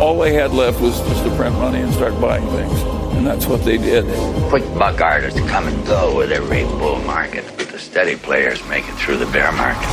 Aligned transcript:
All 0.00 0.18
they 0.18 0.32
had 0.34 0.52
left 0.52 0.80
was 0.80 1.00
just 1.08 1.24
to 1.24 1.30
print 1.36 1.54
money 1.58 1.80
and 1.80 1.92
start 1.92 2.20
buying 2.20 2.46
things. 2.48 2.82
And 3.16 3.26
that's 3.26 3.46
what 3.46 3.64
they 3.64 3.78
did. 3.78 4.04
Quick 4.48 4.64
buck 4.78 5.00
artists 5.00 5.40
come 5.50 5.68
and 5.68 5.86
go 5.86 6.18
with 6.18 6.32
every 6.32 6.64
bull 6.64 7.00
market, 7.06 7.44
but 7.56 7.68
the 7.68 7.78
steady 7.78 8.16
players 8.16 8.60
make 8.68 8.84
it 8.88 8.94
through 8.94 9.18
the 9.18 9.30
bear 9.32 9.52
market. 9.52 9.88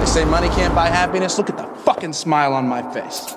They 0.00 0.06
say 0.06 0.24
money 0.24 0.48
can't 0.48 0.74
buy 0.74 0.88
happiness. 0.88 1.38
Look 1.38 1.50
at 1.50 1.56
the 1.56 1.66
fucking 1.84 2.12
smile 2.12 2.52
on 2.54 2.68
my 2.68 2.82
face. 2.94 3.36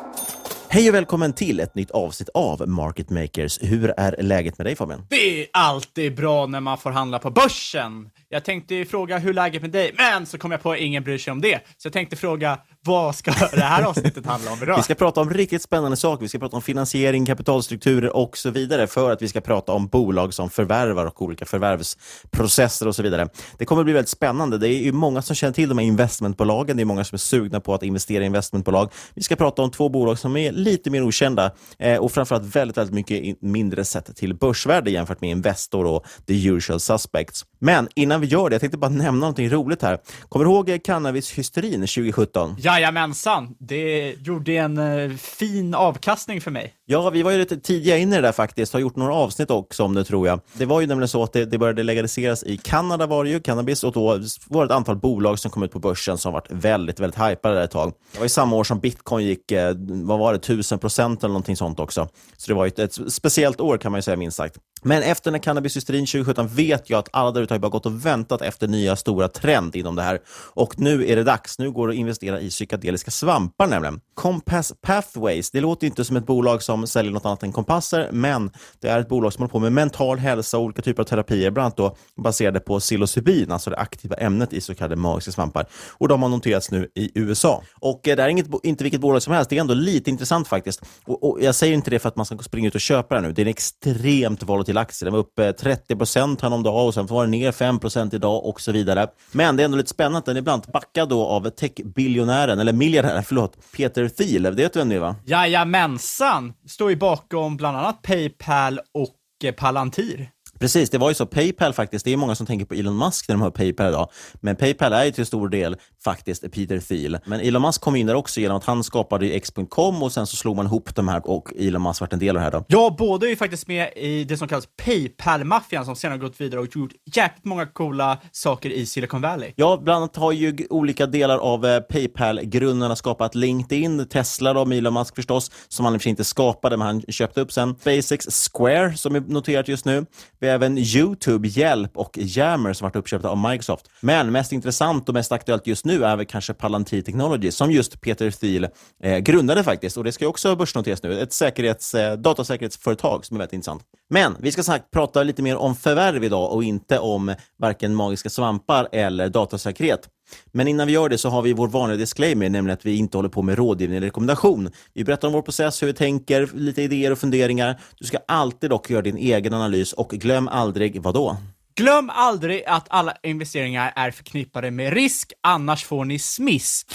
Hej 0.71 0.89
och 0.89 0.95
välkommen 0.95 1.33
till 1.33 1.59
ett 1.59 1.75
nytt 1.75 1.91
avsnitt 1.91 2.29
av 2.33 2.67
Market 2.67 3.09
Makers. 3.09 3.59
Hur 3.61 3.93
är 3.97 4.15
läget 4.23 4.57
med 4.57 4.67
dig 4.67 4.75
Fabian? 4.75 5.05
Det 5.09 5.41
är 5.41 5.47
alltid 5.53 6.15
bra 6.15 6.45
när 6.45 6.59
man 6.59 6.77
får 6.77 6.91
handla 6.91 7.19
på 7.19 7.31
börsen. 7.31 8.09
Jag 8.29 8.43
tänkte 8.43 8.85
fråga 8.85 9.17
hur 9.17 9.33
läget 9.33 9.61
med 9.61 9.71
dig, 9.71 9.91
men 9.97 10.25
så 10.25 10.37
kom 10.37 10.51
jag 10.51 10.61
på 10.61 10.71
att 10.71 10.77
ingen 10.77 11.03
bryr 11.03 11.17
sig 11.17 11.31
om 11.31 11.41
det. 11.41 11.59
Så 11.77 11.85
jag 11.85 11.93
tänkte 11.93 12.15
fråga, 12.15 12.57
vad 12.89 13.15
ska 13.15 13.31
det 13.51 13.61
här 13.61 13.83
avsnittet 13.83 14.25
handla 14.25 14.51
om 14.51 14.63
idag? 14.63 14.77
Vi 14.77 14.83
ska 14.83 14.95
prata 14.95 15.21
om 15.21 15.29
riktigt 15.29 15.61
spännande 15.61 15.97
saker. 15.97 16.21
Vi 16.21 16.29
ska 16.29 16.39
prata 16.39 16.55
om 16.55 16.61
finansiering, 16.61 17.25
kapitalstrukturer 17.25 18.15
och 18.15 18.37
så 18.37 18.49
vidare 18.49 18.87
för 18.87 19.11
att 19.11 19.21
vi 19.21 19.27
ska 19.27 19.41
prata 19.41 19.71
om 19.71 19.87
bolag 19.87 20.33
som 20.33 20.49
förvärvar 20.49 21.05
och 21.05 21.21
olika 21.21 21.45
förvärvsprocesser 21.45 22.87
och 22.87 22.95
så 22.95 23.03
vidare. 23.03 23.29
Det 23.57 23.65
kommer 23.65 23.83
bli 23.83 23.93
väldigt 23.93 24.09
spännande. 24.09 24.57
Det 24.57 24.67
är 24.67 24.83
ju 24.83 24.91
många 24.91 25.21
som 25.21 25.35
känner 25.35 25.53
till 25.53 25.69
de 25.69 25.77
här 25.77 25.85
investmentbolagen. 25.85 26.77
Det 26.77 26.83
är 26.83 26.85
många 26.85 27.03
som 27.03 27.15
är 27.15 27.19
sugna 27.19 27.59
på 27.59 27.73
att 27.73 27.83
investera 27.83 28.23
i 28.23 28.25
investmentbolag. 28.25 28.91
Vi 29.13 29.23
ska 29.23 29.35
prata 29.35 29.61
om 29.61 29.71
två 29.71 29.89
bolag 29.89 30.19
som 30.19 30.37
är 30.37 30.51
lite 30.51 30.89
mer 30.89 31.07
okända 31.07 31.51
eh, 31.79 31.97
och 31.97 32.11
framförallt 32.11 32.55
väldigt, 32.55 32.77
väldigt 32.77 32.95
mycket 32.95 33.41
mindre 33.41 33.85
sett 33.85 34.15
till 34.15 34.33
börsvärde 34.35 34.91
jämfört 34.91 35.21
med 35.21 35.29
Investor 35.29 35.85
och 35.85 36.05
the 36.27 36.47
usual 36.47 36.79
suspects. 36.79 37.45
Men 37.59 37.87
innan 37.95 38.21
vi 38.21 38.27
gör 38.27 38.49
det, 38.49 38.53
jag 38.53 38.61
tänkte 38.61 38.77
bara 38.77 38.89
nämna 38.89 39.19
någonting 39.19 39.49
roligt 39.49 39.81
här. 39.81 39.99
Kommer 40.29 40.45
du 40.45 40.51
ihåg 40.51 40.79
cannabishysterin 40.83 41.81
2017? 41.81 42.55
Jajamensan, 42.59 43.55
det 43.59 44.15
gjorde 44.21 44.53
en 44.53 44.77
uh, 44.77 45.17
fin 45.17 45.73
avkastning 45.73 46.41
för 46.41 46.51
mig. 46.51 46.73
Ja, 46.85 47.09
vi 47.09 47.23
var 47.23 47.31
ju 47.31 47.37
lite 47.37 47.57
tidiga 47.57 47.97
in 47.97 48.13
i 48.13 48.15
det 48.15 48.21
där 48.21 48.31
faktiskt, 48.31 48.73
har 48.73 48.79
gjort 48.79 48.95
några 48.95 49.13
avsnitt 49.13 49.51
också 49.51 49.83
om 49.83 49.93
det 49.93 50.03
tror 50.03 50.27
jag. 50.27 50.39
Det 50.53 50.65
var 50.65 50.81
ju 50.81 50.87
nämligen 50.87 51.07
så 51.07 51.23
att 51.23 51.33
det, 51.33 51.45
det 51.45 51.57
började 51.57 51.83
legaliseras 51.83 52.43
i 52.43 52.57
Kanada 52.57 53.05
var 53.05 53.23
det 53.23 53.29
ju, 53.29 53.39
cannabis, 53.39 53.83
och 53.83 53.93
då 53.93 54.19
var 54.47 54.65
det 54.65 54.65
ett 54.65 54.77
antal 54.77 54.97
bolag 54.97 55.39
som 55.39 55.51
kom 55.51 55.63
ut 55.63 55.71
på 55.71 55.79
börsen 55.79 56.17
som 56.17 56.33
varit 56.33 56.51
väldigt, 56.51 56.99
väldigt 56.99 57.21
hypade 57.21 57.63
ett 57.63 57.71
tag. 57.71 57.93
Det 58.11 58.17
var 58.17 58.25
ju 58.25 58.29
samma 58.29 58.55
år 58.55 58.63
som 58.63 58.79
bitcoin 58.79 59.25
gick, 59.25 59.51
eh, 59.51 59.75
vad 59.87 60.19
var 60.19 60.33
det, 60.33 60.39
1000 60.39 60.79
procent 60.79 61.23
eller 61.23 61.29
någonting 61.29 61.55
sånt 61.55 61.79
också. 61.79 62.09
Så 62.37 62.51
det 62.51 62.53
var 62.53 62.65
ju 62.65 62.67
ett, 62.67 62.79
ett 62.79 63.13
speciellt 63.13 63.61
år 63.61 63.77
kan 63.77 63.91
man 63.91 63.97
ju 63.97 64.01
säga 64.01 64.17
minst 64.17 64.37
sagt. 64.37 64.57
Men 64.81 65.03
efter 65.03 65.31
den 65.31 65.33
här 65.33 65.43
cannabishysterin 65.43 66.05
2017 66.05 66.47
vet 66.47 66.89
jag 66.89 66.99
att 66.99 67.09
alla 67.11 67.31
där 67.31 67.41
ute 67.41 67.53
har 67.53 67.59
bara 67.59 67.69
gått 67.69 67.85
och 67.85 68.05
väntat 68.05 68.41
efter 68.41 68.67
nya 68.67 68.95
stora 68.95 69.27
trend 69.27 69.75
inom 69.75 69.95
det 69.95 70.01
här. 70.01 70.19
Och 70.53 70.79
nu 70.79 71.09
är 71.09 71.15
det 71.15 71.23
dags. 71.23 71.59
Nu 71.59 71.71
går 71.71 71.87
det 71.87 71.91
att 71.91 71.97
investera 71.97 72.39
i 72.39 72.49
psykedeliska 72.49 73.11
svampar 73.11 73.67
nämligen. 73.67 74.01
Compass 74.13 74.73
Pathways, 74.81 75.51
det 75.51 75.61
låter 75.61 75.87
inte 75.87 76.05
som 76.05 76.17
ett 76.17 76.25
bolag 76.25 76.63
som 76.63 76.87
säljer 76.87 77.11
något 77.11 77.25
annat 77.25 77.43
än 77.43 77.51
kompasser, 77.51 78.09
men 78.11 78.51
det 78.79 78.87
är 78.87 78.99
ett 78.99 79.09
bolag 79.09 79.33
som 79.33 79.41
håller 79.41 79.51
på 79.51 79.59
med 79.59 79.71
mental 79.71 80.17
hälsa 80.17 80.57
och 80.57 80.63
olika 80.63 80.81
typer 80.81 81.03
av 81.03 81.07
terapier, 81.07 81.51
bland 81.51 81.65
annat 81.65 81.77
då 81.77 81.95
baserade 82.23 82.59
på 82.59 82.79
psilocybin, 82.79 83.51
alltså 83.51 83.69
det 83.69 83.77
aktiva 83.77 84.15
ämnet 84.15 84.53
i 84.53 84.61
så 84.61 84.75
kallade 84.75 84.95
magiska 84.95 85.31
svampar. 85.31 85.65
Och 85.89 86.07
de 86.07 86.21
har 86.21 86.29
noterats 86.29 86.71
nu 86.71 86.87
i 86.95 87.11
USA. 87.15 87.63
Och 87.79 88.07
eh, 88.07 88.15
det 88.15 88.23
är 88.23 88.27
inget, 88.27 88.47
inte 88.63 88.83
vilket 88.83 89.01
bolag 89.01 89.21
som 89.21 89.33
helst, 89.33 89.49
det 89.49 89.57
är 89.57 89.61
ändå 89.61 89.73
lite 89.73 90.09
intressant 90.09 90.47
faktiskt. 90.47 90.81
Och, 91.05 91.29
och 91.29 91.37
jag 91.41 91.55
säger 91.55 91.73
inte 91.73 91.89
det 91.89 91.99
för 91.99 92.09
att 92.09 92.15
man 92.15 92.25
ska 92.25 92.37
springa 92.37 92.67
ut 92.67 92.75
och 92.75 92.81
köpa 92.81 93.15
det 93.15 93.21
nu. 93.21 93.31
Det 93.31 93.41
är 93.41 93.45
en 93.45 93.49
extremt 93.49 94.43
volatil 94.43 94.68
aktie. 94.77 95.05
Den 95.05 95.13
var 95.13 95.19
uppe 95.19 95.47
eh, 95.47 95.51
30 95.51 95.95
procent 95.95 96.41
häromdagen 96.41 96.87
och 96.87 96.93
sen 96.93 97.05
var 97.05 97.23
den 97.23 97.31
ner 97.31 97.51
5 97.51 97.79
procent 97.79 98.13
idag 98.13 98.45
och 98.45 98.61
så 98.61 98.71
vidare. 98.71 99.07
Men 99.31 99.55
det 99.55 99.63
är 99.63 99.65
ändå 99.65 99.77
lite 99.77 99.89
spännande 99.89 100.17
att 100.17 100.25
den 100.25 100.35
är 100.35 100.39
ibland 100.39 100.63
backad 100.73 101.09
då 101.09 101.25
av 101.25 101.49
techbiljonären, 101.49 102.59
eller 102.59 102.73
miljardären, 102.73 103.23
förlåt, 103.27 103.57
Peter 103.77 104.09
Thiel. 104.09 104.43
Det 104.43 104.51
vet 104.51 104.73
du 104.73 104.79
vem 104.79 104.89
det 104.89 104.95
är 104.95 104.99
va? 104.99 105.15
Jajamensan! 105.25 106.53
Står 106.67 106.89
ju 106.89 106.95
bakom 106.95 107.57
bland 107.57 107.77
annat 107.77 108.01
Paypal 108.01 108.79
och 108.93 109.15
eh, 109.43 109.53
Palantir. 109.53 110.29
Precis, 110.59 110.89
det 110.89 110.97
var 110.97 111.09
ju 111.09 111.15
så. 111.15 111.25
Paypal 111.25 111.73
faktiskt, 111.73 112.05
det 112.05 112.13
är 112.13 112.17
många 112.17 112.35
som 112.35 112.45
tänker 112.45 112.65
på 112.65 112.73
Elon 112.73 112.97
Musk 112.97 113.27
när 113.27 113.35
de 113.35 113.41
hör 113.41 113.51
Paypal 113.51 113.89
idag. 113.89 114.09
Men 114.41 114.55
Paypal 114.55 114.93
är 114.93 115.05
ju 115.05 115.11
till 115.11 115.25
stor 115.25 115.49
del 115.49 115.77
faktiskt 116.03 116.51
Peter 116.51 116.79
Thiel. 116.79 117.17
Men 117.25 117.39
Elon 117.39 117.61
Musk 117.61 117.81
kom 117.81 117.95
in 117.95 118.07
där 118.07 118.15
också 118.15 118.39
genom 118.39 118.57
att 118.57 118.63
han 118.63 118.83
skapade 118.83 119.25
X.com 119.25 120.03
och 120.03 120.11
sen 120.11 120.27
så 120.27 120.35
slog 120.35 120.55
man 120.55 120.65
ihop 120.65 120.95
de 120.95 121.07
här 121.07 121.29
och 121.29 121.53
Elon 121.59 121.83
Musk 121.83 122.01
vart 122.01 122.13
en 122.13 122.19
del 122.19 122.29
av 122.29 122.33
det 122.33 122.39
här 122.39 122.51
då. 122.51 122.65
Ja, 122.67 122.95
båda 122.97 123.25
är 123.25 123.29
ju 123.29 123.35
faktiskt 123.35 123.67
med 123.67 123.89
i 123.95 124.23
det 124.23 124.37
som 124.37 124.47
kallas 124.47 124.67
Paypal-maffian 124.83 125.85
som 125.85 125.95
senare 125.95 126.17
gått 126.17 126.41
vidare 126.41 126.61
och 126.61 126.75
gjort 126.75 126.91
jäkligt 127.15 127.45
många 127.45 127.65
coola 127.65 128.17
saker 128.31 128.69
i 128.69 128.85
Silicon 128.85 129.21
Valley. 129.21 129.51
Ja, 129.55 129.81
bland 129.83 129.97
annat 129.97 130.15
har 130.15 130.31
ju 130.31 130.57
olika 130.69 131.05
delar 131.05 131.37
av 131.37 131.65
eh, 131.65 131.79
Paypal-grundarna 131.79 132.95
skapat 132.95 133.35
LinkedIn, 133.35 134.07
Tesla 134.07 134.53
då, 134.53 134.65
med 134.65 134.77
Elon 134.77 134.93
Musk 134.93 135.15
förstås, 135.15 135.51
som 135.67 135.85
han 135.85 135.93
i 135.93 135.97
och 135.97 136.01
för 136.01 136.03
sig 136.03 136.09
inte 136.09 136.23
skapade, 136.23 136.77
men 136.77 136.87
han 136.87 137.01
köpte 137.01 137.41
upp 137.41 137.51
sen. 137.51 137.75
SpaceX 137.81 138.49
Square, 138.53 138.97
som 138.97 139.15
är 139.15 139.19
noterat 139.19 139.67
just 139.67 139.85
nu. 139.85 140.05
Vi 140.39 140.48
även 140.49 140.77
YouTube, 140.77 141.47
Hjälp 141.47 141.97
och 141.97 142.17
Yammer 142.17 142.73
som 142.73 142.85
varit 142.85 142.95
uppköpta 142.95 143.29
av 143.29 143.37
Microsoft. 143.37 143.89
Men 144.01 144.31
mest 144.31 144.51
intressant 144.51 145.09
och 145.09 145.13
mest 145.13 145.31
aktuellt 145.31 145.67
just 145.67 145.85
nu 145.85 146.03
är 146.03 146.15
väl 146.15 146.25
kanske 146.25 146.53
Palantir 146.53 147.01
Technology, 147.01 147.51
som 147.51 147.71
just 147.71 148.01
Peter 148.01 148.31
Thiel 148.31 148.67
eh, 149.03 149.17
grundade 149.17 149.63
faktiskt. 149.63 149.97
Och 149.97 150.03
det 150.03 150.11
ska 150.11 150.25
ju 150.25 150.29
också 150.29 150.55
börsnoteras 150.55 151.03
nu. 151.03 151.19
Ett 151.19 151.33
säkerhets, 151.33 151.95
eh, 151.95 152.17
datasäkerhetsföretag 152.17 153.25
som 153.25 153.37
är 153.37 153.39
väldigt 153.39 153.53
intressant. 153.53 153.83
Men 154.09 154.35
vi 154.39 154.51
ska 154.51 154.63
sagt 154.63 154.91
prata 154.91 155.23
lite 155.23 155.41
mer 155.41 155.55
om 155.55 155.75
förvärv 155.75 156.23
idag 156.23 156.53
och 156.53 156.63
inte 156.63 156.99
om 156.99 157.35
varken 157.59 157.95
magiska 157.95 158.29
svampar 158.29 158.89
eller 158.91 159.29
datasäkerhet. 159.29 160.09
Men 160.51 160.67
innan 160.67 160.87
vi 160.87 160.93
gör 160.93 161.09
det 161.09 161.17
så 161.17 161.29
har 161.29 161.41
vi 161.41 161.53
vår 161.53 161.67
vanliga 161.67 161.97
disclaimer, 161.97 162.49
nämligen 162.49 162.73
att 162.73 162.85
vi 162.85 162.97
inte 162.97 163.17
håller 163.17 163.29
på 163.29 163.41
med 163.41 163.57
rådgivning 163.57 163.97
eller 163.97 164.07
rekommendation. 164.07 164.71
Vi 164.93 165.03
berättar 165.03 165.27
om 165.27 165.33
vår 165.33 165.41
process, 165.41 165.81
hur 165.81 165.87
vi 165.87 165.93
tänker, 165.93 166.49
lite 166.53 166.81
idéer 166.81 167.11
och 167.11 167.19
funderingar. 167.19 167.79
Du 167.99 168.05
ska 168.05 168.17
alltid 168.27 168.69
dock 168.69 168.89
göra 168.89 169.01
din 169.01 169.17
egen 169.17 169.53
analys 169.53 169.93
och 169.93 170.09
glöm 170.09 170.47
aldrig 170.47 171.01
vad 171.01 171.13
då? 171.13 171.37
Glöm 171.75 172.09
aldrig 172.09 172.63
att 172.65 172.85
alla 172.89 173.13
investeringar 173.23 173.93
är 173.95 174.11
förknippade 174.11 174.71
med 174.71 174.93
risk, 174.93 175.33
annars 175.43 175.85
får 175.85 176.05
ni 176.05 176.19
smisk. 176.19 176.87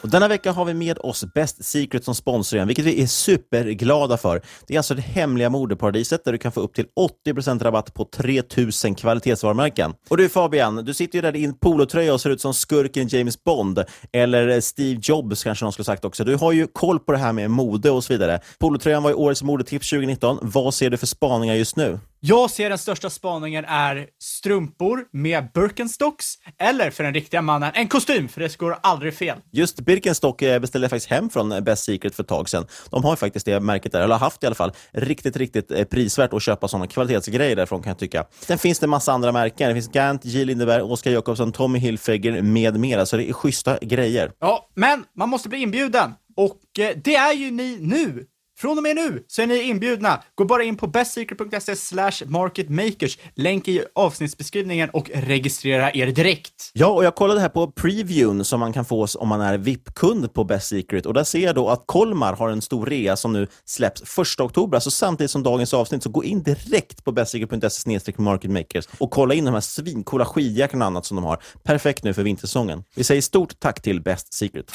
Och 0.00 0.08
denna 0.08 0.28
vecka 0.28 0.52
har 0.52 0.64
vi 0.64 0.74
med 0.74 0.98
oss 0.98 1.24
Best 1.34 1.64
Secret 1.64 2.04
som 2.04 2.14
sponsor 2.14 2.56
igen, 2.56 2.66
vilket 2.68 2.84
vi 2.84 3.02
är 3.02 3.06
superglada 3.06 4.16
för. 4.16 4.42
Det 4.66 4.74
är 4.74 4.78
alltså 4.78 4.94
det 4.94 5.02
hemliga 5.02 5.50
modeparadiset 5.50 6.24
där 6.24 6.32
du 6.32 6.38
kan 6.38 6.52
få 6.52 6.60
upp 6.60 6.74
till 6.74 6.86
80% 7.26 7.62
rabatt 7.62 7.94
på 7.94 8.04
3000 8.04 8.94
kvalitetsvarumärken. 8.94 9.94
Och 10.08 10.16
du 10.16 10.28
Fabian, 10.28 10.76
du 10.84 10.94
sitter 10.94 11.18
ju 11.18 11.22
där 11.22 11.36
i 11.36 11.40
din 11.40 11.58
polotröja 11.58 12.14
och 12.14 12.20
ser 12.20 12.30
ut 12.30 12.40
som 12.40 12.54
skurken 12.54 13.08
James 13.08 13.44
Bond, 13.44 13.84
eller 14.12 14.60
Steve 14.60 15.00
Jobs 15.02 15.44
kanske 15.44 15.64
någon 15.64 15.72
skulle 15.72 15.84
sagt 15.84 16.04
också. 16.04 16.24
Du 16.24 16.36
har 16.36 16.52
ju 16.52 16.66
koll 16.66 16.98
på 16.98 17.12
det 17.12 17.18
här 17.18 17.32
med 17.32 17.50
mode 17.50 17.90
och 17.90 18.04
så 18.04 18.12
vidare. 18.12 18.40
Polotröjan 18.58 19.02
var 19.02 19.10
ju 19.10 19.16
årets 19.16 19.42
modetips 19.42 19.90
2019. 19.90 20.38
Vad 20.42 20.74
ser 20.74 20.90
du 20.90 20.96
för 20.96 21.06
spaningar 21.06 21.54
just 21.54 21.76
nu? 21.76 21.98
Jag 22.20 22.50
ser 22.50 22.68
den 22.68 22.78
största 22.78 23.10
spaningen 23.10 23.64
är 23.64 24.06
strumpor 24.22 25.04
med 25.12 25.48
Birkenstocks, 25.54 26.34
eller 26.58 26.90
för 26.90 27.04
den 27.04 27.14
riktiga 27.14 27.42
mannen, 27.42 27.70
en 27.74 27.88
kostym, 27.88 28.28
för 28.28 28.40
det 28.40 28.56
går 28.56 28.78
aldrig 28.82 29.14
fel. 29.14 29.38
Just 29.52 29.80
Birkenstock 29.80 30.42
eh, 30.42 30.58
beställde 30.58 30.84
jag 30.84 30.90
faktiskt 30.90 31.10
hem 31.10 31.30
från 31.30 31.64
Best 31.64 31.84
Secret 31.84 32.14
för 32.14 32.22
ett 32.22 32.28
tag 32.28 32.48
sedan. 32.48 32.66
De 32.90 33.04
har 33.04 33.12
ju 33.12 33.16
faktiskt 33.16 33.46
det 33.46 33.60
märket 33.60 33.92
där, 33.92 34.00
eller 34.00 34.14
har 34.14 34.20
haft 34.20 34.42
i 34.42 34.46
alla 34.46 34.54
fall. 34.54 34.72
Riktigt, 34.92 35.36
riktigt 35.36 35.70
eh, 35.70 35.84
prisvärt 35.84 36.32
att 36.32 36.42
köpa 36.42 36.68
sådana 36.68 36.86
kvalitetsgrejer 36.86 37.56
därifrån 37.56 37.82
kan 37.82 37.90
jag 37.90 37.98
tycka. 37.98 38.24
Sen 38.40 38.58
finns 38.58 38.78
det 38.78 38.86
en 38.86 38.90
massa 38.90 39.12
andra 39.12 39.32
märken. 39.32 39.68
Det 39.68 39.74
finns 39.74 39.88
Gant, 39.88 40.24
J. 40.24 40.44
Lindeberg, 40.44 40.82
Oskar 40.82 41.10
Jakobsson, 41.10 41.52
Tommy 41.52 41.78
Hilfiger 41.78 42.42
med 42.42 42.80
mera, 42.80 43.06
så 43.06 43.16
det 43.16 43.28
är 43.28 43.32
schyssta 43.32 43.78
grejer. 43.78 44.32
Ja, 44.40 44.68
men 44.74 45.04
man 45.16 45.28
måste 45.28 45.48
bli 45.48 45.58
inbjuden. 45.58 46.14
Och 46.36 46.78
eh, 46.78 46.96
det 47.04 47.16
är 47.16 47.32
ju 47.32 47.50
ni 47.50 47.78
nu. 47.80 48.26
Från 48.60 48.78
och 48.78 48.82
med 48.82 48.96
nu 48.96 49.24
så 49.26 49.42
är 49.42 49.46
ni 49.46 49.62
inbjudna. 49.62 50.22
Gå 50.34 50.44
bara 50.44 50.64
in 50.64 50.76
på 50.76 50.86
bestsecret.se 50.86 51.76
slash 51.76 52.12
marketmakers, 52.26 53.18
länk 53.34 53.68
i 53.68 53.84
avsnittsbeskrivningen 53.94 54.90
och 54.90 55.10
registrera 55.14 55.94
er 55.94 56.06
direkt. 56.06 56.70
Ja, 56.72 56.86
och 56.86 57.04
jag 57.04 57.14
kollade 57.14 57.40
här 57.40 57.48
på 57.48 57.70
previewn 57.70 58.44
som 58.44 58.60
man 58.60 58.72
kan 58.72 58.84
få 58.84 59.06
om 59.18 59.28
man 59.28 59.40
är 59.40 59.58
VIP-kund 59.58 60.34
på 60.34 60.44
Best 60.44 60.68
Secret 60.68 61.06
och 61.06 61.14
där 61.14 61.24
ser 61.24 61.38
jag 61.38 61.54
då 61.54 61.68
att 61.68 61.82
Kolmar 61.86 62.32
har 62.32 62.48
en 62.48 62.62
stor 62.62 62.86
rea 62.86 63.16
som 63.16 63.32
nu 63.32 63.46
släpps 63.64 64.18
1 64.18 64.40
oktober, 64.40 64.76
alltså 64.76 64.90
samtidigt 64.90 65.30
som 65.30 65.42
dagens 65.42 65.74
avsnitt, 65.74 66.02
så 66.02 66.10
gå 66.10 66.24
in 66.24 66.42
direkt 66.42 67.04
på 67.04 67.12
bestsecret.se 67.12 68.12
marketmakers 68.16 68.88
och 68.98 69.10
kolla 69.10 69.34
in 69.34 69.44
de 69.44 69.54
här 69.54 69.60
svincoola 69.60 70.24
skidjackorna 70.24 70.84
och 70.84 70.86
annat 70.86 71.06
som 71.06 71.16
de 71.16 71.24
har. 71.24 71.42
Perfekt 71.62 72.04
nu 72.04 72.14
för 72.14 72.22
vintersäsongen. 72.22 72.84
Vi 72.96 73.04
säger 73.04 73.22
stort 73.22 73.60
tack 73.60 73.82
till 73.82 74.02
Best 74.02 74.34
Secret. 74.34 74.72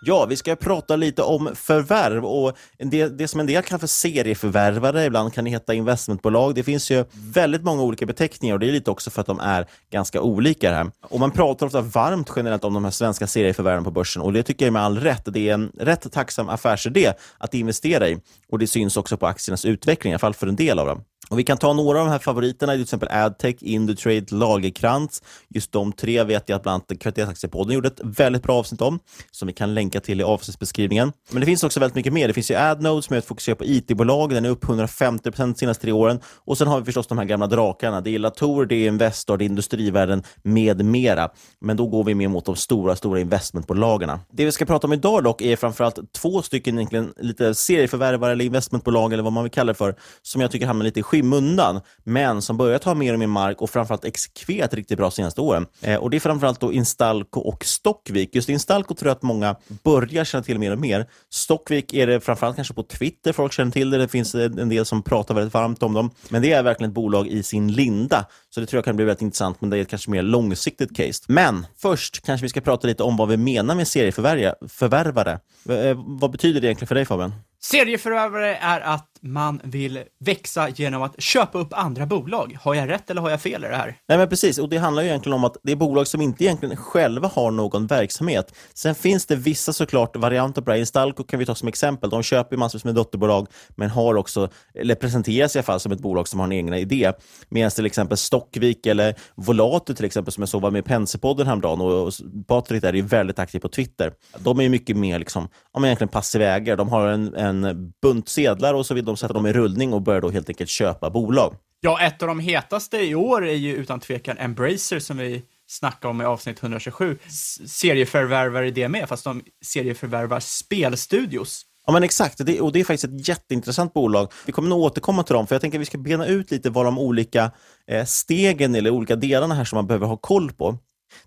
Ja, 0.00 0.26
vi 0.26 0.36
ska 0.36 0.56
prata 0.56 0.96
lite 0.96 1.22
om 1.22 1.50
förvärv 1.54 2.24
och 2.24 2.56
det, 2.78 3.08
det 3.08 3.28
som 3.28 3.40
en 3.40 3.46
del 3.46 3.62
kallar 3.62 3.78
för 3.78 3.86
serieförvärvare, 3.86 5.04
ibland 5.04 5.34
kan 5.34 5.44
det 5.44 5.50
heta 5.50 5.74
investmentbolag. 5.74 6.54
Det 6.54 6.62
finns 6.62 6.90
ju 6.90 7.04
väldigt 7.12 7.62
många 7.62 7.82
olika 7.82 8.06
beteckningar 8.06 8.54
och 8.54 8.60
det 8.60 8.68
är 8.68 8.72
lite 8.72 8.90
också 8.90 9.10
för 9.10 9.20
att 9.20 9.26
de 9.26 9.40
är 9.40 9.66
ganska 9.90 10.20
olika 10.20 10.74
här. 10.74 10.90
Och 11.02 11.20
man 11.20 11.30
pratar 11.30 11.66
ofta 11.66 11.80
varmt 11.80 12.30
generellt 12.36 12.64
om 12.64 12.74
de 12.74 12.84
här 12.84 12.90
svenska 12.90 13.26
serieförvärven 13.26 13.84
på 13.84 13.90
börsen 13.90 14.22
och 14.22 14.32
det 14.32 14.42
tycker 14.42 14.66
jag 14.66 14.72
med 14.72 14.82
all 14.82 14.98
rätt. 14.98 15.22
Det 15.24 15.48
är 15.48 15.54
en 15.54 15.72
rätt 15.78 16.12
tacksam 16.12 16.48
affärsidé 16.48 17.12
att 17.38 17.54
investera 17.54 18.08
i 18.08 18.18
och 18.52 18.58
det 18.58 18.66
syns 18.66 18.96
också 18.96 19.16
på 19.16 19.26
aktiernas 19.26 19.64
utveckling, 19.64 20.10
i 20.10 20.14
alla 20.14 20.18
fall 20.18 20.34
för 20.34 20.46
en 20.46 20.56
del 20.56 20.78
av 20.78 20.86
dem. 20.86 21.02
Och 21.30 21.38
Vi 21.38 21.44
kan 21.44 21.58
ta 21.58 21.72
några 21.72 21.98
av 21.98 22.06
de 22.06 22.10
här 22.10 22.18
favoriterna, 22.18 22.72
till 22.72 22.82
exempel 22.82 23.08
Adtech, 23.12 23.56
Indutrade, 23.60 24.26
Lagerkrantz. 24.30 25.22
Just 25.48 25.72
de 25.72 25.92
tre 25.92 26.24
vet 26.24 26.48
jag 26.48 26.56
att 26.56 26.62
bland 26.62 26.74
annat 26.74 27.00
Kvalitetsaktiepodden 27.00 27.74
gjorde 27.74 27.88
ett 27.88 28.00
väldigt 28.04 28.42
bra 28.42 28.58
avsnitt 28.58 28.80
om, 28.80 28.98
som 29.30 29.48
vi 29.48 29.54
kan 29.54 29.74
länka 29.74 30.00
till 30.00 30.20
i 30.20 30.24
avsnittsbeskrivningen. 30.24 31.12
Men 31.30 31.40
det 31.40 31.46
finns 31.46 31.64
också 31.64 31.80
väldigt 31.80 31.94
mycket 31.94 32.12
mer. 32.12 32.28
Det 32.28 32.34
finns 32.34 32.50
ju 32.50 32.54
Adnode 32.54 33.02
som 33.02 33.14
är 33.14 33.18
ett 33.18 33.26
fokuserat 33.26 33.58
på 33.58 33.64
IT-bolag, 33.64 34.30
den 34.30 34.44
är 34.44 34.48
upp 34.50 34.64
150 34.64 35.30
de 35.36 35.54
senaste 35.54 35.82
tre 35.82 35.92
åren. 35.92 36.20
Och 36.44 36.58
sen 36.58 36.68
har 36.68 36.78
vi 36.78 36.84
förstås 36.84 37.06
de 37.06 37.18
här 37.18 37.24
gamla 37.24 37.46
drakarna. 37.46 38.00
Det 38.00 38.14
är 38.14 38.18
Latour, 38.18 38.66
det 38.66 38.74
är 38.74 38.88
Investor, 38.88 39.36
det 39.36 39.44
är 39.44 39.46
Industrivärden 39.46 40.22
med 40.42 40.84
mera. 40.84 41.28
Men 41.60 41.76
då 41.76 41.86
går 41.86 42.04
vi 42.04 42.14
mer 42.14 42.28
mot 42.28 42.44
de 42.44 42.56
stora, 42.56 42.96
stora 42.96 43.20
investmentbolagen. 43.20 44.10
Det 44.32 44.44
vi 44.44 44.52
ska 44.52 44.64
prata 44.64 44.86
om 44.86 44.92
idag 44.92 45.24
dock 45.24 45.42
är 45.42 45.56
framförallt 45.56 46.12
två 46.12 46.42
stycken 46.42 46.78
egentligen 46.78 47.12
lite 47.16 47.54
serieförvärvare 47.54 48.32
eller 48.32 48.44
investmentbolag 48.44 49.12
eller 49.12 49.22
vad 49.22 49.32
man 49.32 49.42
vill 49.42 49.52
kalla 49.52 49.72
det 49.72 49.78
för, 49.78 49.94
som 50.22 50.40
jag 50.40 50.50
tycker 50.50 50.66
hamnar 50.66 50.84
lite 50.84 51.00
i 51.00 51.02
skymundan, 51.16 51.80
men 52.04 52.42
som 52.42 52.56
börjar 52.56 52.78
ta 52.78 52.94
mer 52.94 53.12
och 53.12 53.18
mer 53.18 53.26
mark 53.26 53.62
och 53.62 53.70
framförallt 53.70 54.04
exekverat 54.04 54.74
riktigt 54.74 54.98
bra 54.98 55.10
senaste 55.10 55.40
åren. 55.40 55.66
Eh, 55.80 55.96
och 55.96 56.10
Det 56.10 56.16
är 56.16 56.20
framförallt 56.20 56.60
då 56.60 56.72
Instalco 56.72 57.40
och 57.40 57.64
Stockvik. 57.64 58.34
Just 58.34 58.48
Instalco 58.48 58.94
tror 58.94 59.08
jag 59.08 59.16
att 59.16 59.22
många 59.22 59.56
börjar 59.82 60.24
känna 60.24 60.44
till 60.44 60.58
mer 60.58 60.72
och 60.72 60.78
mer. 60.78 61.06
Stockvik 61.30 61.94
är 61.94 62.06
det 62.06 62.20
framförallt 62.20 62.56
kanske 62.56 62.74
på 62.74 62.82
Twitter 62.82 63.32
folk 63.32 63.52
känner 63.52 63.72
till 63.72 63.90
det. 63.90 63.98
Det 63.98 64.08
finns 64.08 64.34
en 64.34 64.68
del 64.68 64.84
som 64.84 65.02
pratar 65.02 65.34
väldigt 65.34 65.54
varmt 65.54 65.82
om 65.82 65.94
dem. 65.94 66.10
Men 66.28 66.42
det 66.42 66.52
är 66.52 66.62
verkligen 66.62 66.90
ett 66.90 66.94
bolag 66.94 67.28
i 67.28 67.42
sin 67.42 67.72
linda. 67.72 68.26
Så 68.56 68.60
det 68.60 68.66
tror 68.66 68.78
jag 68.78 68.84
kan 68.84 68.96
bli 68.96 69.04
väldigt 69.04 69.22
intressant, 69.22 69.60
men 69.60 69.70
det 69.70 69.78
är 69.78 69.82
ett 69.82 69.88
kanske 69.88 70.10
mer 70.10 70.22
långsiktigt 70.22 70.96
case. 70.96 71.24
Men 71.26 71.66
först 71.76 72.26
kanske 72.26 72.44
vi 72.44 72.48
ska 72.48 72.60
prata 72.60 72.86
lite 72.86 73.02
om 73.02 73.16
vad 73.16 73.28
vi 73.28 73.36
menar 73.36 73.74
med 73.74 73.88
serieförvärvare. 73.88 75.32
Eh, 75.68 75.98
vad 76.06 76.30
betyder 76.30 76.60
det 76.60 76.66
egentligen 76.66 76.88
för 76.88 76.94
dig 76.94 77.04
Fabian? 77.04 77.32
Serieförvärvare 77.60 78.56
är 78.56 78.80
att 78.80 79.08
man 79.20 79.60
vill 79.64 80.02
växa 80.20 80.68
genom 80.68 81.02
att 81.02 81.22
köpa 81.22 81.58
upp 81.58 81.68
andra 81.72 82.06
bolag. 82.06 82.56
Har 82.60 82.74
jag 82.74 82.88
rätt 82.88 83.10
eller 83.10 83.20
har 83.20 83.30
jag 83.30 83.40
fel 83.40 83.64
i 83.64 83.68
det 83.68 83.76
här? 83.76 83.96
Nej, 84.08 84.18
men 84.18 84.28
precis. 84.28 84.58
Och 84.58 84.68
Det 84.68 84.76
handlar 84.76 85.02
ju 85.02 85.08
egentligen 85.08 85.34
om 85.34 85.44
att 85.44 85.56
det 85.62 85.72
är 85.72 85.76
bolag 85.76 86.06
som 86.06 86.20
inte 86.20 86.44
egentligen 86.44 86.76
själva 86.76 87.30
har 87.34 87.50
någon 87.50 87.86
verksamhet. 87.86 88.54
Sen 88.74 88.94
finns 88.94 89.26
det 89.26 89.36
vissa 89.36 89.72
såklart 89.72 90.16
varianter 90.16 90.62
på 90.62 90.70
det 90.70 90.72
här. 90.72 90.80
Instalco 90.80 91.24
kan 91.24 91.38
vi 91.38 91.46
ta 91.46 91.54
som 91.54 91.68
exempel. 91.68 92.10
De 92.10 92.22
köper 92.22 92.56
massor 92.56 92.80
med 92.84 92.94
dotterbolag, 92.94 93.46
men 93.68 93.90
har 93.90 94.14
också, 94.14 94.48
eller 94.74 94.94
presenteras 94.94 95.56
i 95.56 95.58
alla 95.58 95.64
fall 95.64 95.80
som 95.80 95.92
ett 95.92 96.00
bolag 96.00 96.28
som 96.28 96.40
har 96.40 96.46
en 96.46 96.52
egen 96.52 96.74
idé. 96.74 97.12
Medan 97.48 97.70
till 97.70 97.86
exempel 97.86 98.16
Stockvik 98.46 98.86
eller 98.86 99.14
Volato 99.34 99.94
till 99.94 100.04
exempel, 100.04 100.32
som 100.32 100.42
jag 100.42 100.48
såg 100.48 100.62
var 100.62 100.70
med 100.70 100.78
i 100.78 100.82
Penserpodden 100.82 101.46
häromdagen, 101.46 101.80
och 101.80 102.12
Patrik 102.46 102.82
där 102.82 102.88
är 102.88 102.96
ju 102.96 103.02
väldigt 103.02 103.38
aktiv 103.38 103.60
på 103.60 103.68
Twitter. 103.68 104.12
De 104.38 104.58
är 104.58 104.62
ju 104.62 104.68
mycket 104.68 104.96
mer 104.96 105.18
liksom, 105.18 105.48
ja, 105.72 105.84
egentligen 105.84 106.08
passiva 106.08 106.44
ägare. 106.44 106.76
De 106.76 106.88
har 106.88 107.08
en, 107.08 107.34
en 107.34 107.92
bunt 108.02 108.28
sedlar 108.28 108.74
och 108.74 108.86
så 108.86 108.94
vill 108.94 109.04
de 109.04 109.16
sätta 109.16 109.32
dem 109.32 109.46
i 109.46 109.52
rullning 109.52 109.92
och 109.92 110.02
börjar 110.02 110.20
då 110.20 110.30
helt 110.30 110.48
enkelt 110.48 110.70
köpa 110.70 111.10
bolag. 111.10 111.54
Ja, 111.80 112.00
ett 112.00 112.22
av 112.22 112.28
de 112.28 112.40
hetaste 112.40 112.96
i 112.96 113.14
år 113.14 113.46
är 113.46 113.54
ju 113.54 113.74
utan 113.76 114.00
tvekan 114.00 114.38
Embracer 114.38 114.98
som 114.98 115.16
vi 115.16 115.42
snackade 115.66 116.10
om 116.10 116.20
i 116.20 116.24
avsnitt 116.24 116.62
127. 116.62 117.18
Serieförvärvar 117.66 118.62
i 118.62 118.70
det 118.70 118.88
med, 118.88 119.08
fast 119.08 119.24
de 119.24 119.42
serieförvärvar 119.64 120.40
spelstudios. 120.40 121.62
Ja, 121.86 121.92
men 121.92 122.02
exakt. 122.02 122.46
Det, 122.46 122.60
och 122.60 122.72
det 122.72 122.80
är 122.80 122.84
faktiskt 122.84 123.04
ett 123.04 123.28
jätteintressant 123.28 123.94
bolag. 123.94 124.32
Vi 124.46 124.52
kommer 124.52 124.68
nog 124.68 124.78
återkomma 124.78 125.22
till 125.22 125.34
dem, 125.34 125.46
för 125.46 125.54
jag 125.54 125.62
tänker 125.62 125.78
att 125.78 125.80
vi 125.80 125.86
ska 125.86 125.98
bena 125.98 126.26
ut 126.26 126.50
lite 126.50 126.70
vad 126.70 126.84
de 126.84 126.98
olika 126.98 127.50
eh, 127.86 128.04
stegen 128.04 128.74
eller 128.74 128.90
olika 128.90 129.16
delarna 129.16 129.54
här 129.54 129.64
som 129.64 129.76
man 129.76 129.86
behöver 129.86 130.06
ha 130.06 130.16
koll 130.16 130.52
på. 130.52 130.78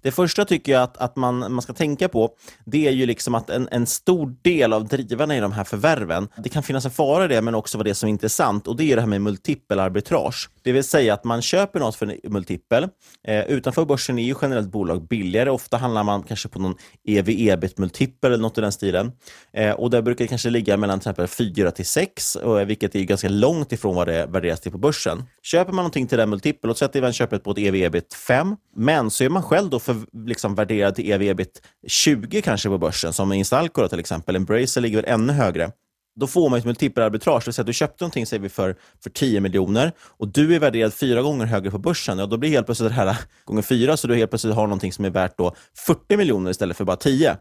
Det 0.01 0.11
första 0.11 0.45
tycker 0.45 0.71
jag 0.71 0.83
att, 0.83 0.97
att 0.97 1.15
man, 1.15 1.53
man 1.53 1.61
ska 1.61 1.73
tänka 1.73 2.09
på, 2.09 2.29
det 2.65 2.87
är 2.87 2.91
ju 2.91 3.05
liksom 3.05 3.35
att 3.35 3.49
en, 3.49 3.67
en 3.71 3.85
stor 3.85 4.35
del 4.41 4.73
av 4.73 4.87
drivarna 4.87 5.37
i 5.37 5.39
de 5.39 5.51
här 5.51 5.63
förvärven, 5.63 6.27
det 6.37 6.49
kan 6.49 6.63
finnas 6.63 6.85
en 6.85 6.91
fara 6.91 7.25
i 7.25 7.27
det, 7.27 7.41
men 7.41 7.55
också 7.55 7.77
vad 7.77 7.85
det 7.85 7.89
är 7.89 7.93
som 7.93 8.07
är 8.07 8.11
intressant, 8.11 8.67
och 8.67 8.75
det 8.75 8.91
är 8.91 8.95
det 8.95 9.01
här 9.01 9.07
med 9.07 9.21
multipelarbitrage. 9.21 10.49
Det 10.61 10.71
vill 10.71 10.83
säga 10.83 11.13
att 11.13 11.23
man 11.23 11.41
köper 11.41 11.79
något 11.79 11.95
för 11.95 12.05
en 12.05 12.33
multipel. 12.33 12.87
Eh, 13.27 13.45
utanför 13.45 13.85
börsen 13.85 14.19
är 14.19 14.23
ju 14.23 14.35
generellt 14.41 14.71
bolag 14.71 15.07
billigare. 15.07 15.49
Ofta 15.49 15.77
handlar 15.77 16.03
man 16.03 16.23
kanske 16.23 16.49
på 16.49 16.59
någon 16.59 16.75
ev-ebit-multipel 17.07 18.31
eller 18.33 18.41
något 18.41 18.57
i 18.57 18.61
den 18.61 18.71
stilen. 18.71 19.11
Eh, 19.53 19.71
och 19.71 19.89
där 19.89 20.01
brukar 20.01 20.23
det 20.25 20.27
kanske 20.27 20.49
ligga 20.49 20.77
mellan 20.77 20.99
till 20.99 21.09
exempel 21.09 21.27
4 21.27 21.71
till 21.71 21.85
6, 21.85 22.35
eh, 22.35 22.53
vilket 22.53 22.95
är 22.95 23.03
ganska 23.03 23.29
långt 23.29 23.71
ifrån 23.71 23.95
vad 23.95 24.07
det 24.07 24.25
värderas 24.25 24.59
till 24.59 24.71
på 24.71 24.77
börsen. 24.77 25.23
Köper 25.43 25.71
man 25.71 25.83
någonting 25.83 26.07
till 26.07 26.17
den 26.17 26.29
multipel, 26.29 26.67
låt 26.67 26.77
säga 26.77 26.89
att 26.89 27.01
man 27.01 27.13
köper 27.13 27.37
på 27.37 27.51
ett 27.51 27.57
ev-ebit 27.57 28.13
5, 28.13 28.55
men 28.75 29.11
så 29.11 29.23
är 29.23 29.29
man 29.29 29.43
själv 29.43 29.68
då 29.69 29.79
för, 29.79 29.95
liksom 30.27 30.55
värderad 30.55 30.95
till 30.95 31.11
ev-ebit 31.11 31.61
20 31.87 32.41
kanske 32.41 32.69
på 32.69 32.77
börsen, 32.77 33.13
som 33.13 33.33
Instalco 33.33 33.87
till 33.87 33.99
exempel. 33.99 34.35
Embracer 34.35 34.81
ligger 34.81 35.01
väl 35.01 35.11
ännu 35.11 35.33
högre. 35.33 35.71
Då 36.19 36.27
får 36.27 36.49
man 36.49 36.59
ett 36.59 36.65
multipelarbitrage, 36.65 37.43
det 37.43 37.47
vill 37.47 37.53
säga 37.53 37.63
att 37.63 37.67
du 37.67 37.73
köpte 37.73 38.03
någonting 38.03 38.25
säger 38.25 38.41
vi, 38.43 38.49
för, 38.49 38.75
för 39.03 39.09
10 39.09 39.41
miljoner 39.41 39.91
och 39.99 40.27
du 40.27 40.55
är 40.55 40.59
värderad 40.59 40.93
fyra 40.93 41.21
gånger 41.21 41.45
högre 41.45 41.71
på 41.71 41.77
börsen. 41.77 42.19
Ja, 42.19 42.25
då 42.25 42.37
blir 42.37 42.49
helt 42.49 42.65
plötsligt 42.65 42.89
det 42.89 42.95
här 42.95 43.17
gånger 43.45 43.61
fyra, 43.61 43.97
så 43.97 44.07
du 44.07 44.15
helt 44.15 44.31
plötsligt 44.31 44.55
har 44.55 44.67
någonting 44.67 44.93
som 44.93 45.05
är 45.05 45.09
värt 45.09 45.37
då 45.37 45.55
40 45.85 46.17
miljoner 46.17 46.51
istället 46.51 46.77
för 46.77 46.85
bara 46.85 46.97
10. 46.97 47.37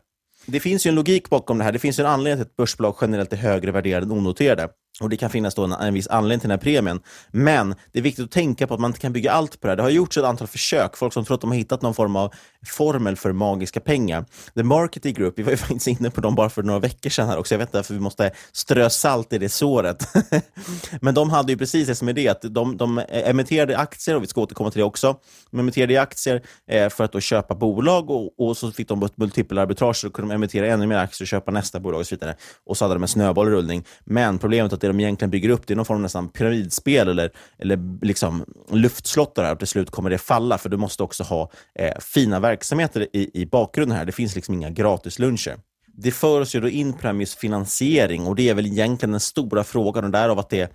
Det 0.47 0.61
finns 0.61 0.87
ju 0.87 0.88
en 0.88 0.94
logik 0.94 1.30
bakom 1.30 1.58
det 1.58 1.64
här. 1.64 1.73
Det 1.73 1.78
finns 1.78 1.99
en 1.99 2.06
anledning 2.06 2.44
till 2.44 2.50
att 2.50 2.56
börsbolag 2.56 2.97
generellt 3.00 3.32
är 3.32 3.37
högre 3.37 3.70
värderade 3.73 4.06
än 4.06 4.12
onoterade. 4.12 4.68
Och 5.00 5.09
Det 5.09 5.17
kan 5.17 5.31
finnas 5.31 5.55
då 5.55 5.64
en, 5.64 5.73
en 5.73 5.95
viss 5.95 6.09
anledning 6.09 6.40
till 6.40 6.49
den 6.49 6.59
här 6.59 6.64
premien. 6.64 7.00
Men 7.28 7.75
det 7.93 7.99
är 7.99 8.02
viktigt 8.02 8.25
att 8.25 8.31
tänka 8.31 8.67
på 8.67 8.75
att 8.75 8.81
man 8.81 8.88
inte 8.88 9.00
kan 9.00 9.12
bygga 9.12 9.33
allt 9.33 9.61
på 9.61 9.67
det 9.67 9.71
här. 9.71 9.76
Det 9.76 9.83
har 9.83 9.90
gjorts 9.90 10.19
ett 10.19 10.25
antal 10.25 10.47
försök. 10.47 10.97
Folk 10.97 11.12
som 11.12 11.25
tror 11.25 11.35
att 11.35 11.40
de 11.40 11.50
har 11.50 11.57
hittat 11.59 11.83
någon 11.83 11.95
form 11.95 12.17
av 12.17 12.35
formel 12.66 13.16
för 13.16 13.32
magiska 13.32 13.80
pengar. 13.80 14.24
The 14.54 14.62
Marketing 14.62 15.14
Group, 15.14 15.34
vi 15.36 15.42
var 15.42 15.50
ju 15.50 15.56
faktiskt 15.68 15.86
inne 15.86 16.10
på 16.10 16.20
dem 16.20 16.34
bara 16.34 16.50
för 16.50 16.62
några 16.62 16.80
veckor 16.80 17.10
sedan 17.10 17.28
här 17.28 17.38
också. 17.38 17.54
Jag 17.54 17.58
vet 17.58 17.68
inte 17.68 17.78
varför 17.78 17.94
vi 17.94 18.00
måste 18.00 18.30
strö 18.52 18.90
salt 18.90 19.32
i 19.32 19.38
det 19.38 19.48
såret. 19.48 20.08
Men 21.00 21.14
de 21.14 21.30
hade 21.30 21.52
ju 21.52 21.58
precis 21.58 21.88
det 21.88 21.94
som 21.94 22.08
är 22.08 22.12
det, 22.12 22.28
att 22.28 22.42
de, 22.42 22.76
de 22.76 23.02
emitterade 23.08 23.78
aktier, 23.78 24.16
och 24.16 24.22
vi 24.22 24.26
ska 24.26 24.40
återkomma 24.40 24.70
till 24.70 24.78
det 24.78 24.84
också. 24.84 25.16
De 25.50 25.60
emitterade 25.60 26.00
aktier 26.00 26.42
eh, 26.70 26.88
för 26.88 27.04
att 27.04 27.12
då 27.12 27.20
köpa 27.20 27.54
bolag 27.54 28.10
och, 28.10 28.40
och 28.40 28.56
så 28.56 28.72
fick 28.72 28.88
de 28.88 29.02
ett 29.02 29.16
multipelarbitrage, 29.16 29.96
så 29.96 30.10
kunde 30.10 30.34
de 30.34 30.34
emittera 30.34 30.66
ännu 30.66 30.86
mer 30.86 30.98
aktier 30.98 31.24
och 31.24 31.28
köpa 31.28 31.50
nästa 31.50 31.80
bolag 31.80 32.00
och 32.00 32.06
så 32.06 32.14
vidare. 32.14 32.36
Och 32.66 32.76
så 32.76 32.84
hade 32.84 32.94
de 32.94 33.02
en 33.02 33.08
snöboll 33.08 33.48
i 33.48 33.50
rullning. 33.50 33.84
Men 34.04 34.38
problemet 34.38 34.72
är 34.72 34.74
att 34.74 34.80
det 34.80 34.86
de 34.86 35.00
egentligen 35.00 35.30
bygger 35.30 35.48
upp 35.48 35.66
det 35.66 35.74
är 35.74 35.76
någon 35.76 35.84
form 35.84 35.96
av 35.96 36.02
nästan 36.02 36.28
pyramidspel 36.28 37.08
eller, 37.08 37.30
eller 37.58 38.04
liksom 38.04 38.44
luftslott 38.70 39.34
där 39.34 39.52
och 39.52 39.58
till 39.58 39.68
slut 39.68 39.90
kommer 39.90 40.10
det 40.10 40.18
falla 40.18 40.58
för 40.58 40.68
du 40.68 40.76
måste 40.76 41.02
också 41.02 41.24
ha 41.24 41.50
eh, 41.74 41.98
fina 42.00 42.40
verksamheter 42.49 43.07
i, 43.12 43.43
i 43.43 43.47
bakgrunden 43.47 43.99
här. 43.99 44.05
Det 44.05 44.12
finns 44.12 44.35
liksom 44.35 44.55
inga 44.55 44.71
gratisluncher. 44.71 45.59
Det 45.97 46.11
för 46.11 46.40
oss 46.40 46.55
ju 46.55 46.61
då 46.61 46.69
in 46.69 46.93
på 46.93 46.99
det 47.00 47.09
här 47.09 47.12
med 47.12 47.28
finansiering 47.28 48.26
och 48.26 48.37
det 48.37 48.49
är 48.49 48.55
väl 48.55 48.67
egentligen 48.67 49.11
den 49.11 49.21
stora 49.21 49.64
frågan 49.64 50.05
och 50.05 50.11
därav 50.11 50.38
att 50.38 50.50
det 50.50 50.73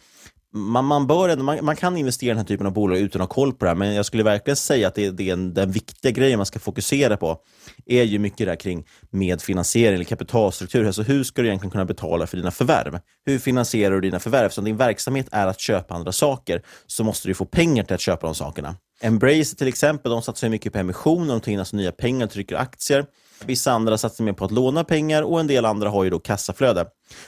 man, 0.56 0.86
man, 0.86 1.08
bör, 1.08 1.38
man, 1.38 1.66
man, 1.66 1.76
kan 1.76 1.98
investera 1.98 2.28
i 2.28 2.30
den 2.30 2.38
här 2.38 2.46
typen 2.46 2.68
av 2.68 2.74
bolag 2.74 2.98
utan 2.98 3.22
att 3.22 3.30
ha 3.30 3.36
koll 3.36 3.54
på 3.54 3.66
det 3.66 3.70
här, 3.70 3.76
men 3.76 3.94
jag 3.94 4.06
skulle 4.06 4.24
verkligen 4.24 4.56
säga 4.56 4.88
att 4.88 4.96
det, 4.96 5.12
det 5.12 5.30
är 5.30 5.34
en, 5.34 5.54
den 5.54 5.72
viktiga 5.72 6.12
grejen 6.12 6.40
man 6.40 6.46
ska 6.46 6.60
fokusera 6.60 7.18
på 7.18 7.38
är 7.86 8.04
ju 8.04 8.20
mycket 8.20 8.48
där 8.48 8.56
kring 8.56 8.86
medfinansiering 9.10 9.96
eller 9.96 10.06
kapitalstruktur. 10.06 10.86
Alltså 10.86 11.02
hur 11.02 11.24
ska 11.24 11.42
du 11.42 11.48
egentligen 11.48 11.72
kunna 11.72 11.86
betala 11.86 12.28
för 12.28 12.38
dina 12.38 12.52
förvärv? 12.52 13.00
Hur 13.26 13.40
finansierar 13.40 13.96
du 13.96 14.02
dina 14.02 14.20
förvärv? 14.20 14.46
Eftersom 14.46 14.66
din 14.66 14.78
verksamhet 14.78 15.28
är 15.32 15.48
att 15.48 15.60
köpa 15.60 15.94
andra 15.94 16.12
saker 16.12 16.62
så 16.88 17.04
måste 17.04 17.28
du 17.28 17.34
få 17.34 17.46
pengar 17.46 17.84
till 17.84 17.94
att 17.96 18.02
köpa 18.02 18.28
de 18.28 18.36
sakerna. 18.36 18.76
Embrace 19.06 19.56
till 19.56 19.68
exempel, 19.68 20.12
de 20.12 20.22
satsar 20.22 20.50
mycket 20.50 20.74
på 20.74 20.80
emissioner, 20.80 21.34
de 21.34 21.42
tar 21.42 21.52
in 21.52 21.60
alltså 21.60 21.76
nya 21.76 21.92
pengar, 21.92 22.26
och 22.26 22.32
trycker 22.32 22.56
aktier. 22.56 23.06
Vissa 23.46 23.72
andra 23.72 23.98
satsar 23.98 24.24
mer 24.24 24.34
på 24.34 24.46
att 24.46 24.52
låna 24.52 24.84
pengar 24.84 25.24
och 25.24 25.40
en 25.40 25.48
del 25.48 25.66
andra 25.66 25.90
har 25.90 26.04
ju 26.04 26.10
då 26.10 26.20
kassaflöde. 26.20 26.86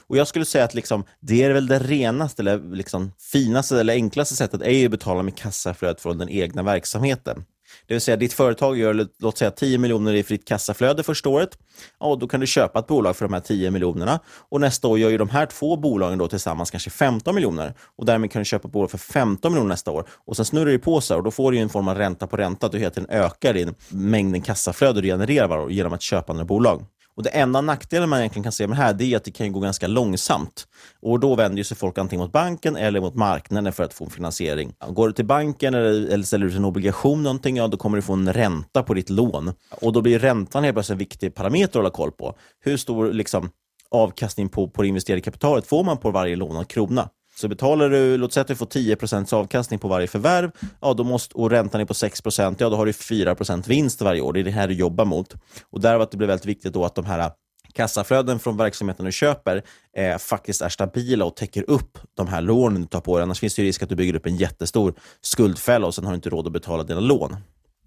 Och 0.07 0.17
Jag 0.17 0.27
skulle 0.27 0.45
säga 0.45 0.63
att 0.63 0.73
liksom, 0.73 1.03
det 1.19 1.43
är 1.43 1.53
väl 1.53 1.67
det 1.67 1.79
renaste, 1.79 2.41
eller 2.41 2.75
liksom 2.75 3.11
finaste 3.31 3.79
eller 3.79 3.93
enklaste 3.93 4.35
sättet 4.35 4.61
är 4.61 4.71
ju 4.71 4.85
att 4.85 4.91
betala 4.91 5.23
med 5.23 5.37
kassaflödet 5.37 6.01
från 6.01 6.17
den 6.17 6.29
egna 6.29 6.63
verksamheten. 6.63 7.45
Det 7.87 7.93
vill 7.93 8.01
säga, 8.01 8.17
ditt 8.17 8.33
företag 8.33 8.77
gör 8.77 9.07
låt 9.19 9.37
säga 9.37 9.51
10 9.51 9.77
miljoner 9.77 10.13
i 10.13 10.23
fritt 10.23 10.47
kassaflöde 10.47 11.03
första 11.03 11.29
året. 11.29 11.57
Ja, 11.99 12.17
då 12.19 12.27
kan 12.27 12.39
du 12.39 12.47
köpa 12.47 12.79
ett 12.79 12.87
bolag 12.87 13.15
för 13.15 13.25
de 13.25 13.33
här 13.33 13.41
10 13.41 13.71
miljonerna. 13.71 14.19
Och 14.49 14.61
nästa 14.61 14.87
år 14.87 14.99
gör 14.99 15.09
ju 15.09 15.17
de 15.17 15.29
här 15.29 15.45
två 15.45 15.75
bolagen 15.75 16.17
då 16.17 16.27
tillsammans 16.27 16.71
kanske 16.71 16.89
15 16.89 17.35
miljoner. 17.35 17.73
Och 17.97 18.05
därmed 18.05 18.31
kan 18.31 18.39
du 18.39 18.45
köpa 18.45 18.67
ett 18.67 18.71
bolag 18.71 18.91
för 18.91 18.97
15 18.97 19.51
miljoner 19.53 19.69
nästa 19.69 19.91
år. 19.91 20.07
Och 20.25 20.35
sen 20.35 20.45
snurrar 20.45 20.71
det 20.71 20.79
på 20.79 21.01
sig 21.01 21.17
och 21.17 21.23
då 21.23 21.31
får 21.31 21.51
du 21.51 21.57
en 21.57 21.69
form 21.69 21.87
av 21.87 21.97
ränta 21.97 22.27
på 22.27 22.37
ränta. 22.37 22.65
Att 22.65 22.71
du 22.71 22.77
hela 22.77 22.91
tiden 22.91 23.09
ökar 23.09 23.53
din 23.53 23.75
mängden 23.89 24.41
kassaflöde 24.41 25.01
du 25.01 25.07
genererar 25.07 25.47
varje 25.47 25.63
år 25.63 25.71
genom 25.71 25.93
att 25.93 26.01
köpa 26.01 26.33
andra 26.33 26.45
bolag. 26.45 26.85
Och 27.17 27.23
Det 27.23 27.29
enda 27.29 27.61
nackdelen 27.61 28.09
man 28.09 28.19
egentligen 28.19 28.43
kan 28.43 28.51
se 28.51 28.67
med 28.67 28.77
det 28.77 28.81
här 28.81 28.93
det 28.93 29.13
är 29.13 29.17
att 29.17 29.23
det 29.23 29.31
kan 29.31 29.51
gå 29.51 29.59
ganska 29.59 29.87
långsamt. 29.87 30.67
Och 31.01 31.19
Då 31.19 31.35
vänder 31.35 31.63
sig 31.63 31.77
folk 31.77 31.97
antingen 31.97 32.23
mot 32.23 32.31
banken 32.31 32.75
eller 32.75 33.01
mot 33.01 33.15
marknaden 33.15 33.73
för 33.73 33.83
att 33.83 33.93
få 33.93 34.09
finansiering. 34.09 34.73
Går 34.89 35.07
du 35.07 35.13
till 35.13 35.25
banken 35.25 35.73
eller, 35.73 36.09
eller 36.13 36.23
ställer 36.23 36.45
ut 36.45 36.55
en 36.55 36.65
obligation, 36.65 37.23
någonting, 37.23 37.57
ja, 37.57 37.67
då 37.67 37.77
kommer 37.77 37.97
du 37.97 38.01
få 38.01 38.13
en 38.13 38.33
ränta 38.33 38.83
på 38.83 38.93
ditt 38.93 39.09
lån. 39.09 39.53
Och 39.69 39.93
Då 39.93 40.01
blir 40.01 40.19
räntan 40.19 40.63
helt 40.63 40.75
plötsligt 40.75 40.93
en 40.93 40.99
viktig 40.99 41.35
parameter 41.35 41.67
att 41.67 41.75
hålla 41.75 41.89
koll 41.89 42.11
på. 42.11 42.37
Hur 42.59 42.77
stor 42.77 43.13
liksom, 43.13 43.49
avkastning 43.91 44.49
på, 44.49 44.69
på 44.69 44.81
det 44.81 44.87
investerade 44.87 45.21
kapitalet 45.21 45.67
får 45.67 45.83
man 45.83 45.97
på 45.97 46.11
varje 46.11 46.35
lånad 46.35 46.67
krona? 46.67 47.09
Så 47.37 47.47
betalar 47.47 47.89
du, 47.89 48.17
låt 48.17 48.33
säga 48.33 48.41
att 48.41 48.47
du 48.47 48.55
får 48.55 48.65
10% 48.65 49.33
avkastning 49.33 49.79
på 49.79 49.87
varje 49.87 50.07
förvärv, 50.07 50.51
ja, 50.81 50.93
då 50.93 51.03
måste, 51.03 51.35
och 51.35 51.49
räntan 51.49 51.81
är 51.81 51.85
på 51.85 51.93
6% 51.93 52.55
ja 52.59 52.69
då 52.69 52.75
har 52.75 52.85
du 52.85 52.91
4% 52.91 53.67
vinst 53.67 54.01
varje 54.01 54.21
år. 54.21 54.33
Det 54.33 54.39
är 54.39 54.43
det 54.43 54.51
här 54.51 54.67
du 54.67 54.73
jobbar 54.73 55.05
mot. 55.05 55.33
Och 55.69 55.81
där 55.81 55.97
var 55.97 56.07
det 56.11 56.17
blir 56.17 56.27
väldigt 56.27 56.45
viktigt 56.45 56.73
då 56.73 56.85
att 56.85 56.95
de 56.95 57.05
här 57.05 57.19
äh, 57.19 57.31
kassaflöden 57.73 58.39
från 58.39 58.57
verksamheten 58.57 59.05
du 59.05 59.11
köper 59.11 59.63
eh, 59.97 60.17
faktiskt 60.17 60.61
är 60.61 60.69
stabila 60.69 61.25
och 61.25 61.35
täcker 61.35 61.69
upp 61.69 61.97
de 62.17 62.27
här 62.27 62.41
lånen 62.41 62.81
du 62.81 62.87
tar 62.87 63.01
på 63.01 63.17
dig. 63.17 63.23
Annars 63.23 63.39
finns 63.39 63.55
det 63.55 63.63
risk 63.63 63.83
att 63.83 63.89
du 63.89 63.95
bygger 63.95 64.15
upp 64.15 64.25
en 64.25 64.35
jättestor 64.35 64.93
skuldfälla 65.21 65.87
och 65.87 65.95
sen 65.95 66.05
har 66.05 66.11
du 66.11 66.15
inte 66.15 66.29
råd 66.29 66.47
att 66.47 66.53
betala 66.53 66.83
dina 66.83 66.99
lån. 66.99 67.37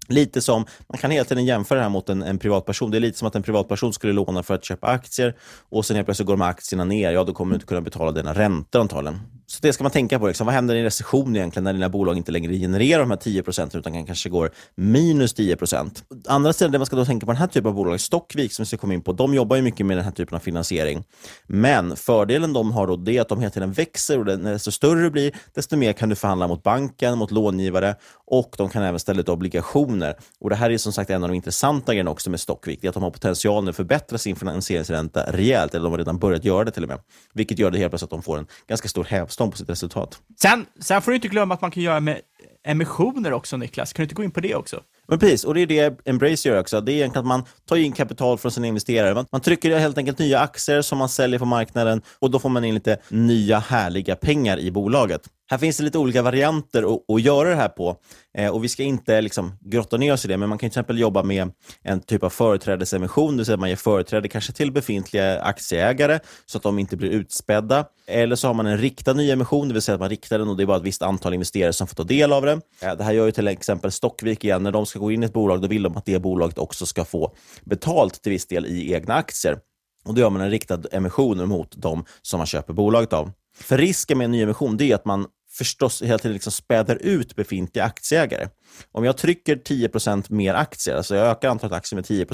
Lite 0.07 0.41
som, 0.41 0.65
man 0.87 0.97
kan 0.97 1.11
hela 1.11 1.25
tiden 1.25 1.45
jämföra 1.45 1.79
det 1.79 1.83
här 1.83 1.89
mot 1.89 2.09
en, 2.09 2.23
en 2.23 2.39
privatperson. 2.39 2.91
Det 2.91 2.97
är 2.97 2.99
lite 2.99 3.17
som 3.17 3.27
att 3.27 3.35
en 3.35 3.43
privatperson 3.43 3.93
skulle 3.93 4.13
låna 4.13 4.43
för 4.43 4.53
att 4.53 4.65
köpa 4.65 4.87
aktier 4.87 5.35
och 5.69 5.85
sen 5.85 5.95
helt 5.95 6.07
plötsligt 6.07 6.27
går 6.27 6.33
de 6.33 6.41
här 6.41 6.49
aktierna 6.49 6.83
ner. 6.83 7.11
Ja, 7.11 7.23
då 7.23 7.33
kommer 7.33 7.51
du 7.51 7.55
inte 7.55 7.65
kunna 7.65 7.81
betala 7.81 8.11
dina 8.11 8.33
räntor 8.33 8.81
antagligen. 8.81 9.19
Så 9.51 9.59
det 9.61 9.73
ska 9.73 9.83
man 9.83 9.91
tänka 9.91 10.19
på. 10.19 10.27
Liksom. 10.27 10.45
Vad 10.45 10.55
händer 10.55 10.75
i 10.75 10.77
en 10.77 10.83
recession 10.83 11.35
egentligen 11.35 11.63
när 11.63 11.73
dina 11.73 11.89
bolag 11.89 12.17
inte 12.17 12.31
längre 12.31 12.53
genererar 12.53 12.99
de 12.99 13.09
här 13.09 13.17
10 13.17 13.43
procenten 13.43 13.79
utan 13.79 14.05
kanske 14.05 14.29
går 14.29 14.51
minus 14.75 15.33
10 15.33 15.55
procent? 15.55 16.03
Andra 16.27 16.53
sidan, 16.53 16.71
det 16.71 16.77
man 16.77 16.85
ska 16.85 16.95
då 16.95 17.05
tänka 17.05 17.25
på 17.25 17.31
den 17.31 17.39
här 17.39 17.47
typen 17.47 17.67
av 17.69 17.75
bolag, 17.75 17.99
Stockvik 17.99 18.53
som 18.53 18.63
vi 18.63 18.67
ska 18.67 18.77
komma 18.77 18.93
in 18.93 19.01
på, 19.01 19.13
de 19.13 19.33
jobbar 19.33 19.55
ju 19.55 19.61
mycket 19.61 19.85
med 19.85 19.97
den 19.97 20.05
här 20.05 20.11
typen 20.11 20.35
av 20.35 20.39
finansiering. 20.39 21.03
Men 21.47 21.95
fördelen 21.95 22.53
de 22.53 22.71
har 22.71 22.87
då 22.87 22.95
det 22.95 23.17
är 23.17 23.21
att 23.21 23.29
de 23.29 23.39
hela 23.39 23.49
tiden 23.49 23.71
växer 23.71 24.19
och 24.19 24.25
desto 24.25 24.71
större 24.71 25.01
du 25.01 25.09
blir, 25.09 25.35
desto 25.55 25.77
mer 25.77 25.93
kan 25.93 26.09
du 26.09 26.15
förhandla 26.15 26.47
mot 26.47 26.63
banken, 26.63 27.17
mot 27.17 27.31
långivare 27.31 27.95
och 28.27 28.55
de 28.57 28.69
kan 28.69 28.83
även 28.83 28.99
ställa 28.99 29.19
ut 29.19 29.29
obligationer. 29.29 30.15
Och 30.39 30.49
Det 30.49 30.55
här 30.55 30.69
är 30.69 30.77
som 30.77 30.93
sagt 30.93 31.09
en 31.09 31.23
av 31.23 31.29
de 31.29 31.35
intressanta 31.35 31.91
grejerna 31.93 32.11
också 32.11 32.29
med 32.29 32.39
Stockvik, 32.39 32.81
det 32.81 32.87
är 32.87 32.89
att 32.89 32.93
de 32.93 33.03
har 33.03 33.11
potentialen 33.11 33.69
att 33.69 33.75
förbättra 33.75 34.17
sin 34.17 34.35
finansieringsränta 34.35 35.23
rejält, 35.31 35.73
eller 35.73 35.83
de 35.83 35.91
har 35.91 35.97
redan 35.97 36.19
börjat 36.19 36.45
göra 36.45 36.63
det 36.63 36.71
till 36.71 36.83
och 36.83 36.89
med. 36.89 36.99
Vilket 37.33 37.59
gör 37.59 37.71
det 37.71 37.77
helt 37.77 37.91
plötsligt 37.91 38.13
att 38.13 38.17
de 38.17 38.23
får 38.23 38.37
en 38.37 38.47
ganska 38.67 38.87
stor 38.87 39.03
hävstång 39.03 39.38
på 39.47 39.57
sitt 39.57 39.69
resultat. 39.69 40.21
Sen, 40.41 40.65
sen 40.79 41.01
får 41.01 41.11
du 41.11 41.15
inte 41.15 41.27
glömma 41.27 41.53
att 41.53 41.61
man 41.61 41.71
kan 41.71 41.83
göra 41.83 41.99
med 41.99 42.21
emissioner 42.63 43.33
också, 43.33 43.57
Niklas. 43.57 43.93
Kan 43.93 44.03
du 44.03 44.05
inte 44.05 44.15
gå 44.15 44.23
in 44.23 44.31
på 44.31 44.39
det 44.39 44.55
också? 44.55 44.81
Men 45.07 45.19
precis, 45.19 45.43
och 45.43 45.53
det 45.53 45.61
är 45.61 45.67
det 45.67 45.99
Embrace 46.05 46.49
gör 46.49 46.59
också. 46.59 46.81
Det 46.81 46.91
är 46.91 46.93
egentligen 46.93 47.23
att 47.23 47.27
man 47.27 47.43
tar 47.65 47.75
in 47.75 47.91
kapital 47.91 48.37
från 48.37 48.51
sina 48.51 48.67
investerare. 48.67 49.13
Man, 49.13 49.25
man 49.31 49.41
trycker 49.41 49.79
helt 49.79 49.97
enkelt 49.97 50.19
nya 50.19 50.39
aktier 50.39 50.81
som 50.81 50.97
man 50.97 51.09
säljer 51.09 51.39
på 51.39 51.45
marknaden 51.45 52.01
och 52.19 52.31
då 52.31 52.39
får 52.39 52.49
man 52.49 52.63
in 52.63 52.73
lite 52.73 52.97
nya 53.09 53.59
härliga 53.59 54.15
pengar 54.15 54.59
i 54.59 54.71
bolaget. 54.71 55.21
Här 55.51 55.57
finns 55.57 55.77
det 55.77 55.83
lite 55.83 55.97
olika 55.97 56.21
varianter 56.21 56.93
att, 56.93 57.15
att 57.15 57.21
göra 57.21 57.49
det 57.49 57.55
här 57.55 57.69
på 57.69 57.97
eh, 58.37 58.49
och 58.49 58.63
vi 58.63 58.69
ska 58.69 58.83
inte 58.83 59.21
liksom 59.21 59.57
grotta 59.61 59.97
ner 59.97 60.13
oss 60.13 60.25
i 60.25 60.27
det, 60.27 60.37
men 60.37 60.49
man 60.49 60.57
kan 60.57 60.69
till 60.69 60.79
exempel 60.79 60.99
jobba 60.99 61.23
med 61.23 61.51
en 61.83 61.99
typ 61.99 62.23
av 62.23 62.29
företrädesemission, 62.29 63.31
det 63.31 63.37
vill 63.37 63.45
säga 63.45 63.53
att 63.53 63.59
man 63.59 63.69
ger 63.69 63.75
företräde 63.75 64.27
kanske 64.27 64.53
till 64.53 64.71
befintliga 64.71 65.41
aktieägare 65.41 66.19
så 66.45 66.57
att 66.57 66.63
de 66.63 66.79
inte 66.79 66.97
blir 66.97 67.09
utspädda. 67.09 67.85
Eller 68.07 68.35
så 68.35 68.47
har 68.47 68.53
man 68.53 68.67
en 68.67 68.77
riktad 68.77 69.13
nyemission, 69.13 69.67
det 69.67 69.73
vill 69.73 69.81
säga 69.81 69.93
att 69.93 70.01
man 70.01 70.09
riktar 70.09 70.39
den 70.39 70.49
och 70.49 70.57
det 70.57 70.63
är 70.63 70.67
bara 70.67 70.77
ett 70.77 70.83
visst 70.83 71.01
antal 71.01 71.33
investerare 71.33 71.73
som 71.73 71.87
får 71.87 71.95
ta 71.95 72.03
del 72.03 72.33
av 72.33 72.45
den. 72.45 72.61
Eh, 72.81 72.95
det 72.95 73.03
här 73.03 73.13
gör 73.13 73.25
ju 73.25 73.31
till 73.31 73.47
exempel 73.47 73.91
Stockvik 73.91 74.43
igen, 74.43 74.63
när 74.63 74.71
de 74.71 74.85
ska 74.85 74.99
gå 74.99 75.11
in 75.11 75.23
i 75.23 75.25
ett 75.25 75.33
bolag, 75.33 75.61
då 75.61 75.67
vill 75.67 75.83
de 75.83 75.97
att 75.97 76.05
det 76.05 76.19
bolaget 76.19 76.57
också 76.57 76.85
ska 76.85 77.05
få 77.05 77.35
betalt 77.63 78.21
till 78.21 78.31
viss 78.31 78.47
del 78.47 78.65
i 78.65 78.93
egna 78.93 79.13
aktier. 79.13 79.59
Och 80.05 80.13
Då 80.13 80.21
gör 80.21 80.29
man 80.29 80.41
en 80.41 80.51
riktad 80.51 80.81
emission 80.91 81.47
mot 81.47 81.73
de 81.77 82.05
som 82.21 82.37
man 82.37 82.47
köper 82.47 82.73
bolaget 82.73 83.13
av. 83.13 83.31
För 83.57 83.77
risken 83.77 84.17
med 84.17 84.25
en 84.25 84.31
nyemission 84.31 84.81
är 84.81 84.95
att 84.95 85.05
man 85.05 85.27
förstås 85.59 86.01
hela 86.01 86.17
tiden 86.17 86.33
liksom 86.33 86.51
späder 86.51 86.95
ut 86.95 87.35
befintliga 87.35 87.85
aktieägare. 87.85 88.47
Om 88.91 89.03
jag 89.05 89.17
trycker 89.17 89.55
10% 89.55 90.25
mer 90.33 90.53
aktier, 90.53 90.95
alltså 90.95 91.15
jag 91.15 91.27
ökar 91.27 91.49
antalet 91.49 91.73
aktier 91.73 91.95
med 91.95 92.05
10 92.05 92.25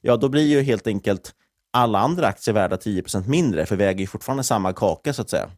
ja 0.00 0.16
då 0.16 0.28
blir 0.28 0.46
ju 0.46 0.62
helt 0.62 0.86
enkelt 0.86 1.32
alla 1.72 1.98
andra 1.98 2.26
aktier 2.26 2.54
värda 2.54 2.76
10% 2.76 3.28
mindre, 3.28 3.66
för 3.66 3.76
vi 3.76 3.84
äger 3.84 4.00
ju 4.00 4.06
fortfarande 4.06 4.44
samma 4.44 4.72
kaka 4.72 5.12
så 5.12 5.22
att 5.22 5.30
säga. 5.30 5.50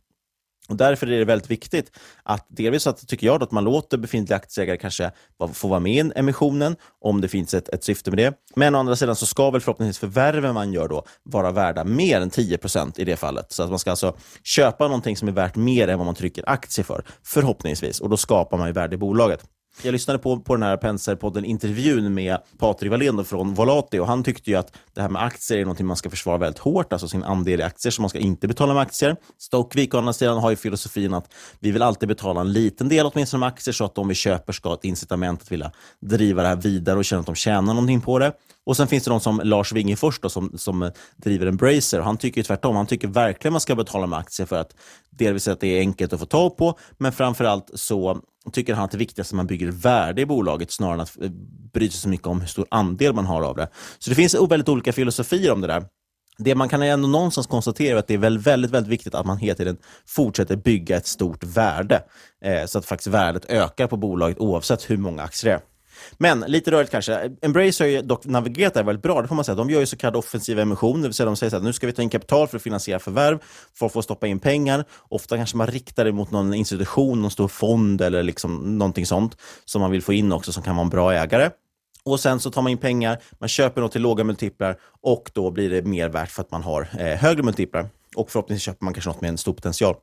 Och 0.69 0.77
Därför 0.77 1.07
är 1.07 1.19
det 1.19 1.25
väldigt 1.25 1.51
viktigt 1.51 1.93
att 2.23 2.47
delvis 2.49 2.87
att, 2.87 3.09
tycker 3.09 3.27
jag, 3.27 3.43
att 3.43 3.51
man 3.51 3.65
låter 3.65 3.99
befintliga 3.99 4.37
aktieägare 4.37 4.77
kanske 4.77 5.11
få 5.53 5.69
vara 5.69 5.81
med 5.81 6.07
i 6.07 6.13
emissionen, 6.17 6.77
om 7.01 7.21
det 7.21 7.29
finns 7.29 7.55
ett, 7.55 7.69
ett 7.69 7.85
syfte 7.85 8.11
med 8.11 8.19
det. 8.19 8.35
Men 8.57 8.75
å 8.75 8.79
andra 8.79 8.97
sidan 8.97 9.17
så 9.17 9.27
ska 9.27 9.51
väl 9.51 9.61
förhoppningsvis 9.61 9.99
förvärven 9.99 10.55
man 10.55 10.73
gör 10.73 10.89
då 10.89 11.05
vara 11.23 11.51
värda 11.51 11.85
mer 11.85 12.21
än 12.21 12.31
10% 12.31 13.01
i 13.01 13.05
det 13.05 13.17
fallet. 13.17 13.53
Så 13.53 13.63
att 13.63 13.71
man 13.71 13.79
ska 13.79 13.91
alltså 13.91 14.17
köpa 14.45 14.85
någonting 14.85 15.17
som 15.17 15.29
är 15.29 15.33
värt 15.33 15.57
mer 15.57 15.89
än 15.89 15.99
vad 15.99 16.07
man 16.07 16.15
trycker 16.15 16.49
aktier 16.49 16.85
för, 16.85 17.05
förhoppningsvis. 17.23 18.01
Och 18.01 18.11
då 18.11 18.17
skapar 18.17 18.59
man 18.59 18.67
ju 18.67 18.73
värde 18.73 18.95
i 18.95 18.99
bolaget. 18.99 19.45
Jag 19.83 19.93
lyssnade 19.93 20.19
på, 20.19 20.41
på 20.41 20.57
den 20.57 20.63
här 20.63 20.77
Penser-podden 20.77 21.45
intervjun 21.45 22.15
med 22.15 22.39
Patrik 22.59 22.91
Wallén 22.91 23.25
från 23.25 23.55
Volati 23.55 23.99
och 23.99 24.07
han 24.07 24.25
tyckte 24.25 24.51
ju 24.51 24.57
att 24.57 24.73
det 24.95 25.03
här 25.03 25.09
med 25.09 25.23
aktier 25.23 25.59
är 25.59 25.65
något 25.65 25.81
man 25.81 25.97
ska 25.97 26.11
försvara 26.11 26.39
väldigt 26.39 26.59
hårt, 26.59 26.93
alltså 26.93 27.09
sin 27.09 27.23
andel 27.23 27.61
i 27.61 27.63
aktier, 27.63 27.91
så 27.91 28.03
man 28.03 28.09
ska 28.09 28.19
inte 28.19 28.49
betala 28.49 28.75
med 28.75 28.83
aktier. 28.83 29.17
Stockvik 29.39 29.95
å 29.95 29.99
andra 29.99 30.13
sidan 30.13 30.39
har 30.39 30.51
ju 30.51 30.57
filosofin 30.57 31.15
att 31.15 31.33
vi 31.61 31.71
vill 31.71 31.83
alltid 31.83 32.09
betala 32.09 32.41
en 32.41 32.53
liten 32.53 32.89
del 32.89 33.07
åtminstone 33.07 33.41
med 33.41 33.47
aktier 33.47 33.73
så 33.73 33.85
att 33.85 33.95
de 33.95 34.09
vi 34.09 34.15
köper 34.15 34.53
ska 34.53 34.69
ha 34.69 34.77
ett 34.77 34.85
incitament 34.85 35.43
att 35.43 35.53
vilja 35.53 35.73
driva 36.01 36.43
det 36.43 36.49
här 36.49 36.57
vidare 36.57 36.99
och 36.99 37.05
känna 37.05 37.21
att 37.21 37.27
de 37.27 37.35
tjänar 37.35 37.75
någonting 37.75 38.01
på 38.01 38.19
det. 38.19 38.33
Och 38.67 38.77
Sen 38.77 38.89
finns 38.89 39.05
det 39.05 39.11
de 39.11 39.21
som 39.21 39.41
Lars 39.45 39.73
Wingefors 39.73 40.21
då, 40.21 40.29
som, 40.29 40.53
som 40.57 40.91
driver 41.17 41.47
Embracer. 41.47 42.01
Han 42.01 42.17
tycker 42.17 42.43
tvärtom. 42.43 42.77
Han 42.77 42.87
tycker 42.87 43.09
verkligen 43.09 43.53
man 43.53 43.61
ska 43.61 43.75
betala 43.75 44.07
med 44.07 44.19
aktier 44.19 44.47
för 44.47 44.57
att 44.57 44.75
delvis 45.11 45.49
att 45.49 45.61
det 45.61 45.67
är 45.67 45.81
enkelt 45.81 46.13
att 46.13 46.21
få 46.21 46.27
tag 46.27 46.57
på, 46.57 46.79
men 46.99 47.13
framförallt 47.13 47.71
så 47.75 48.21
tycker 48.51 48.75
han 48.75 48.85
att 48.85 48.91
det 48.91 48.99
viktigaste 48.99 49.33
är 49.33 49.35
att 49.35 49.37
man 49.37 49.47
bygger 49.47 49.71
värde 49.71 50.23
i 50.23 50.27
bolaget 50.27 50.71
snarare 50.71 50.95
än 50.95 51.01
att 51.01 51.23
eh, 51.23 51.31
bry 51.73 51.91
sig 51.91 52.01
så 52.01 52.09
mycket 52.09 52.27
om 52.27 52.41
hur 52.41 52.49
stor 52.49 52.67
andel 52.71 53.15
man 53.15 53.27
har 53.27 53.43
av 53.43 53.57
det. 53.57 53.69
Så 53.99 54.11
det 54.11 54.17
finns 54.17 54.35
väldigt 54.35 54.69
olika 54.69 54.93
filosofier 54.93 55.53
om 55.53 55.61
det 55.61 55.67
där. 55.67 55.85
Det 56.39 56.55
man 56.55 56.69
kan 56.69 56.83
ändå 56.83 57.09
någonstans 57.09 57.47
konstatera 57.47 57.97
är 57.97 57.99
att 57.99 58.07
det 58.07 58.15
är 58.15 58.19
väldigt, 58.19 58.47
väldigt, 58.47 58.71
väldigt 58.71 58.93
viktigt 58.93 59.15
att 59.15 59.27
man 59.27 59.39
hela 59.39 59.55
tiden 59.55 59.77
fortsätter 60.07 60.57
bygga 60.57 60.97
ett 60.97 61.07
stort 61.07 61.45
värde, 61.45 62.03
eh, 62.45 62.67
så 62.67 62.79
att 62.79 62.85
faktiskt 62.85 63.07
värdet 63.07 63.45
ökar 63.49 63.87
på 63.87 63.97
bolaget 63.97 64.39
oavsett 64.39 64.91
hur 64.91 64.97
många 64.97 65.23
aktier 65.23 65.51
det 65.51 65.57
är. 65.57 65.78
Men 66.13 66.41
lite 66.41 66.71
rörigt 66.71 66.91
kanske. 66.91 67.31
Embrace 67.43 67.85
har 67.85 67.89
ju 67.89 68.03
dock 68.03 68.25
navigerat 68.25 68.75
det 68.75 68.81
här 68.81 68.85
väldigt 68.85 69.03
bra, 69.03 69.23
det 69.23 69.29
får 69.29 69.35
man 69.35 69.45
säga. 69.45 69.55
De 69.55 69.71
gör 69.71 69.81
ju 69.81 69.87
så 69.87 69.97
kallade 69.97 70.19
offensiva 70.19 70.63
emissioner, 70.63 71.03
det 71.03 71.09
vill 71.09 71.15
säga 71.15 71.27
de 71.27 71.37
säger 71.37 71.57
att 71.57 71.63
nu 71.63 71.73
ska 71.73 71.87
vi 71.87 71.93
ta 71.93 72.03
in 72.03 72.11
kapital 72.11 72.49
för 72.49 72.57
att 72.57 72.63
finansiera 72.63 72.99
förvärv, 72.99 73.39
för 73.75 73.87
att 73.87 73.93
få 73.93 74.03
stoppa 74.03 74.27
in 74.27 74.39
pengar. 74.39 74.85
Ofta 75.09 75.37
kanske 75.37 75.57
man 75.57 75.67
riktar 75.67 76.05
det 76.05 76.13
mot 76.13 76.31
någon 76.31 76.55
institution, 76.55 77.23
någon 77.23 77.31
stor 77.31 77.49
fond 77.49 78.01
eller 78.01 78.23
liksom 78.23 78.79
någonting 78.79 79.07
sånt 79.07 79.37
som 79.65 79.81
man 79.81 79.91
vill 79.91 80.03
få 80.03 80.13
in 80.13 80.33
också 80.33 80.53
som 80.53 80.63
kan 80.63 80.77
vara 80.77 80.85
en 80.85 80.91
bra 80.91 81.13
ägare. 81.13 81.51
Och 82.05 82.21
Sen 82.21 82.41
så 82.41 82.51
tar 82.51 82.63
man 82.63 82.73
in 82.73 82.79
pengar, 82.79 83.19
man 83.39 83.49
köper 83.49 83.81
något 83.81 83.93
till 83.93 84.03
låga 84.03 84.25
multiplar 84.25 84.77
och 85.03 85.31
då 85.35 85.51
blir 85.51 85.71
det 85.71 85.83
mer 85.83 86.09
värt 86.09 86.31
för 86.31 86.43
att 86.43 86.51
man 86.51 86.63
har 86.63 86.89
eh, 86.99 87.19
högre 87.19 87.43
multiplar. 87.43 87.89
Och 88.17 88.31
förhoppningsvis 88.31 88.65
köper 88.65 88.85
man 88.85 88.95
kanske 88.95 89.11
något 89.11 89.21
med 89.21 89.29
en 89.29 89.39
stor 89.39 89.53
potential. 89.53 89.97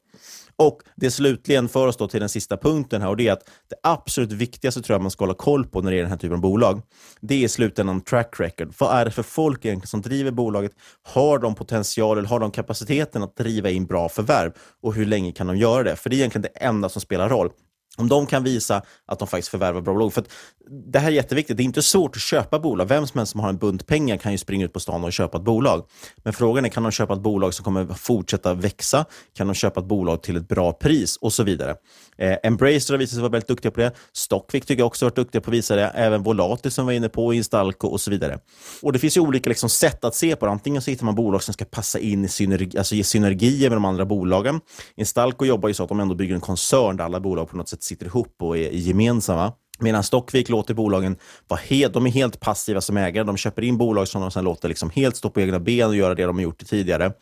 Och 0.58 0.82
Det 0.96 1.12
slutligen 1.12 1.70
för 1.70 1.88
oss 1.88 1.98
då 1.98 2.08
till 2.08 2.20
den 2.20 2.30
sista 2.30 2.58
punkten 2.58 3.02
här 3.02 3.10
och 3.10 3.18
det 3.18 3.28
är 3.28 3.34
att 3.34 3.50
det 3.70 3.76
absolut 3.84 4.32
viktigaste 4.32 4.82
tror 4.82 4.94
jag 4.94 5.02
man 5.02 5.12
ska 5.12 5.24
hålla 5.24 5.34
koll 5.34 5.66
på 5.66 5.82
när 5.82 5.92
det 5.92 5.98
är 5.98 6.02
den 6.02 6.12
här 6.12 6.18
typen 6.18 6.36
av 6.36 6.42
bolag, 6.42 6.82
det 7.22 7.36
är 7.36 7.46
i 7.46 7.48
slutändan 7.48 8.02
track 8.02 8.40
record. 8.40 8.74
Vad 8.78 8.98
är 8.98 9.06
det 9.06 9.12
för 9.12 9.24
folk 9.24 9.66
egentligen 9.66 9.88
som 9.88 10.02
driver 10.02 10.32
bolaget? 10.32 10.72
Har 11.04 11.40
de 11.40 11.56
potential 11.56 12.18
eller 12.18 12.30
har 12.30 12.40
de 12.40 12.52
kapaciteten 12.52 13.24
att 13.24 13.36
driva 13.36 13.70
in 13.70 13.86
bra 13.86 14.10
förvärv? 14.10 14.52
Och 14.82 14.94
hur 14.94 15.06
länge 15.06 15.32
kan 15.32 15.48
de 15.48 15.58
göra 15.58 15.84
det? 15.84 15.96
För 15.96 16.10
det 16.10 16.16
är 16.16 16.18
egentligen 16.18 16.48
det 16.54 16.66
enda 16.66 16.90
som 16.90 17.02
spelar 17.02 17.30
roll. 17.30 17.50
Om 17.98 18.10
de 18.10 18.26
kan 18.26 18.44
visa 18.44 18.82
att 19.06 19.20
de 19.20 19.28
faktiskt 19.28 19.50
förvärvar 19.50 19.82
bra 19.82 19.94
bolag. 19.94 20.14
För 20.14 20.24
det 20.70 21.00
här 21.00 21.08
är 21.08 21.12
jätteviktigt. 21.12 21.58
Det 21.58 21.64
är 21.64 21.66
inte 21.66 21.82
svårt 21.82 22.16
att 22.16 22.22
köpa 22.22 22.60
bolag. 22.60 22.86
Vem 22.86 23.08
som 23.08 23.18
helst 23.18 23.32
som 23.32 23.42
har 23.42 23.50
en 23.50 23.58
bunt 23.58 23.88
pengar 23.88 24.18
kan 24.18 24.32
ju 24.32 24.38
springa 24.38 24.66
ut 24.66 24.74
på 24.74 24.80
stan 24.80 25.04
och 25.04 25.14
köpa 25.14 25.38
ett 25.38 25.44
bolag. 25.44 25.86
Men 26.24 26.34
frågan 26.34 26.66
är, 26.66 26.70
kan 26.70 26.84
de 26.84 26.92
köpa 26.92 27.14
ett 27.14 27.22
bolag 27.22 27.54
som 27.54 27.66
kommer 27.66 27.86
fortsätta 27.86 28.54
växa? 28.54 29.06
Kan 29.38 29.48
de 29.48 29.54
köpa 29.54 29.80
ett 29.80 29.86
bolag 29.86 30.24
till 30.24 30.38
ett 30.38 30.48
bra 30.48 30.74
pris? 30.74 31.18
Och 31.18 31.34
så 31.34 31.44
vidare. 31.44 31.76
Eh, 32.18 32.38
Embracer 32.44 32.94
har 32.94 33.00
visat 33.00 33.14
sig 33.14 33.22
vara 33.22 33.32
väldigt 33.32 33.48
duktiga 33.48 33.72
på 33.72 33.80
det. 33.80 33.92
Stockvik 34.14 34.66
tycker 34.66 34.82
jag 34.82 34.88
också 34.88 35.06
har 35.06 35.10
varit 35.10 35.16
duktiga 35.16 35.42
på 35.42 35.50
att 35.50 35.54
visa 35.54 35.76
det. 35.76 35.88
Även 35.88 36.24
Volati 36.24 36.72
som 36.72 36.86
vi 36.86 36.94
var 36.94 36.98
inne 36.98 37.10
på, 37.10 37.34
Instalco 37.34 37.88
och 37.88 38.02
så 38.02 38.12
vidare. 38.12 38.40
Och 38.82 38.94
Det 38.94 39.00
finns 39.00 39.18
ju 39.18 39.22
olika 39.22 39.50
liksom, 39.50 39.70
sätt 39.70 40.04
att 40.04 40.16
se 40.16 40.36
på 40.36 40.46
det. 40.46 40.52
Antingen 40.52 40.82
så 40.82 40.92
hittar 40.92 41.06
man 41.06 41.16
bolag 41.16 41.44
som 41.44 41.54
ska 41.54 41.66
passa 41.66 42.00
in 42.00 42.26
i 42.26 42.28
synergi, 42.28 42.78
alltså 42.78 42.96
ge 42.96 43.04
synergier 43.04 43.70
med 43.70 43.76
de 43.76 43.86
andra 43.86 44.06
bolagen. 44.06 44.62
Instalco 44.96 45.46
jobbar 45.46 45.70
ju 45.70 45.74
så 45.74 45.84
att 45.84 45.90
de 45.90 46.00
ändå 46.00 46.16
bygger 46.16 46.36
en 46.36 46.42
koncern 46.42 46.98
där 46.98 47.04
alla 47.06 47.20
bolag 47.20 47.50
på 47.50 47.58
något 47.58 47.70
sätt 47.70 47.84
sitter 47.86 48.06
ihop 48.06 48.36
och 48.40 48.58
är 48.58 48.70
gemensamma. 48.72 49.54
Medan 49.80 50.04
Stockvik 50.04 50.50
låter 50.50 50.74
bolagen 50.74 51.18
vara 51.48 51.60
helt, 51.60 51.94
de 51.94 52.06
är 52.06 52.12
helt 52.12 52.40
passiva 52.40 52.82
som 52.82 52.98
ägare. 52.98 53.24
De 53.24 53.38
köper 53.38 53.62
in 53.62 53.78
bolag 53.78 54.08
som 54.08 54.22
de 54.22 54.32
sen 54.32 54.44
låter 54.44 54.70
liksom 54.70 54.90
helt 54.90 55.16
stå 55.16 55.30
på 55.30 55.42
egna 55.42 55.60
ben 55.60 55.88
och 55.88 55.96
göra 55.96 56.16
det 56.16 56.24
de 56.24 56.36
har 56.36 56.44
gjort 56.44 56.66
tidigare. 56.66 57.14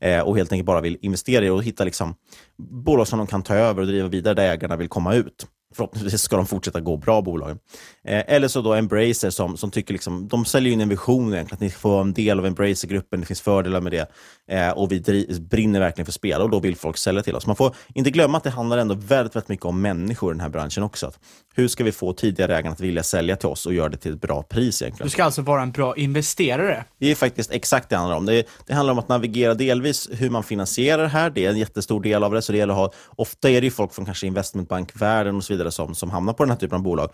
Eh, 0.00 0.20
och 0.20 0.36
helt 0.36 0.52
enkelt 0.52 0.66
bara 0.66 0.80
vill 0.80 0.98
investera 1.02 1.44
i 1.44 1.50
och 1.50 1.62
hitta 1.62 1.84
liksom 1.84 2.14
bolag 2.58 3.08
som 3.08 3.18
de 3.18 3.26
kan 3.26 3.42
ta 3.42 3.54
över 3.54 3.80
och 3.80 3.86
driva 3.86 4.08
vidare 4.08 4.34
där 4.34 4.52
ägarna 4.52 4.76
vill 4.76 4.88
komma 4.88 5.14
ut 5.14 5.46
förhoppningsvis 5.74 6.20
ska 6.22 6.36
de 6.36 6.46
fortsätta 6.46 6.80
gå 6.80 6.96
bra, 6.96 7.22
bolagen. 7.22 7.58
Eh, 8.04 8.22
eller 8.26 8.48
så 8.48 8.60
då 8.60 8.74
Embracer 8.74 9.30
som, 9.30 9.56
som 9.56 9.70
tycker 9.70 9.92
liksom, 9.92 10.28
de 10.28 10.44
säljer 10.44 10.72
in 10.72 10.80
en 10.80 10.88
vision 10.88 11.34
egentligen, 11.34 11.54
att 11.54 11.60
ni 11.60 11.70
får 11.70 11.90
vara 11.90 12.00
en 12.00 12.12
del 12.12 12.38
av 12.38 12.46
Embracer-gruppen, 12.46 13.20
det 13.20 13.26
finns 13.26 13.40
fördelar 13.40 13.80
med 13.80 13.92
det 13.92 14.10
eh, 14.48 14.70
och 14.70 14.92
vi 14.92 14.98
driv, 14.98 15.40
brinner 15.40 15.80
verkligen 15.80 16.06
för 16.06 16.12
spel 16.12 16.40
och 16.40 16.50
då 16.50 16.60
vill 16.60 16.76
folk 16.76 16.96
sälja 16.96 17.22
till 17.22 17.34
oss. 17.34 17.46
Man 17.46 17.56
får 17.56 17.74
inte 17.94 18.10
glömma 18.10 18.38
att 18.38 18.44
det 18.44 18.50
handlar 18.50 18.78
ändå 18.78 18.94
väldigt, 18.94 19.36
väldigt 19.36 19.48
mycket 19.48 19.66
om 19.66 19.80
människor 19.80 20.32
i 20.32 20.34
den 20.34 20.40
här 20.40 20.48
branschen 20.48 20.82
också. 20.82 21.06
Att 21.06 21.18
hur 21.54 21.68
ska 21.68 21.84
vi 21.84 21.92
få 21.92 22.12
tidigare 22.12 22.56
ägarna 22.56 22.72
att 22.72 22.80
vilja 22.80 23.02
sälja 23.02 23.36
till 23.36 23.48
oss 23.48 23.66
och 23.66 23.74
göra 23.74 23.88
det 23.88 23.96
till 23.96 24.12
ett 24.12 24.20
bra 24.20 24.42
pris 24.42 24.82
egentligen? 24.82 25.06
Du 25.06 25.10
ska 25.10 25.24
alltså 25.24 25.42
vara 25.42 25.62
en 25.62 25.72
bra 25.72 25.96
investerare? 25.96 26.84
Det 26.98 27.10
är 27.10 27.14
faktiskt 27.14 27.50
exakt 27.50 27.88
det 27.88 27.98
det 27.98 28.00
handlar 28.00 28.16
om. 28.16 28.26
Det, 28.26 28.46
det 28.66 28.74
handlar 28.74 28.92
om 28.92 28.98
att 28.98 29.08
navigera 29.08 29.54
delvis 29.54 30.08
hur 30.12 30.30
man 30.30 30.42
finansierar 30.42 31.02
det 31.02 31.08
här, 31.08 31.30
det 31.30 31.44
är 31.44 31.50
en 31.50 31.58
jättestor 31.58 32.02
del 32.02 32.24
av 32.24 32.32
det, 32.32 32.42
så 32.42 32.52
det 32.52 32.58
gäller 32.58 32.72
att 32.72 32.78
ha, 32.78 32.92
ofta 33.16 33.50
är 33.50 33.60
det 33.60 33.64
ju 33.64 33.70
folk 33.70 33.94
från 33.94 34.04
kanske 34.04 34.26
investmentbankvärlden 34.26 35.36
och 35.36 35.44
så 35.44 35.52
vidare 35.52 35.70
som, 35.70 35.94
som 35.94 36.10
hamnar 36.10 36.32
på 36.32 36.44
den 36.44 36.50
här 36.50 36.58
typen 36.58 36.76
av 36.76 36.82
bolag. 36.82 37.10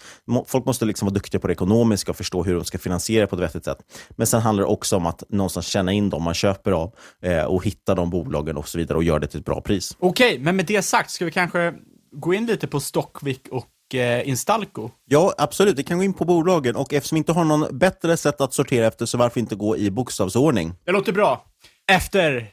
Folk 0.47 0.67
måste 0.67 0.85
liksom 0.85 1.07
vara 1.07 1.15
duktiga 1.15 1.41
på 1.41 1.47
det 1.47 1.53
ekonomiska 1.53 2.11
och 2.11 2.17
förstå 2.17 2.43
hur 2.43 2.55
de 2.55 2.65
ska 2.65 2.79
finansiera 2.79 3.27
på 3.27 3.37
ett 3.37 3.43
vettigt 3.43 3.65
sätt. 3.65 3.79
Men 4.11 4.27
sen 4.27 4.41
handlar 4.41 4.65
det 4.65 4.71
också 4.71 4.97
om 4.97 5.07
att 5.07 5.23
någonstans 5.29 5.67
känna 5.67 5.93
in 5.93 6.11
dem 6.11 6.23
man 6.23 6.35
köper 6.35 6.73
av 6.73 6.95
och 7.47 7.65
hitta 7.65 7.95
de 7.95 8.11
bolagen 8.11 8.57
och 8.57 8.69
så 8.69 8.79
vidare 8.79 8.99
och 8.99 9.05
göra 9.05 9.19
det 9.19 9.27
till 9.27 9.41
ett 9.41 9.47
bra 9.47 9.61
pris. 9.61 9.97
Okej, 9.99 10.33
okay, 10.33 10.45
men 10.45 10.57
med 10.57 10.67
det 10.67 10.83
sagt, 10.83 11.11
ska 11.11 11.25
vi 11.25 11.31
kanske 11.31 11.75
gå 12.13 12.35
in 12.35 12.47
lite 12.47 12.67
på 12.67 12.81
Stockvik 12.81 13.49
och 13.51 13.95
eh, 13.95 14.29
Instalco? 14.29 14.91
Ja, 15.05 15.35
absolut. 15.39 15.79
Vi 15.79 15.83
kan 15.83 15.99
gå 15.99 16.05
in 16.05 16.15
på 16.15 16.25
bolagen 16.25 16.77
och 16.77 16.93
eftersom 16.93 17.17
vi 17.17 17.19
inte 17.19 17.33
har 17.33 17.45
någon 17.45 17.79
bättre 17.79 18.17
sätt 18.17 18.41
att 18.41 18.55
sortera 18.55 18.87
efter 18.87 19.07
så 19.07 19.19
varför 19.19 19.41
inte 19.41 19.55
gå 19.55 19.77
i 19.77 19.91
bokstavsordning? 19.91 20.75
Det 20.85 20.93
låter 20.93 21.13
bra. 21.13 21.45
Efter 21.93 22.49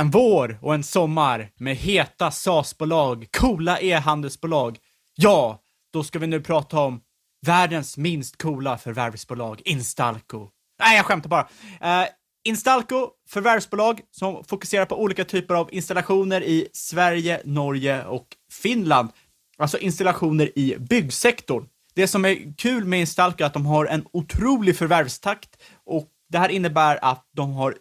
en 0.00 0.10
vår 0.10 0.58
och 0.62 0.74
en 0.74 0.82
sommar 0.82 1.50
med 1.58 1.76
heta 1.76 2.30
SAS-bolag, 2.30 3.26
coola 3.30 3.80
e-handelsbolag, 3.80 4.78
ja, 5.14 5.58
då 5.92 6.04
ska 6.04 6.18
vi 6.18 6.26
nu 6.26 6.40
prata 6.40 6.80
om 6.80 7.00
världens 7.46 7.96
minst 7.96 8.42
coola 8.42 8.78
förvärvsbolag, 8.78 9.62
Instalco. 9.64 10.48
Nej, 10.80 10.96
jag 10.96 11.06
skämtar 11.06 11.28
bara. 11.28 11.42
Uh, 12.02 12.08
Instalco, 12.44 13.10
förvärvsbolag 13.28 14.00
som 14.10 14.44
fokuserar 14.44 14.86
på 14.86 15.02
olika 15.02 15.24
typer 15.24 15.54
av 15.54 15.68
installationer 15.74 16.42
i 16.42 16.68
Sverige, 16.72 17.40
Norge 17.44 18.04
och 18.04 18.26
Finland. 18.52 19.08
Alltså 19.58 19.78
installationer 19.78 20.58
i 20.58 20.76
byggsektorn. 20.78 21.66
Det 21.94 22.06
som 22.06 22.24
är 22.24 22.56
kul 22.56 22.84
med 22.84 23.00
Instalco 23.00 23.42
är 23.42 23.46
att 23.46 23.52
de 23.52 23.66
har 23.66 23.86
en 23.86 24.04
otrolig 24.12 24.76
förvärvstakt 24.76 25.50
och 25.84 26.08
det 26.28 26.38
här 26.38 26.48
innebär 26.48 26.98
att 27.02 27.28
de 27.32 27.52
har 27.52 27.76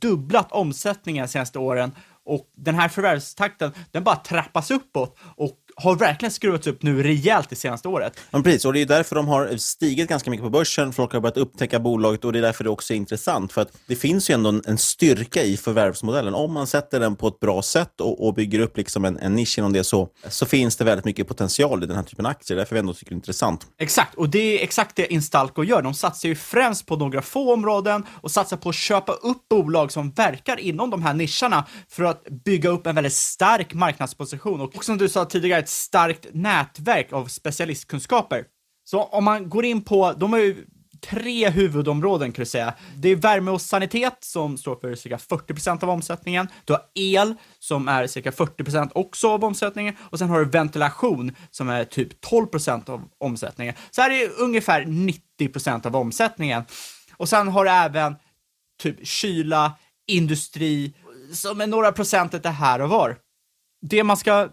dubblat 0.00 0.52
omsättningen 0.52 1.26
de 1.26 1.28
senaste 1.28 1.58
åren 1.58 1.92
och 2.24 2.50
den 2.56 2.74
här 2.74 2.88
förvärvstakten, 2.88 3.72
den 3.90 4.04
bara 4.04 4.16
trappas 4.16 4.70
uppåt 4.70 5.18
och 5.36 5.58
har 5.76 5.96
verkligen 5.96 6.32
skruvats 6.32 6.66
upp 6.66 6.82
nu 6.82 7.02
rejält 7.02 7.50
det 7.50 7.56
senaste 7.56 7.88
året. 7.88 8.20
Ja, 8.30 8.42
precis, 8.42 8.64
och 8.64 8.72
det 8.72 8.82
är 8.82 8.86
därför 8.86 9.16
de 9.16 9.28
har 9.28 9.56
stigit 9.56 10.08
ganska 10.08 10.30
mycket 10.30 10.44
på 10.44 10.50
börsen. 10.50 10.92
Folk 10.92 11.12
har 11.12 11.20
börjat 11.20 11.36
upptäcka 11.36 11.80
bolaget 11.80 12.24
och 12.24 12.32
det 12.32 12.38
är 12.38 12.42
därför 12.42 12.64
det 12.64 12.70
också 12.70 12.92
är 12.92 12.96
intressant. 12.96 13.52
För 13.52 13.60
att 13.60 13.68
det 13.86 13.96
finns 13.96 14.30
ju 14.30 14.34
ändå 14.34 14.48
en, 14.48 14.62
en 14.66 14.78
styrka 14.78 15.42
i 15.42 15.56
förvärvsmodellen. 15.56 16.34
Om 16.34 16.52
man 16.52 16.66
sätter 16.66 17.00
den 17.00 17.16
på 17.16 17.28
ett 17.28 17.40
bra 17.40 17.62
sätt 17.62 18.00
och, 18.00 18.26
och 18.26 18.34
bygger 18.34 18.58
upp 18.58 18.76
liksom 18.76 19.04
en, 19.04 19.18
en 19.18 19.34
nisch 19.34 19.58
inom 19.58 19.72
det 19.72 19.84
så, 19.84 20.08
så 20.28 20.46
finns 20.46 20.76
det 20.76 20.84
väldigt 20.84 21.04
mycket 21.04 21.28
potential 21.28 21.82
i 21.82 21.86
den 21.86 21.96
här 21.96 22.02
typen 22.02 22.26
av 22.26 22.30
aktier. 22.30 22.58
Därför 22.58 22.74
vi 22.74 22.80
ändå 22.80 22.94
tycker 22.94 23.10
det 23.10 23.14
är 23.14 23.16
intressant. 23.16 23.66
Exakt, 23.78 24.14
och 24.14 24.28
det 24.28 24.58
är 24.58 24.62
exakt 24.62 24.96
det 24.96 25.12
Instalco 25.12 25.64
gör. 25.64 25.82
De 25.82 25.94
satsar 25.94 26.28
ju 26.28 26.34
främst 26.34 26.86
på 26.86 26.96
några 26.96 27.22
få 27.22 27.54
områden 27.54 28.06
och 28.20 28.30
satsar 28.30 28.56
på 28.56 28.68
att 28.68 28.74
köpa 28.74 29.12
upp 29.12 29.48
bolag 29.50 29.92
som 29.92 30.10
verkar 30.10 30.60
inom 30.60 30.90
de 30.90 31.02
här 31.02 31.14
nischerna 31.14 31.64
för 31.88 32.04
att 32.04 32.24
bygga 32.44 32.70
upp 32.70 32.86
en 32.86 32.94
väldigt 32.94 33.12
stark 33.12 33.74
marknadsposition. 33.74 34.60
Och 34.60 34.84
som 34.84 34.98
du 34.98 35.08
sa 35.08 35.24
tidigare, 35.24 35.63
ett 35.64 35.70
starkt 35.70 36.26
nätverk 36.32 37.12
av 37.12 37.26
specialistkunskaper. 37.26 38.44
Så 38.84 39.02
om 39.02 39.24
man 39.24 39.48
går 39.48 39.64
in 39.64 39.84
på, 39.84 40.12
de 40.12 40.32
har 40.32 40.40
ju 40.40 40.64
tre 41.00 41.50
huvudområden 41.50 42.32
kan 42.32 42.42
du 42.42 42.46
säga. 42.46 42.74
Det 42.96 43.08
är 43.08 43.16
värme 43.16 43.50
och 43.50 43.60
sanitet 43.60 44.16
som 44.20 44.58
står 44.58 44.76
för 44.76 44.94
cirka 44.94 45.16
40% 45.16 45.84
av 45.84 45.90
omsättningen. 45.90 46.48
Du 46.64 46.72
har 46.72 46.82
el 46.94 47.34
som 47.58 47.88
är 47.88 48.06
cirka 48.06 48.30
40% 48.30 48.90
också 48.94 49.28
av 49.30 49.44
omsättningen 49.44 49.94
och 50.00 50.18
sen 50.18 50.28
har 50.28 50.38
du 50.38 50.44
ventilation 50.44 51.32
som 51.50 51.68
är 51.68 51.84
typ 51.84 52.24
12% 52.24 52.90
av 52.90 53.08
omsättningen. 53.18 53.74
Så 53.90 54.02
här 54.02 54.10
är 54.10 54.40
ungefär 54.40 54.84
90% 54.84 55.86
av 55.86 55.96
omsättningen. 55.96 56.64
Och 57.16 57.28
sen 57.28 57.48
har 57.48 57.64
du 57.64 57.70
även 57.70 58.16
typ 58.82 59.06
kyla, 59.06 59.72
industri 60.06 60.94
som 61.32 61.60
är 61.60 61.66
några 61.66 61.92
procentet 61.92 62.46
här 62.46 62.80
och 62.80 62.88
var. 62.88 63.16
det 63.82 64.04
man 64.04 64.16
ska 64.16 64.48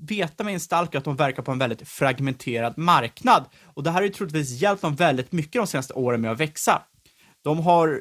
veta 0.00 0.44
med 0.44 0.52
Instalco 0.52 0.98
att 0.98 1.04
de 1.04 1.16
verkar 1.16 1.42
på 1.42 1.52
en 1.52 1.58
väldigt 1.58 1.88
fragmenterad 1.88 2.78
marknad. 2.78 3.44
Och 3.64 3.82
det 3.82 3.90
här 3.90 3.98
har 3.98 4.02
ju 4.02 4.12
troligtvis 4.12 4.62
hjälpt 4.62 4.82
dem 4.82 4.94
väldigt 4.94 5.32
mycket 5.32 5.52
de 5.52 5.66
senaste 5.66 5.94
åren 5.94 6.20
med 6.20 6.30
att 6.30 6.40
växa. 6.40 6.82
De 7.44 7.58
har, 7.58 8.00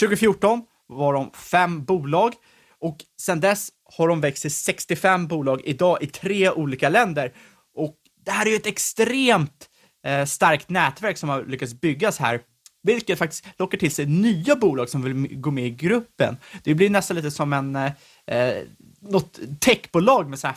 2014 0.00 0.62
var 0.86 1.12
de 1.12 1.30
fem 1.32 1.84
bolag 1.84 2.32
och 2.80 2.96
sedan 3.20 3.40
dess 3.40 3.68
har 3.98 4.08
de 4.08 4.20
växt 4.20 4.42
till 4.42 4.54
65 4.54 5.26
bolag 5.26 5.60
idag 5.64 6.02
i 6.02 6.06
tre 6.06 6.50
olika 6.50 6.88
länder. 6.88 7.32
Och 7.74 7.96
det 8.24 8.30
här 8.30 8.46
är 8.46 8.50
ju 8.50 8.56
ett 8.56 8.66
extremt 8.66 9.68
eh, 10.06 10.24
starkt 10.24 10.70
nätverk 10.70 11.18
som 11.18 11.28
har 11.28 11.44
lyckats 11.44 11.74
byggas 11.74 12.18
här 12.18 12.40
vilket 12.82 13.18
faktiskt 13.18 13.46
lockar 13.58 13.78
till 13.78 13.94
sig 13.94 14.06
nya 14.06 14.56
bolag 14.56 14.88
som 14.88 15.02
vill 15.02 15.40
gå 15.40 15.50
med 15.50 15.66
i 15.66 15.70
gruppen. 15.70 16.36
Det 16.64 16.74
blir 16.74 16.90
nästan 16.90 17.16
lite 17.16 17.30
som 17.30 17.52
en, 17.52 17.76
eh, 17.76 17.92
eh 18.26 18.62
något 19.00 19.38
techbolag 19.60 20.28
med 20.28 20.38
så 20.38 20.46
här 20.46 20.56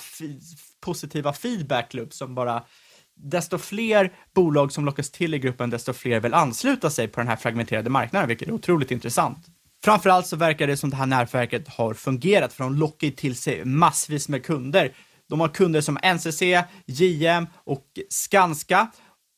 positiva 0.79 1.33
feedbackloops 1.33 2.17
som 2.17 2.35
bara 2.35 2.63
desto 3.15 3.57
fler 3.57 4.13
bolag 4.33 4.71
som 4.71 4.85
lockas 4.85 5.09
till 5.09 5.33
i 5.33 5.39
gruppen, 5.39 5.69
desto 5.69 5.93
fler 5.93 6.19
vill 6.19 6.33
ansluta 6.33 6.89
sig 6.89 7.07
på 7.07 7.19
den 7.19 7.27
här 7.27 7.35
fragmenterade 7.35 7.89
marknaden, 7.89 8.27
vilket 8.27 8.47
är 8.47 8.51
otroligt 8.51 8.91
intressant. 8.91 9.47
Framförallt 9.83 10.27
så 10.27 10.35
verkar 10.35 10.67
det 10.67 10.77
som 10.77 10.89
det 10.89 10.95
här 10.95 11.05
nätverket 11.05 11.67
har 11.67 11.93
fungerat, 11.93 12.53
för 12.53 12.63
de 12.63 12.75
lockar 12.75 13.09
till 13.09 13.35
sig 13.35 13.65
massvis 13.65 14.29
med 14.29 14.45
kunder. 14.45 14.93
De 15.29 15.39
har 15.39 15.47
kunder 15.47 15.81
som 15.81 15.97
NCC, 16.03 16.41
JM 16.85 17.47
och 17.55 17.85
Skanska 18.09 18.87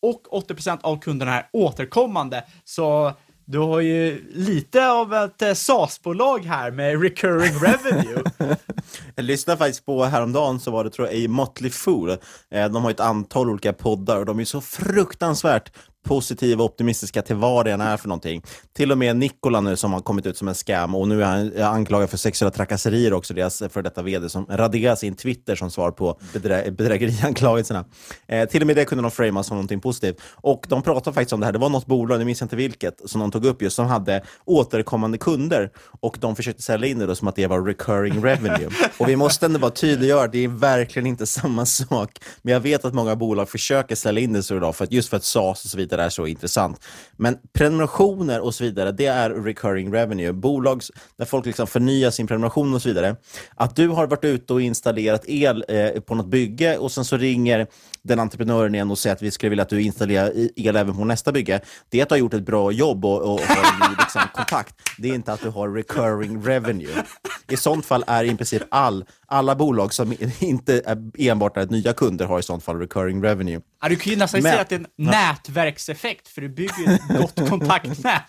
och 0.02 0.48
80% 0.48 0.80
av 0.82 1.00
kunderna 1.00 1.40
är 1.40 1.50
återkommande. 1.54 2.44
Så 2.64 3.14
du 3.46 3.58
har 3.58 3.80
ju 3.80 4.32
lite 4.32 4.88
av 4.88 5.14
ett 5.14 5.42
eh, 5.42 5.54
SAS-bolag 5.54 6.46
här 6.46 6.72
med 6.72 7.02
recurring 7.02 7.54
revenue. 7.54 8.24
jag 9.16 9.26
lyssnade 9.26 9.58
faktiskt 9.58 9.86
på 9.86 10.04
häromdagen 10.04 10.60
så 10.60 10.72
var 10.72 10.84
det 10.84 10.90
tror 10.90 11.08
jag 11.08 11.16
i 11.16 11.28
Motley 11.28 11.72
Fool. 11.72 12.10
Eh, 12.10 12.18
de 12.52 12.76
har 12.76 12.92
ett 12.92 13.00
antal 13.00 13.50
olika 13.50 13.74
poddar 13.74 14.18
och 14.18 14.26
de 14.26 14.40
är 14.40 14.46
så 14.46 14.62
fruktansvärt 14.62 15.72
positiva 16.04 16.64
och 16.64 16.70
optimistiska 16.70 17.22
till 17.22 17.36
vad 17.36 17.66
det 17.66 17.72
än 17.72 17.82
är 17.82 17.98
för 17.98 18.08
någonting. 18.08 18.44
Till 18.74 18.92
och 18.92 18.98
med 18.98 19.18
Nikola 19.18 19.62
nu 19.62 19.76
som 19.76 19.94
har 19.94 20.00
kommit 20.00 20.26
ut 20.26 20.38
som 20.38 20.48
en 20.48 20.56
scam 20.56 20.96
och 20.96 21.08
nu 21.08 21.24
är 21.24 21.26
han 21.26 21.76
anklagad 21.76 22.10
för 22.10 22.18
sexuella 22.18 22.52
trakasserier 22.52 23.14
också, 23.14 23.34
deras 23.34 23.64
för 23.70 23.82
detta 23.82 24.02
vd 24.02 24.30
som 24.30 24.46
raderar 24.50 24.96
sin 24.96 25.16
Twitter 25.16 25.56
som 25.56 25.72
svar 25.72 25.92
på 25.92 26.20
bedrä 26.34 26.72
bedrägerianklagelserna. 26.72 27.86
Eh, 28.28 28.50
till 28.50 28.62
och 28.62 28.68
med 28.68 28.76
det 28.76 28.86
kunde 28.86 29.02
de 29.02 29.12
framea 29.12 29.44
som 29.44 29.58
någonting 29.58 29.80
positivt. 29.80 30.22
Och 30.32 30.66
de 30.70 30.82
pratade 30.82 31.14
faktiskt 31.14 31.34
om 31.34 31.40
det 31.40 31.46
här, 31.46 31.54
det 31.54 31.60
var 31.60 31.70
något 31.70 31.86
bolag, 31.86 32.20
jag 32.20 32.26
minns 32.26 32.42
inte 32.42 32.56
vilket, 32.56 33.02
som 33.06 33.22
de 33.22 33.32
tog 33.32 33.46
upp 33.46 33.62
just, 33.62 33.76
som 33.76 33.86
hade 33.86 34.24
återkommande 34.46 35.18
kunder 35.18 35.72
och 36.02 36.18
de 36.20 36.36
försökte 36.36 36.62
sälja 36.62 36.88
in 36.88 37.00
det 37.00 37.06
då 37.06 37.16
som 37.16 37.28
att 37.28 37.36
det 37.36 37.48
var 37.48 37.62
recurring 37.62 38.24
revenue. 38.24 38.70
och 38.98 39.10
vi 39.10 39.16
måste 39.16 39.46
ändå 39.46 39.60
bara 39.60 39.72
tydliggöra, 39.72 40.28
det 40.28 40.44
är 40.44 40.48
verkligen 40.48 41.08
inte 41.08 41.26
samma 41.26 41.66
sak. 41.66 42.20
Men 42.42 42.54
jag 42.54 42.60
vet 42.60 42.86
att 42.86 42.94
många 42.94 43.16
bolag 43.16 43.50
försöker 43.50 43.96
sälja 43.96 44.24
in 44.24 44.34
det 44.34 44.44
så 44.44 44.56
idag, 44.58 44.76
för 44.76 44.84
att, 44.84 44.92
just 44.92 45.10
för 45.10 45.18
att 45.18 45.24
SAS 45.24 45.64
och 45.66 45.70
så 45.70 45.78
vidare 45.78 45.93
inte 45.94 46.04
är 46.04 46.10
så 46.10 46.28
intressant. 46.28 46.86
Men 47.18 47.38
prenumerationer 47.54 48.40
och 48.40 48.56
så 48.56 48.64
vidare, 48.64 48.92
det 48.92 49.06
är 49.06 49.30
recurring 49.30 49.94
revenue. 49.94 50.34
Bolag 50.34 50.82
där 51.18 51.26
folk 51.26 51.46
liksom 51.46 51.68
förnyar 51.68 52.12
sin 52.12 52.28
prenumeration 52.28 52.74
och 52.74 52.82
så 52.82 52.90
vidare. 52.90 53.16
Att 53.56 53.76
du 53.76 53.88
har 53.88 54.08
varit 54.08 54.26
ute 54.26 54.54
och 54.54 54.62
installerat 54.62 55.22
el 55.28 55.66
eh, 55.68 56.02
på 56.02 56.16
något 56.16 56.28
bygge 56.28 56.78
och 56.78 56.92
sen 56.92 57.06
så 57.06 57.18
ringer 57.18 57.68
den 58.04 58.20
entreprenören 58.20 58.76
igen 58.76 58.92
och 58.92 58.98
säger 58.98 59.16
att 59.16 59.22
vi 59.22 59.32
skulle 59.32 59.50
vilja 59.50 59.64
att 59.64 59.70
du 59.70 59.82
installerar 59.82 60.32
el 60.56 60.76
även 60.76 60.96
på 60.96 61.06
nästa 61.06 61.32
bygge. 61.32 61.62
Det 61.90 62.00
är 62.00 62.04
att 62.04 62.10
du 62.10 62.14
har 62.14 62.20
gjort 62.20 62.34
ett 62.34 62.46
bra 62.46 62.72
jobb 62.72 63.06
och, 63.06 63.22
och, 63.22 63.34
och 63.34 63.40
har 63.40 63.90
liksom, 64.00 64.22
kontakt. 64.34 64.76
Det 64.98 65.10
är 65.10 65.14
inte 65.14 65.34
att 65.34 65.42
du 65.42 65.50
har 65.50 65.70
recurring 65.70 66.44
revenue. 66.44 67.04
I 67.50 67.58
sånt 67.58 67.86
fall 67.86 68.04
är 68.08 68.24
i 68.24 68.36
princip 68.36 68.64
all, 68.72 69.06
alla 69.28 69.56
bolag 69.56 69.94
som 69.94 70.16
inte 70.40 70.82
är 70.86 70.98
enbart 71.18 71.58
är 71.58 71.66
nya 71.66 71.94
kunder 71.94 72.26
har 72.26 72.40
i 72.40 72.44
sånt 72.44 72.64
fall 72.64 72.80
recurring 72.80 73.24
revenue. 73.24 73.62
Ja, 73.82 73.90
du 73.90 73.96
kan 73.96 74.12
ju 74.12 74.20
nästan 74.20 74.42
säga 74.42 74.62
att 74.62 74.70
det 74.70 74.76
är 74.76 74.80
en 74.80 74.88
ja. 74.96 75.12
Nätverkseffekt, 75.88 76.28
för 76.28 76.42
du 76.42 76.50
bygger 76.50 76.94
ett 76.94 77.08
gott 77.08 77.50
kontaktnät. 77.50 78.24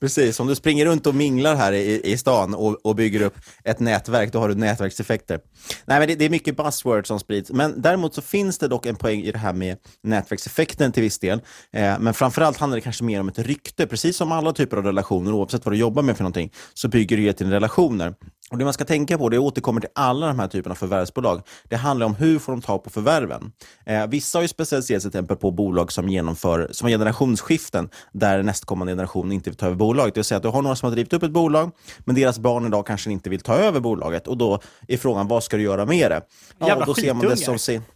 Precis, 0.00 0.40
om 0.40 0.46
du 0.46 0.54
springer 0.54 0.86
runt 0.86 1.06
och 1.06 1.14
minglar 1.14 1.54
här 1.54 1.72
i, 1.72 2.00
i 2.04 2.18
stan 2.18 2.54
och, 2.54 2.86
och 2.86 2.96
bygger 2.96 3.22
upp 3.22 3.34
ett 3.64 3.80
nätverk, 3.80 4.32
då 4.32 4.38
har 4.38 4.48
du 4.48 4.54
nätverkseffekter. 4.54 5.40
Nej, 5.84 5.98
men 5.98 6.08
det, 6.08 6.14
det, 6.14 6.24
är 6.24 6.30
mycket 6.30 6.56
buzzwords 6.56 7.08
som 7.08 7.20
sprids, 7.20 7.50
men 7.50 7.82
däremot 7.82 8.14
så 8.14 8.22
finns 8.22 8.58
det 8.58 8.68
dock 8.68 8.86
en 8.86 8.96
poäng 8.96 9.22
i 9.22 9.32
det 9.32 9.38
här 9.38 9.52
med 9.52 9.76
nätverkseffekten 10.02 10.92
till 10.92 11.02
viss 11.02 11.18
del. 11.18 11.40
Eh, 11.72 11.98
men 11.98 12.14
framförallt 12.14 12.58
handlar 12.58 12.76
det 12.76 12.80
kanske 12.80 13.04
mer 13.04 13.20
om 13.20 13.28
ett 13.28 13.38
rykte, 13.38 13.86
precis 13.86 14.16
som 14.16 14.32
alla 14.32 14.52
typer 14.52 14.76
av 14.76 14.84
relationer, 14.84 15.32
oavsett 15.32 15.64
vad 15.64 15.74
du 15.74 15.78
jobbar 15.78 16.02
med 16.02 16.16
för 16.16 16.24
någonting, 16.24 16.52
så 16.74 16.88
bygger 16.88 17.16
det 17.16 17.32
till 17.32 17.50
relationer. 17.50 18.14
Och 18.50 18.58
Det 18.58 18.64
man 18.64 18.72
ska 18.72 18.84
tänka 18.84 19.18
på, 19.18 19.28
det 19.28 19.38
återkommer 19.38 19.80
till 19.80 19.90
alla 19.94 20.26
de 20.26 20.38
här 20.38 20.48
typerna 20.48 20.72
av 20.72 20.76
förvärvsbolag, 20.76 21.42
det 21.68 21.76
handlar 21.76 22.06
om 22.06 22.14
hur 22.14 22.38
får 22.38 22.52
de 22.52 22.62
ta 22.62 22.78
på 22.78 22.90
förvärven. 22.90 23.52
Eh, 23.86 24.06
vissa 24.06 24.38
har 24.38 24.42
ju 24.42 24.48
specialiserat 24.48 25.02
sig 25.02 25.10
till 25.10 25.18
exempel 25.18 25.36
på 25.36 25.50
bolag 25.50 25.92
som 25.92 26.08
genomför 26.08 26.68
som 26.72 26.88
generationsskiften, 26.88 27.88
där 28.12 28.42
nästkommande 28.42 28.92
generation 28.92 29.32
inte 29.32 29.50
vill 29.50 29.56
ta 29.56 29.66
över 29.66 29.76
bolaget. 29.76 30.14
Det 30.14 30.18
vill 30.18 30.24
säga 30.24 30.36
att 30.36 30.42
du 30.42 30.48
har 30.48 30.62
några 30.62 30.76
som 30.76 30.86
har 30.86 30.92
drivit 30.92 31.12
upp 31.12 31.22
ett 31.22 31.30
bolag, 31.30 31.70
men 31.98 32.14
deras 32.14 32.38
barn 32.38 32.66
idag 32.66 32.86
kanske 32.86 33.10
inte 33.10 33.30
vill 33.30 33.40
ta 33.40 33.54
över 33.54 33.80
bolaget. 33.80 34.26
Och 34.26 34.36
då 34.36 34.60
är 34.88 34.96
frågan, 34.96 35.28
vad 35.28 35.44
ska 35.44 35.56
du 35.56 35.62
göra 35.62 35.86
med 35.86 36.10
det? 36.10 36.20
Ja, 36.58 36.68
Jävla 36.68 36.84
då 36.84 36.94
ser 36.94 37.14
man 37.14 37.28
det 37.28 37.36
som 37.36 37.58
sin... 37.58 37.82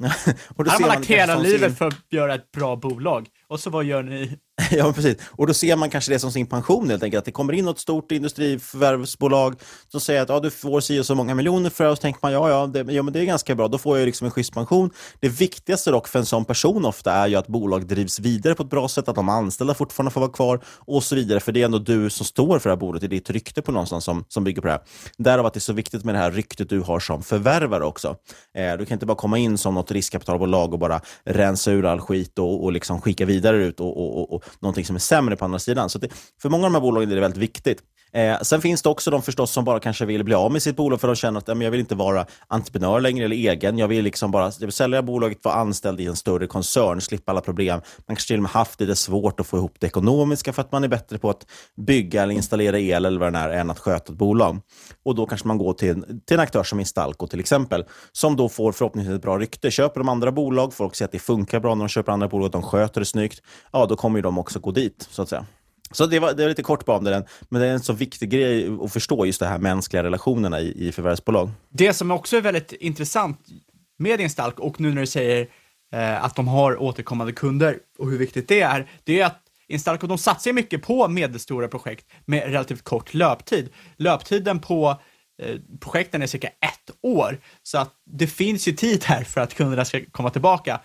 och 0.57 0.65
då 0.65 0.71
har 0.71 0.81
man 0.81 0.89
lagt 0.89 1.07
hela 1.07 1.39
livet 1.39 1.61
sin... 1.61 1.77
för 1.77 1.87
att 1.87 2.13
göra 2.13 2.35
ett 2.35 2.53
bra 2.53 2.77
bolag. 2.77 3.29
Och 3.49 3.61
så 3.61 3.71
vad 3.71 3.85
gör 3.85 4.03
ni? 4.03 4.39
ja, 4.71 4.93
precis. 4.93 5.17
Och 5.31 5.47
då 5.47 5.55
ser 5.55 5.77
man 5.77 5.91
kanske 5.91 6.13
det 6.13 6.19
som 6.19 6.33
sin 6.33 6.47
pension 6.47 6.91
helt 6.91 7.03
enkelt. 7.03 7.19
Att 7.19 7.25
det 7.25 7.33
kommer 7.33 7.53
in 7.53 7.65
något 7.65 7.79
stort 7.79 8.13
industriförvärvsbolag 8.13 9.55
som 9.89 10.01
säger 10.01 10.23
att 10.23 10.29
ja, 10.29 10.41
du 10.41 10.51
får 10.51 10.81
si 10.81 11.01
och 11.01 11.07
så 11.07 11.15
många 11.15 11.35
miljoner 11.35 11.71
för 11.71 11.85
det. 11.85 11.91
Och 11.91 11.97
så 11.97 12.03
tänker 12.03 12.21
man 12.23 12.33
ja, 12.33 12.51
ja, 12.51 12.67
det, 12.67 12.93
ja 12.93 13.03
men 13.03 13.13
det 13.13 13.21
är 13.21 13.25
ganska 13.25 13.55
bra. 13.55 13.69
Då 13.69 13.79
får 13.79 13.99
jag 13.99 14.07
liksom 14.07 14.25
en 14.25 14.31
schysst 14.31 14.55
pension. 14.55 14.91
Det 15.21 15.29
viktigaste 15.29 15.91
dock 15.91 16.09
för 16.09 16.19
en 16.19 16.27
sån 16.27 16.45
person 16.45 16.85
ofta 16.85 17.13
är 17.13 17.27
ju 17.27 17.37
att 17.37 17.47
bolag 17.47 17.87
drivs 17.87 18.21
vidare 18.21 18.55
på 18.55 18.63
ett 18.63 18.71
bra 18.71 18.89
sätt, 18.89 19.09
att 19.09 19.15
de 19.15 19.29
anställda 19.29 19.75
fortfarande 19.75 20.11
får 20.11 20.21
vara 20.21 20.31
kvar 20.31 20.61
och 20.67 21.03
så 21.03 21.15
vidare. 21.15 21.41
För 21.41 21.53
det 21.53 21.61
är 21.61 21.65
ändå 21.65 21.79
du 21.79 22.11
som 22.11 22.27
står 22.27 22.59
för 22.59 22.71
det 22.71 22.75
här 22.75 22.81
bolaget. 22.81 23.01
Det 23.01 23.07
är 23.07 23.09
ditt 23.09 23.31
rykte 23.31 23.63
på 23.63 23.73
någonstans 23.73 24.05
som, 24.05 24.25
som 24.29 24.45
bygger 24.45 24.63
på 24.63 24.67
det 24.67 24.73
här. 24.73 24.83
Därav 25.19 25.47
att 25.47 25.55
det 25.55 25.59
är 25.59 25.61
så 25.61 25.73
viktigt 25.73 26.05
med 26.05 26.15
det 26.15 26.19
här 26.19 26.31
ryktet 26.31 26.69
du 26.69 26.81
har 26.81 27.01
som 27.01 27.23
förvärvare 27.23 27.85
också. 27.85 28.17
Eh, 28.55 28.77
du 28.79 28.87
kan 28.87 28.95
inte 28.95 29.07
bara 29.07 29.17
komma 29.17 29.39
in 29.39 29.59
som 29.59 29.75
något 29.75 29.91
riskkapitalbolag 29.91 30.73
och 30.73 30.79
bara 30.79 31.01
rensa 31.25 31.71
ur 31.71 31.85
all 31.85 32.01
skit 32.01 32.39
och, 32.39 32.65
och 32.65 32.73
liksom 32.73 33.01
skicka 33.01 33.25
vidare 33.25 33.57
ut 33.57 33.81
och, 33.81 33.97
och, 33.97 34.19
och, 34.19 34.33
och 34.33 34.45
någonting 34.59 34.85
som 34.85 34.97
är 34.97 35.01
sämre 35.01 35.37
på 35.37 35.45
andra 35.45 35.59
sidan. 35.59 35.91
Så 35.91 35.99
det, 35.99 36.09
för 36.43 36.49
många 36.49 36.67
av 36.67 36.73
de 36.73 36.75
här 36.75 36.83
bolagen 36.83 37.11
är 37.11 37.15
det 37.15 37.21
väldigt 37.21 37.43
viktigt. 37.43 37.83
Eh, 38.13 38.41
sen 38.41 38.61
finns 38.61 38.83
det 38.83 38.89
också 38.89 39.11
de 39.11 39.23
förstås 39.23 39.51
som 39.51 39.65
bara 39.65 39.81
kanske 39.81 40.05
vill 40.05 40.25
bli 40.25 40.35
av 40.35 40.53
med 40.53 40.63
sitt 40.63 40.77
bolag 40.77 41.01
för 41.01 41.09
de 41.09 41.17
känner 41.17 41.39
att 41.39 41.49
ja, 41.49 41.55
jag 41.55 41.71
vill 41.71 41.81
inte 41.81 41.95
vara 41.95 42.27
entreprenör 42.49 43.01
längre 43.01 43.25
eller 43.25 43.37
egen. 43.37 43.79
Jag 43.79 43.89
vill 43.89 44.05
liksom 44.05 44.31
bara 44.31 44.45
jag 44.45 44.67
vill 44.67 44.73
sälja 44.73 45.03
bolaget, 45.03 45.45
vara 45.45 45.55
anställd 45.55 46.01
i 46.01 46.07
en 46.07 46.17
större 46.17 46.47
koncern, 46.47 47.01
slippa 47.01 47.33
alla 47.33 47.41
problem. 47.41 47.81
Man 47.97 48.17
kanske 48.17 48.27
till 48.27 48.37
och 48.37 48.43
med 48.43 48.51
haft 48.51 48.81
lite 48.81 48.97
svårt 48.97 49.41
att 49.41 49.47
få 49.47 49.57
ihop 49.57 49.77
det 49.79 49.87
ekonomiska 49.87 50.53
för 50.53 50.63
att 50.63 50.73
man 50.73 50.85
är 50.85 50.89
bättre 50.89 51.19
på 51.19 51.31
att 51.31 51.47
bygga 51.77 52.23
eller 52.23 52.35
installera 52.35 52.79
el 52.79 53.05
eller 53.05 53.21
vad 53.21 53.33
det 53.33 53.39
är 53.39 53.49
än 53.51 53.71
att 53.71 53.79
sköta 53.79 54.13
ett 54.13 54.19
bolag. 54.19 54.61
Och 55.05 55.15
då 55.15 55.27
kanske 55.27 55.49
man 55.49 55.59
går 55.59 55.73
till 55.73 55.91
en, 55.91 56.21
till 56.21 56.35
en 56.35 56.41
aktör 56.41 56.63
som 56.63 56.81
Instalco 56.81 57.27
till 57.27 57.41
exempel, 57.41 57.85
som 58.13 58.37
då 58.37 58.49
får 58.49 58.73
förhoppningsvis 58.73 59.17
ett 59.17 59.23
bra 59.23 59.39
rykte. 59.39 59.71
Köper 59.71 60.01
de 60.01 60.09
andra 60.09 60.33
bolag, 60.33 60.75
folk 60.75 60.95
ser 60.95 61.05
att 61.05 61.13
det 61.13 61.19
funkar 61.19 61.61
bra 61.61 61.75
när 61.75 61.85
de 61.85 61.89
köper 61.89 62.13
andra 62.13 62.29
bolag, 62.29 62.51
de 62.51 62.63
sköter 62.63 63.01
det 63.01 63.07
snyggt, 63.07 63.43
ja 63.73 63.87
då 63.87 63.97
kommer 63.97 64.23
de 64.23 64.39
också 64.39 64.59
gå 64.59 64.71
dit 64.71 65.09
så 65.11 65.23
att 65.23 65.29
säga. 65.29 65.47
Så 65.93 66.07
det 66.07 66.19
var, 66.19 66.33
det 66.33 66.43
var 66.43 66.49
lite 66.49 66.63
kort 66.63 66.85
bara 66.85 66.97
om 66.97 67.05
det, 67.05 67.27
men 67.49 67.61
det 67.61 67.67
är 67.67 67.73
en 67.73 67.81
så 67.81 67.93
viktig 67.93 68.31
grej 68.31 68.79
att 68.83 68.93
förstå 68.93 69.27
just 69.27 69.41
de 69.41 69.47
här 69.47 69.59
mänskliga 69.59 70.03
relationerna 70.03 70.61
i, 70.61 70.89
i 70.89 70.93
förvärvsbolag. 70.93 71.51
Det 71.69 71.93
som 71.93 72.11
också 72.11 72.37
är 72.37 72.41
väldigt 72.41 72.73
intressant 72.73 73.39
med 73.99 74.21
Instalk 74.21 74.59
och 74.59 74.81
nu 74.81 74.95
när 74.95 75.01
du 75.01 75.07
säger 75.07 75.49
eh, 75.93 76.25
att 76.25 76.37
de 76.37 76.49
har 76.49 76.83
återkommande 76.83 77.33
kunder 77.33 77.79
och 77.99 78.11
hur 78.11 78.19
viktigt 78.19 78.49
det 78.49 78.61
är, 78.61 78.87
det 79.05 79.21
är 79.21 79.27
att 79.27 79.43
Instalco, 79.69 80.07
de 80.07 80.19
satsar 80.19 80.53
mycket 80.53 80.83
på 80.83 81.09
medelstora 81.09 81.69
projekt 81.69 82.07
med 82.25 82.45
relativt 82.45 82.85
kort 82.85 83.15
löptid. 83.15 83.69
Löptiden 83.97 84.59
på 84.59 85.01
eh, 85.43 85.57
projekten 85.81 86.23
är 86.23 86.27
cirka 86.27 86.49
ett 86.49 86.91
år, 87.03 87.41
så 87.63 87.79
att 87.79 87.95
det 88.11 88.27
finns 88.27 88.69
ju 88.69 88.73
tid 88.73 89.05
här 89.05 89.25
för 89.25 89.41
att 89.41 89.55
kunderna 89.55 89.85
ska 89.85 90.01
komma 90.11 90.31
tillbaka. 90.31 90.81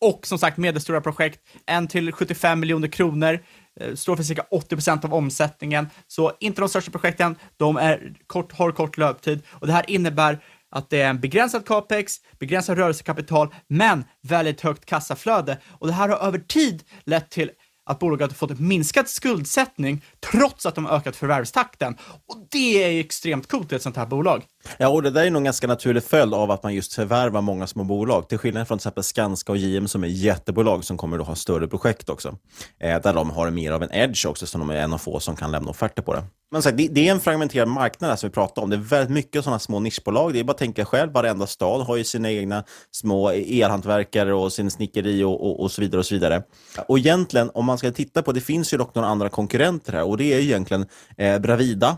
Och 0.00 0.26
som 0.26 0.38
sagt, 0.38 0.56
medelstora 0.56 1.00
projekt, 1.00 1.40
en 1.66 1.86
till 1.86 2.12
75 2.12 2.60
miljoner 2.60 2.88
kronor, 2.88 3.40
Eh, 3.80 3.94
står 3.94 4.16
för 4.16 4.22
cirka 4.22 4.44
80 4.50 4.68
procent 4.76 5.04
av 5.04 5.14
omsättningen. 5.14 5.90
Så 6.06 6.32
inte 6.40 6.60
de 6.60 6.68
största 6.68 6.90
projekten, 6.90 7.36
de 7.56 7.76
är 7.76 8.14
kort, 8.26 8.52
har 8.52 8.72
kort 8.72 8.98
löptid 8.98 9.42
och 9.50 9.66
det 9.66 9.72
här 9.72 9.90
innebär 9.90 10.38
att 10.70 10.90
det 10.90 11.00
är 11.00 11.10
en 11.10 11.20
begränsad 11.20 11.66
capex, 11.66 12.16
begränsad 12.38 12.78
rörelsekapital, 12.78 13.54
men 13.68 14.04
väldigt 14.22 14.60
högt 14.60 14.86
kassaflöde. 14.86 15.58
Och 15.68 15.86
det 15.86 15.92
här 15.92 16.08
har 16.08 16.16
över 16.16 16.38
tid 16.38 16.82
lett 17.04 17.30
till 17.30 17.50
att 17.86 17.98
bolaget 17.98 18.30
har 18.30 18.34
fått 18.34 18.50
en 18.50 18.68
minskad 18.68 19.08
skuldsättning 19.08 20.04
trots 20.32 20.66
att 20.66 20.74
de 20.74 20.84
har 20.84 20.96
ökat 20.96 21.16
förvärvstakten. 21.16 21.96
Och 22.26 22.46
det 22.50 22.84
är 22.84 23.00
extremt 23.00 23.48
coolt 23.48 23.72
i 23.72 23.74
ett 23.74 23.82
sånt 23.82 23.96
här 23.96 24.06
bolag. 24.06 24.44
Ja, 24.78 24.88
och 24.88 25.02
det 25.02 25.10
där 25.10 25.26
är 25.26 25.30
nog 25.30 25.40
en 25.40 25.44
ganska 25.44 25.66
naturlig 25.66 26.02
följd 26.02 26.34
av 26.34 26.50
att 26.50 26.62
man 26.62 26.74
just 26.74 26.94
förvärvar 26.94 27.40
många 27.40 27.66
små 27.66 27.84
bolag. 27.84 28.28
Till 28.28 28.38
skillnad 28.38 28.68
från 28.68 28.78
till 28.78 28.82
exempel 28.82 29.04
Skanska 29.04 29.52
och 29.52 29.58
JM 29.58 29.88
som 29.88 30.04
är 30.04 30.08
jättebolag 30.08 30.84
som 30.84 30.96
kommer 30.96 31.18
att 31.18 31.26
ha 31.26 31.34
större 31.34 31.68
projekt 31.68 32.08
också. 32.08 32.38
Eh, 32.80 33.00
där 33.02 33.14
de 33.14 33.30
har 33.30 33.50
mer 33.50 33.72
av 33.72 33.82
en 33.82 33.92
edge 33.92 34.26
också, 34.26 34.46
så 34.46 34.58
de 34.58 34.70
är 34.70 34.76
en 34.76 34.92
av 34.92 34.98
få 34.98 35.20
som 35.20 35.36
kan 35.36 35.50
lämna 35.50 35.70
offerter 35.70 36.02
på 36.02 36.14
det. 36.14 36.24
Men 36.50 36.62
så, 36.62 36.70
det, 36.70 36.88
det 36.88 37.08
är 37.08 37.12
en 37.12 37.20
fragmenterad 37.20 37.68
marknad 37.68 38.10
här 38.10 38.16
som 38.16 38.28
vi 38.28 38.34
pratar 38.34 38.62
om. 38.62 38.70
Det 38.70 38.76
är 38.76 38.80
väldigt 38.80 39.10
mycket 39.10 39.44
sådana 39.44 39.58
små 39.58 39.80
nischbolag. 39.80 40.32
Det 40.32 40.40
är 40.40 40.44
bara 40.44 40.52
att 40.52 40.58
tänka 40.58 40.84
själv, 40.84 41.12
varenda 41.12 41.46
stad 41.46 41.86
har 41.86 41.96
ju 41.96 42.04
sina 42.04 42.30
egna 42.30 42.64
små 42.90 43.30
elhantverkare 43.30 44.34
och 44.34 44.52
sin 44.52 44.70
snickeri 44.70 45.24
och, 45.24 45.46
och, 45.46 45.60
och, 45.60 45.70
så 45.70 45.80
vidare. 45.80 45.98
Och 45.98 46.06
så 46.06 46.14
vidare. 46.14 46.42
Och 46.88 46.98
egentligen, 46.98 47.50
om 47.54 47.64
man 47.64 47.78
ska 47.78 47.92
titta 47.92 48.22
på, 48.22 48.32
det 48.32 48.40
finns 48.40 48.74
ju 48.74 48.78
dock 48.78 48.94
några 48.94 49.08
andra 49.08 49.28
konkurrenter 49.28 49.92
här 49.92 50.04
och 50.04 50.16
det 50.16 50.32
är 50.32 50.38
egentligen 50.38 50.86
eh, 51.16 51.38
Bravida 51.38 51.96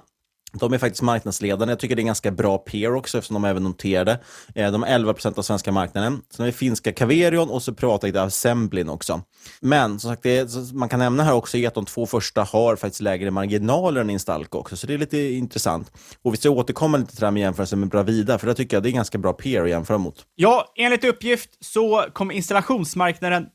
de 0.60 0.72
är 0.72 0.78
faktiskt 0.78 1.02
marknadsledande. 1.02 1.72
Jag 1.72 1.78
tycker 1.78 1.96
det 1.96 2.00
är 2.00 2.02
en 2.02 2.06
ganska 2.06 2.30
bra 2.30 2.58
peer 2.58 2.94
också 2.94 3.18
eftersom 3.18 3.34
de 3.34 3.44
är 3.44 3.48
även 3.48 3.62
noterade. 3.62 4.20
Eh, 4.54 4.72
de 4.72 4.82
har 4.82 4.90
11 4.90 5.12
procent 5.12 5.38
av 5.38 5.42
svenska 5.42 5.72
marknaden. 5.72 6.22
Sen 6.30 6.44
har 6.44 6.46
vi 6.46 6.52
finska 6.52 6.92
Caverion 6.92 7.50
och 7.50 7.62
så 7.62 7.74
privatägda 7.74 8.22
Assemblin 8.22 8.88
också. 8.88 9.22
Men 9.60 10.00
som 10.00 10.10
sagt, 10.10 10.22
det, 10.22 10.50
man 10.72 10.88
kan 10.88 10.98
nämna 10.98 11.22
här 11.22 11.34
också 11.34 11.56
är 11.56 11.68
att 11.68 11.74
de 11.74 11.84
två 11.84 12.06
första 12.06 12.42
har 12.42 12.76
faktiskt 12.76 13.00
lägre 13.00 13.30
marginaler 13.30 14.00
än 14.00 14.10
Instalco 14.10 14.58
också, 14.58 14.76
så 14.76 14.86
det 14.86 14.94
är 14.94 14.98
lite 14.98 15.18
intressant. 15.18 15.92
Och 16.22 16.32
vi 16.32 16.36
ska 16.36 16.50
återkomma 16.50 16.96
lite 16.96 17.10
till 17.10 17.20
det 17.20 17.26
här 17.26 17.30
med 17.30 17.40
jämförelsen 17.40 17.80
med 17.80 17.88
Bravida, 17.88 18.38
för 18.38 18.46
det 18.46 18.54
tycker 18.54 18.76
jag 18.76 18.82
det 18.82 18.88
är 18.88 18.92
ganska 18.92 19.18
bra 19.18 19.32
peer 19.32 19.62
att 19.62 19.70
jämföra 19.70 19.98
mot. 19.98 20.24
Ja, 20.34 20.72
enligt 20.76 21.04
uppgift 21.04 21.50
så 21.60 22.04
kommer 22.12 22.34
installationsmarknaden 22.34 23.46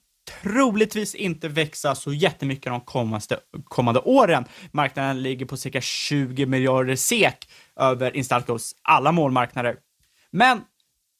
troligtvis 0.43 1.15
inte 1.15 1.47
växa 1.47 1.95
så 1.95 2.13
jättemycket 2.13 2.71
de 2.71 2.81
kommande, 2.81 3.39
kommande 3.63 3.99
åren. 3.99 4.45
Marknaden 4.71 5.21
ligger 5.21 5.45
på 5.45 5.57
cirka 5.57 5.81
20 5.81 6.45
miljarder 6.45 6.95
SEK 6.95 7.49
över 7.79 8.17
Instalcos 8.17 8.75
alla 8.81 9.11
målmarknader. 9.11 9.75
Men 10.31 10.61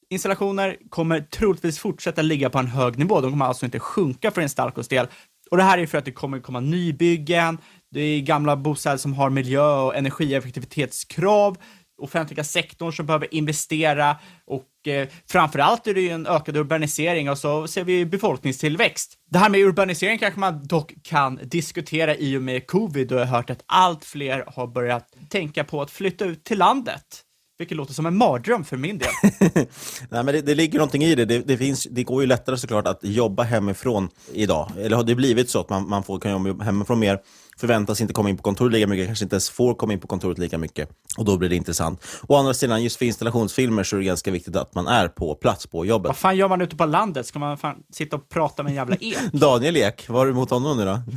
installationer 0.09 0.77
kommer 0.89 1.19
troligtvis 1.19 1.79
fortsätta 1.79 2.21
ligga 2.21 2.49
på 2.49 2.59
en 2.59 2.67
hög 2.67 2.97
nivå. 2.97 3.21
De 3.21 3.31
kommer 3.31 3.45
alltså 3.45 3.65
inte 3.65 3.79
sjunka 3.79 4.31
för 4.31 4.41
Instalcos 4.41 4.87
del. 4.87 5.07
Och 5.51 5.57
det 5.57 5.63
här 5.63 5.77
är 5.77 5.85
för 5.85 5.97
att 5.97 6.05
det 6.05 6.11
kommer 6.11 6.39
komma 6.39 6.59
nybyggen, 6.59 7.57
det 7.91 8.01
är 8.01 8.21
gamla 8.21 8.55
bostäder 8.55 8.97
som 8.97 9.13
har 9.13 9.29
miljö 9.29 9.81
och 9.81 9.95
energieffektivitetskrav, 9.95 11.57
offentliga 12.03 12.43
sektorn 12.43 12.93
som 12.93 13.05
behöver 13.05 13.33
investera 13.33 14.17
och 14.45 14.87
eh, 14.87 15.07
framförallt 15.27 15.87
är 15.87 15.93
det 15.93 16.01
ju 16.01 16.09
en 16.09 16.27
ökad 16.27 16.57
urbanisering 16.57 17.29
och 17.29 17.37
så 17.37 17.67
ser 17.67 17.83
vi 17.83 18.05
befolkningstillväxt. 18.05 19.17
Det 19.29 19.37
här 19.37 19.49
med 19.49 19.59
urbanisering 19.59 20.17
kanske 20.17 20.39
man 20.39 20.67
dock 20.67 20.93
kan 21.03 21.39
diskutera 21.43 22.15
i 22.15 22.37
och 22.37 22.41
med 22.41 22.67
covid 22.67 23.11
och 23.11 23.19
jag 23.19 23.25
har 23.25 23.37
hört 23.37 23.49
att 23.49 23.63
allt 23.65 24.05
fler 24.05 24.43
har 24.47 24.67
börjat 24.67 25.07
tänka 25.29 25.63
på 25.63 25.81
att 25.81 25.91
flytta 25.91 26.25
ut 26.25 26.43
till 26.43 26.57
landet. 26.57 27.23
Vilket 27.61 27.77
låter 27.77 27.93
som 27.93 28.05
en 28.05 28.17
mardröm 28.17 28.63
för 28.63 28.77
min 28.77 28.97
del. 28.97 29.09
Nej, 30.09 30.23
men 30.23 30.25
det, 30.25 30.41
det, 30.41 30.55
ligger 30.55 30.79
någonting 30.79 31.03
i 31.03 31.15
det. 31.15 31.25
Det, 31.25 31.39
det. 31.39 31.57
finns, 31.57 31.87
det 31.91 32.03
går 32.03 32.21
ju 32.21 32.27
lättare 32.27 32.57
såklart 32.57 32.87
att 32.87 32.99
jobba 33.01 33.43
hemifrån 33.43 34.09
idag. 34.33 34.71
Eller 34.77 34.97
har 34.97 35.03
det 35.03 35.15
blivit 35.15 35.49
så 35.49 35.59
att 35.59 35.69
man, 35.69 35.89
man 35.89 36.03
får, 36.03 36.19
kan 36.19 36.31
jobba 36.31 36.63
hemifrån 36.63 36.99
mer? 36.99 37.19
Förväntas 37.61 38.01
inte 38.01 38.13
komma 38.13 38.29
in 38.29 38.37
på 38.37 38.43
kontoret 38.43 38.73
lika 38.73 38.87
mycket, 38.87 39.07
kanske 39.07 39.25
inte 39.25 39.33
ens 39.33 39.49
får 39.49 39.73
komma 39.73 39.93
in 39.93 39.99
på 39.99 40.07
kontoret 40.07 40.37
lika 40.37 40.57
mycket. 40.57 40.89
Och 41.17 41.25
då 41.25 41.37
blir 41.37 41.49
det 41.49 41.55
intressant. 41.55 42.03
Å 42.27 42.35
andra 42.35 42.53
sidan, 42.53 42.83
just 42.83 42.97
för 42.97 43.05
installationsfilmer 43.05 43.83
så 43.83 43.95
är 43.95 43.99
det 43.99 44.05
ganska 44.05 44.31
viktigt 44.31 44.55
att 44.55 44.75
man 44.75 44.87
är 44.87 45.07
på 45.07 45.35
plats 45.35 45.67
på 45.67 45.85
jobbet. 45.85 46.09
Vad 46.09 46.17
fan 46.17 46.37
gör 46.37 46.49
man 46.49 46.61
ute 46.61 46.75
på 46.75 46.85
landet? 46.85 47.25
Ska 47.25 47.39
man 47.39 47.57
fan 47.57 47.75
sitta 47.93 48.15
och 48.15 48.29
prata 48.29 48.63
med 48.63 48.69
en 48.69 48.75
jävla 48.75 48.95
ek? 48.95 49.17
Daniel 49.33 49.77
Ek, 49.77 50.09
vad 50.09 50.17
har 50.17 50.25
du 50.25 50.31
emot 50.31 50.49
honom 50.49 50.77
nu 50.77 50.85
då? 50.85 51.01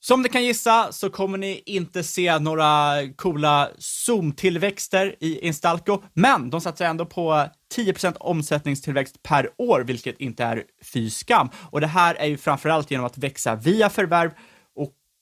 Som 0.00 0.22
ni 0.22 0.28
kan 0.28 0.44
gissa 0.44 0.92
så 0.92 1.10
kommer 1.10 1.38
ni 1.38 1.62
inte 1.66 2.02
se 2.02 2.38
några 2.38 2.94
coola 3.16 3.68
zoom-tillväxter 3.78 5.14
i 5.20 5.46
Instalco, 5.46 6.02
men 6.14 6.50
de 6.50 6.60
satsar 6.60 6.84
ändå 6.84 7.06
på 7.06 7.44
10% 7.76 8.16
omsättningstillväxt 8.20 9.22
per 9.22 9.50
år, 9.58 9.80
vilket 9.80 10.20
inte 10.20 10.44
är 10.44 10.64
fy 10.92 11.10
skam. 11.10 11.48
Och 11.70 11.80
det 11.80 11.86
här 11.86 12.14
är 12.14 12.26
ju 12.26 12.36
framförallt 12.36 12.90
genom 12.90 13.06
att 13.06 13.18
växa 13.18 13.54
via 13.54 13.90
förvärv 13.90 14.30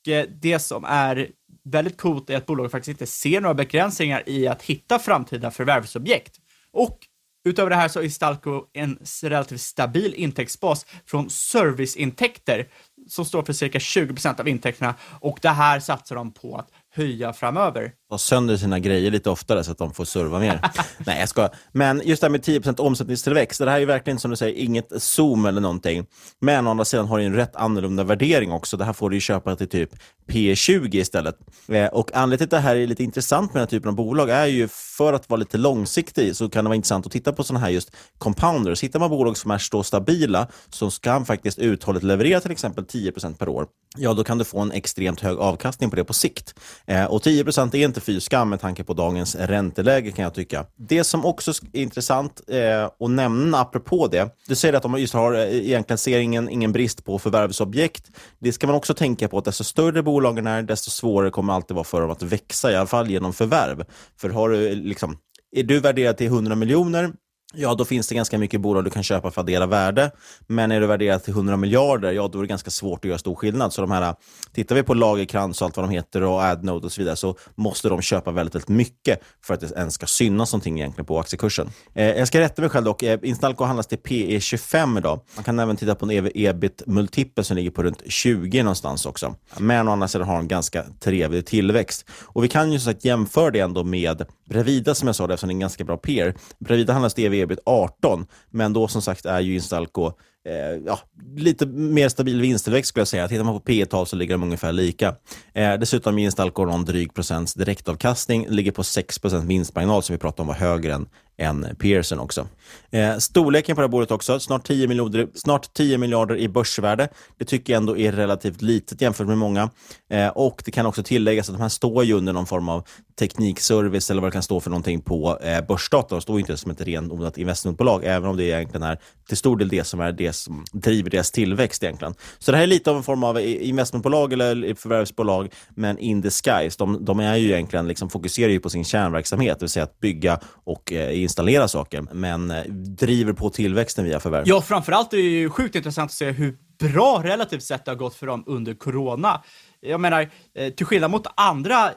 Eh, 0.08 0.26
det 0.42 0.58
som 0.58 0.84
är 0.84 1.28
väldigt 1.64 1.96
coolt 1.96 2.30
är 2.30 2.36
att 2.36 2.46
bolaget 2.46 2.72
faktiskt 2.72 2.88
inte 2.88 3.06
ser 3.06 3.40
några 3.40 3.54
begränsningar 3.54 4.22
i 4.26 4.48
att 4.48 4.62
hitta 4.62 4.98
framtida 4.98 5.50
förvärvsobjekt. 5.50 6.36
Och 6.72 6.98
utöver 7.44 7.70
det 7.70 7.76
här 7.76 7.88
så 7.88 8.02
är 8.02 8.08
Stalco 8.08 8.64
en 8.72 8.98
relativt 9.22 9.60
stabil 9.60 10.14
intäktsbas 10.14 10.86
från 11.06 11.30
serviceintäkter 11.30 12.68
som 13.08 13.24
står 13.24 13.42
för 13.42 13.52
cirka 13.52 13.80
20 13.80 14.12
procent 14.14 14.40
av 14.40 14.48
intäkterna 14.48 14.94
och 15.20 15.38
det 15.42 15.48
här 15.48 15.80
satsar 15.80 16.16
de 16.16 16.32
på 16.32 16.56
att 16.56 16.68
höja 16.90 17.32
framöver. 17.32 17.92
Ta 18.10 18.18
sönder 18.18 18.56
sina 18.56 18.78
grejer 18.78 19.10
lite 19.10 19.30
oftare 19.30 19.64
så 19.64 19.72
att 19.72 19.78
de 19.78 19.94
får 19.94 20.04
serva 20.04 20.38
mer. 20.38 20.60
Nej, 20.98 21.20
jag 21.20 21.28
ska. 21.28 21.48
Men 21.72 22.02
just 22.04 22.20
det 22.20 22.24
här 22.24 22.30
med 22.30 22.40
10% 22.40 22.80
omsättningstillväxt, 22.80 23.58
det 23.58 23.70
här 23.70 23.76
är 23.76 23.80
ju 23.80 23.86
verkligen 23.86 24.18
som 24.18 24.30
du 24.30 24.36
säger, 24.36 24.54
inget 24.58 25.02
Zoom 25.02 25.46
eller 25.46 25.60
någonting. 25.60 26.06
Men 26.40 26.66
å 26.66 26.70
andra 26.70 26.84
sidan 26.84 27.06
har 27.06 27.18
det 27.18 27.24
en 27.24 27.34
rätt 27.34 27.56
annorlunda 27.56 28.04
värdering 28.04 28.52
också. 28.52 28.76
Det 28.76 28.84
här 28.84 28.92
får 28.92 29.10
du 29.10 29.16
ju 29.16 29.20
köpa 29.20 29.56
till 29.56 29.68
typ 29.68 29.90
P20 30.28 30.96
istället. 30.96 31.36
Eh, 31.68 31.86
och 31.86 32.10
anledningen 32.14 32.38
till 32.38 32.44
att 32.44 32.62
det 32.62 32.68
här 32.68 32.76
är 32.76 32.86
lite 32.86 33.04
intressant 33.04 33.54
med 33.54 33.60
den 33.60 33.66
här 33.66 33.70
typen 33.70 33.88
av 33.88 33.94
bolag 33.94 34.30
är 34.30 34.46
ju 34.46 34.68
för 34.68 35.12
att 35.12 35.30
vara 35.30 35.38
lite 35.38 35.58
långsiktig 35.58 36.36
så 36.36 36.48
kan 36.48 36.64
det 36.64 36.68
vara 36.68 36.76
intressant 36.76 37.06
att 37.06 37.12
titta 37.12 37.32
på 37.32 37.44
sådana 37.44 37.64
här 37.64 37.70
just 37.70 37.90
compounders. 38.18 38.82
Hittar 38.82 39.00
man 39.00 39.10
bolag 39.10 39.36
som 39.36 39.50
är 39.50 39.58
så 39.58 39.82
stabila, 39.82 40.48
som 40.68 40.90
kan 40.90 41.26
faktiskt 41.26 41.58
uthålligt 41.58 42.04
leverera 42.04 42.40
till 42.40 42.50
exempel 42.50 42.84
10% 42.84 43.36
per 43.36 43.48
år, 43.48 43.66
ja 43.96 44.14
då 44.14 44.24
kan 44.24 44.38
du 44.38 44.44
få 44.44 44.60
en 44.60 44.72
extremt 44.72 45.20
hög 45.20 45.38
avkastning 45.38 45.90
på 45.90 45.96
det 45.96 46.04
på 46.04 46.12
sikt. 46.12 46.54
Eh, 46.86 47.04
och 47.04 47.22
10% 47.22 47.74
är 47.74 47.84
inte 47.84 47.95
fy 48.00 48.20
skam 48.20 48.48
med 48.48 48.60
tanke 48.60 48.84
på 48.84 48.94
dagens 48.94 49.34
ränteläge 49.34 50.10
kan 50.10 50.22
jag 50.22 50.34
tycka. 50.34 50.66
Det 50.76 51.04
som 51.04 51.24
också 51.24 51.52
är 51.72 51.82
intressant 51.82 52.40
eh, 52.48 52.84
att 52.84 53.10
nämna 53.10 53.58
apropå 53.58 54.06
det, 54.06 54.36
du 54.48 54.54
säger 54.54 54.74
att 54.74 54.82
de 54.82 54.98
just 54.98 55.14
har 55.14 55.32
eh, 55.32 55.40
egentligen 55.40 55.98
ser 55.98 56.18
ingen, 56.18 56.48
ingen 56.48 56.72
brist 56.72 57.04
på 57.04 57.18
förvärvsobjekt. 57.18 58.10
Det 58.38 58.52
ska 58.52 58.66
man 58.66 58.76
också 58.76 58.94
tänka 58.94 59.28
på 59.28 59.38
att 59.38 59.44
desto 59.44 59.64
större 59.64 60.02
bolagen 60.02 60.46
är, 60.46 60.62
desto 60.62 60.90
svårare 60.90 61.30
kommer 61.30 61.52
det 61.52 61.56
alltid 61.56 61.74
vara 61.74 61.84
för 61.84 62.00
dem 62.00 62.10
att 62.10 62.22
växa, 62.22 62.72
i 62.72 62.76
alla 62.76 62.86
fall 62.86 63.10
genom 63.10 63.32
förvärv. 63.32 63.84
För 64.20 64.28
har 64.28 64.48
du 64.48 64.68
eh, 64.68 64.76
liksom 64.76 65.18
är 65.56 65.62
du 65.62 65.80
värderad 65.80 66.16
till 66.16 66.26
100 66.26 66.54
miljoner 66.54 67.12
ja 67.54 67.74
då 67.74 67.84
finns 67.84 68.08
det 68.08 68.14
ganska 68.14 68.38
mycket 68.38 68.60
bolag 68.60 68.84
du 68.84 68.90
kan 68.90 69.02
köpa 69.02 69.30
för 69.30 69.40
att 69.40 69.44
addera 69.44 69.66
värde. 69.66 70.10
Men 70.46 70.72
är 70.72 70.80
du 70.80 70.86
värderad 70.86 71.24
till 71.24 71.32
100 71.32 71.56
miljarder, 71.56 72.12
ja 72.12 72.28
då 72.28 72.38
är 72.38 72.42
det 72.42 72.48
ganska 72.48 72.70
svårt 72.70 73.04
att 73.04 73.08
göra 73.08 73.18
stor 73.18 73.34
skillnad. 73.34 73.72
Så 73.72 73.80
de 73.80 73.90
här, 73.90 74.14
tittar 74.52 74.74
vi 74.74 74.82
på 74.82 74.94
Lagerkrans 74.94 75.60
och 75.60 75.64
allt 75.64 75.76
vad 75.76 75.88
de 75.88 75.90
heter 75.90 76.22
och 76.22 76.42
Adnode 76.42 76.86
och 76.86 76.92
så 76.92 77.00
vidare, 77.00 77.16
så 77.16 77.36
måste 77.54 77.88
de 77.88 78.02
köpa 78.02 78.30
väldigt, 78.30 78.54
väldigt 78.54 78.68
mycket 78.68 79.20
för 79.42 79.54
att 79.54 79.60
det 79.60 79.72
ens 79.76 79.94
ska 79.94 80.06
synas 80.06 80.52
någonting 80.52 80.78
egentligen 80.78 81.06
på 81.06 81.18
aktiekursen. 81.18 81.70
Eh, 81.94 82.04
jag 82.04 82.28
ska 82.28 82.40
rätta 82.40 82.62
mig 82.62 82.70
själv 82.70 82.84
dock. 82.84 83.02
Eh, 83.02 83.18
Instalco 83.22 83.64
handlas 83.64 83.86
till 83.86 83.98
PE 83.98 84.40
25 84.40 84.98
idag. 84.98 85.20
Man 85.34 85.44
kan 85.44 85.58
även 85.58 85.76
titta 85.76 85.94
på 85.94 86.06
en 86.06 86.10
e 86.10 86.30
ebit-multipel 86.34 87.44
som 87.44 87.56
ligger 87.56 87.70
på 87.70 87.82
runt 87.82 88.02
20 88.06 88.62
någonstans 88.62 89.06
också. 89.06 89.34
Men 89.58 89.88
å 89.88 89.92
andra 89.92 90.08
sidan 90.08 90.28
har 90.28 90.38
en 90.38 90.48
ganska 90.48 90.84
trevlig 91.00 91.46
tillväxt. 91.46 92.06
Och 92.22 92.44
vi 92.44 92.48
kan 92.48 92.72
ju 92.72 92.78
som 92.78 92.92
sagt 92.92 93.04
jämföra 93.04 93.50
det 93.50 93.60
ändå 93.60 93.84
med 93.84 94.26
Bravida 94.50 94.94
som 94.94 95.08
jag 95.08 95.16
sa, 95.16 95.24
eftersom 95.24 95.48
det 95.48 95.52
är 95.52 95.54
en 95.54 95.60
ganska 95.60 95.84
bra 95.84 95.96
peer. 95.96 96.34
Bravida 96.58 96.92
handlas 96.92 97.14
till 97.14 97.24
ev 97.24 97.34
ebit 97.40 97.58
18, 97.64 98.26
men 98.50 98.72
då 98.72 98.88
som 98.88 99.02
sagt 99.02 99.26
är 99.26 99.40
ju 99.40 99.54
Instalco 99.54 100.12
eh, 100.46 100.82
ja, 100.86 100.98
lite 101.36 101.66
mer 101.66 102.08
stabil 102.08 102.40
vinsttillväxt 102.40 102.88
skulle 102.88 103.00
jag 103.00 103.08
säga. 103.08 103.28
Tittar 103.28 103.44
man 103.44 103.54
på 103.54 103.60
P 103.60 103.86
tal 103.86 104.06
så 104.06 104.16
ligger 104.16 104.34
de 104.34 104.42
ungefär 104.42 104.72
lika. 104.72 105.14
Eh, 105.54 105.74
dessutom 105.74 106.18
ger 106.18 106.24
Instalco 106.24 106.64
någon 106.64 106.84
dryg 106.84 107.14
procents 107.14 107.54
direktavkastning, 107.54 108.46
ligger 108.48 108.72
på 108.72 108.82
6% 108.82 109.46
vinstmarginal 109.46 110.02
som 110.02 110.12
vi 110.12 110.18
pratade 110.18 110.42
om 110.42 110.48
var 110.48 110.54
högre 110.54 110.94
än 110.94 111.08
än 111.38 111.76
Pearson 111.78 112.18
också. 112.18 112.48
Eh, 112.90 113.16
storleken 113.16 113.76
på 113.76 113.80
det 113.80 113.86
här 113.86 113.90
bolaget 113.90 114.10
också, 114.10 114.40
snart 114.40 114.66
10, 114.66 114.88
miljarder, 114.88 115.28
snart 115.34 115.74
10 115.74 115.98
miljarder 115.98 116.36
i 116.36 116.48
börsvärde. 116.48 117.08
Det 117.38 117.44
tycker 117.44 117.72
jag 117.72 117.80
ändå 117.80 117.98
är 117.98 118.12
relativt 118.12 118.62
litet 118.62 119.00
jämfört 119.00 119.26
med 119.26 119.38
många. 119.38 119.70
Eh, 120.10 120.28
och 120.28 120.62
det 120.64 120.70
kan 120.70 120.86
också 120.86 121.02
tilläggas 121.02 121.48
att 121.48 121.56
de 121.56 121.62
här 121.62 121.68
står 121.68 122.04
ju 122.04 122.12
under 122.12 122.32
någon 122.32 122.46
form 122.46 122.68
av 122.68 122.86
teknikservice 123.18 124.10
eller 124.10 124.20
vad 124.20 124.30
det 124.30 124.32
kan 124.32 124.42
stå 124.42 124.60
för 124.60 124.70
någonting 124.70 125.00
på 125.00 125.38
eh, 125.42 125.66
börsdata. 125.66 126.14
De 126.14 126.20
står 126.20 126.38
inte 126.40 126.56
som 126.56 126.70
ett 126.70 126.80
renodlat 126.80 127.38
investmentbolag, 127.38 128.04
även 128.04 128.28
om 128.28 128.36
det 128.36 128.44
egentligen 128.44 128.82
är 128.82 128.98
till 129.28 129.36
stor 129.36 129.56
del 129.56 129.68
det 129.68 129.84
som 129.84 130.00
är 130.00 130.12
det 130.12 130.32
som 130.32 130.64
driver 130.72 131.10
deras 131.10 131.30
tillväxt 131.30 131.82
egentligen. 131.82 132.14
Så 132.38 132.50
det 132.50 132.56
här 132.56 132.64
är 132.64 132.68
lite 132.68 132.90
av 132.90 132.96
en 132.96 133.02
form 133.02 133.24
av 133.24 133.40
investmentbolag 133.40 134.32
eller 134.32 134.74
förvärvsbolag, 134.74 135.52
men 135.74 135.98
in 135.98 136.20
disguise. 136.20 136.76
De, 136.78 137.04
de 137.04 137.20
är 137.20 137.36
ju 137.36 137.52
egentligen 137.52 137.88
liksom, 137.88 138.10
fokuserar 138.10 138.50
ju 138.50 138.60
på 138.60 138.70
sin 138.70 138.84
kärnverksamhet, 138.84 139.58
det 139.58 139.64
vill 139.64 139.70
säga 139.70 139.84
att 139.84 140.00
bygga 140.00 140.40
och 140.64 140.92
eh, 140.92 141.25
installera 141.26 141.68
saker, 141.68 142.06
men 142.12 142.50
eh, 142.50 142.64
driver 142.72 143.32
på 143.32 143.50
tillväxten 143.50 144.04
via 144.04 144.20
förvärv. 144.20 144.44
Ja, 144.46 144.62
framförallt 144.62 145.12
är 145.12 145.16
det 145.16 145.22
ju 145.22 145.50
sjukt 145.50 145.74
intressant 145.74 146.10
att 146.10 146.14
se 146.14 146.30
hur 146.30 146.56
bra 146.78 147.20
relativt 147.24 147.62
sett 147.62 147.84
det 147.84 147.90
har 147.90 147.96
gått 147.96 148.14
för 148.14 148.26
dem 148.26 148.44
under 148.46 148.74
corona. 148.74 149.42
Jag 149.80 150.00
menar, 150.00 150.30
eh, 150.54 150.72
till 150.72 150.86
skillnad 150.86 151.10
mot 151.10 151.26
andra 151.36 151.90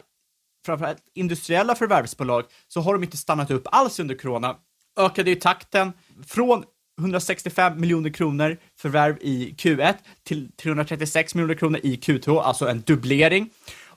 framförallt 0.66 0.98
industriella 1.16 1.76
förvärvsbolag 1.76 2.44
så 2.68 2.82
har 2.82 2.94
de 2.94 3.04
inte 3.04 3.18
stannat 3.18 3.52
upp 3.52 3.68
alls 3.72 4.00
under 4.00 4.16
corona. 4.16 4.56
Ökade 5.00 5.30
ju 5.30 5.36
takten 5.36 5.94
från 6.28 6.64
165 7.00 7.80
miljoner 7.80 8.10
kronor 8.10 8.58
förvärv 8.80 9.18
i 9.22 9.56
Q1 9.58 9.94
till 10.24 10.52
336 10.52 11.36
miljoner 11.36 11.56
kronor 11.56 11.80
i 11.84 11.96
Q2, 11.96 12.42
alltså 12.42 12.68
en 12.68 12.82
dubblering. 12.82 13.50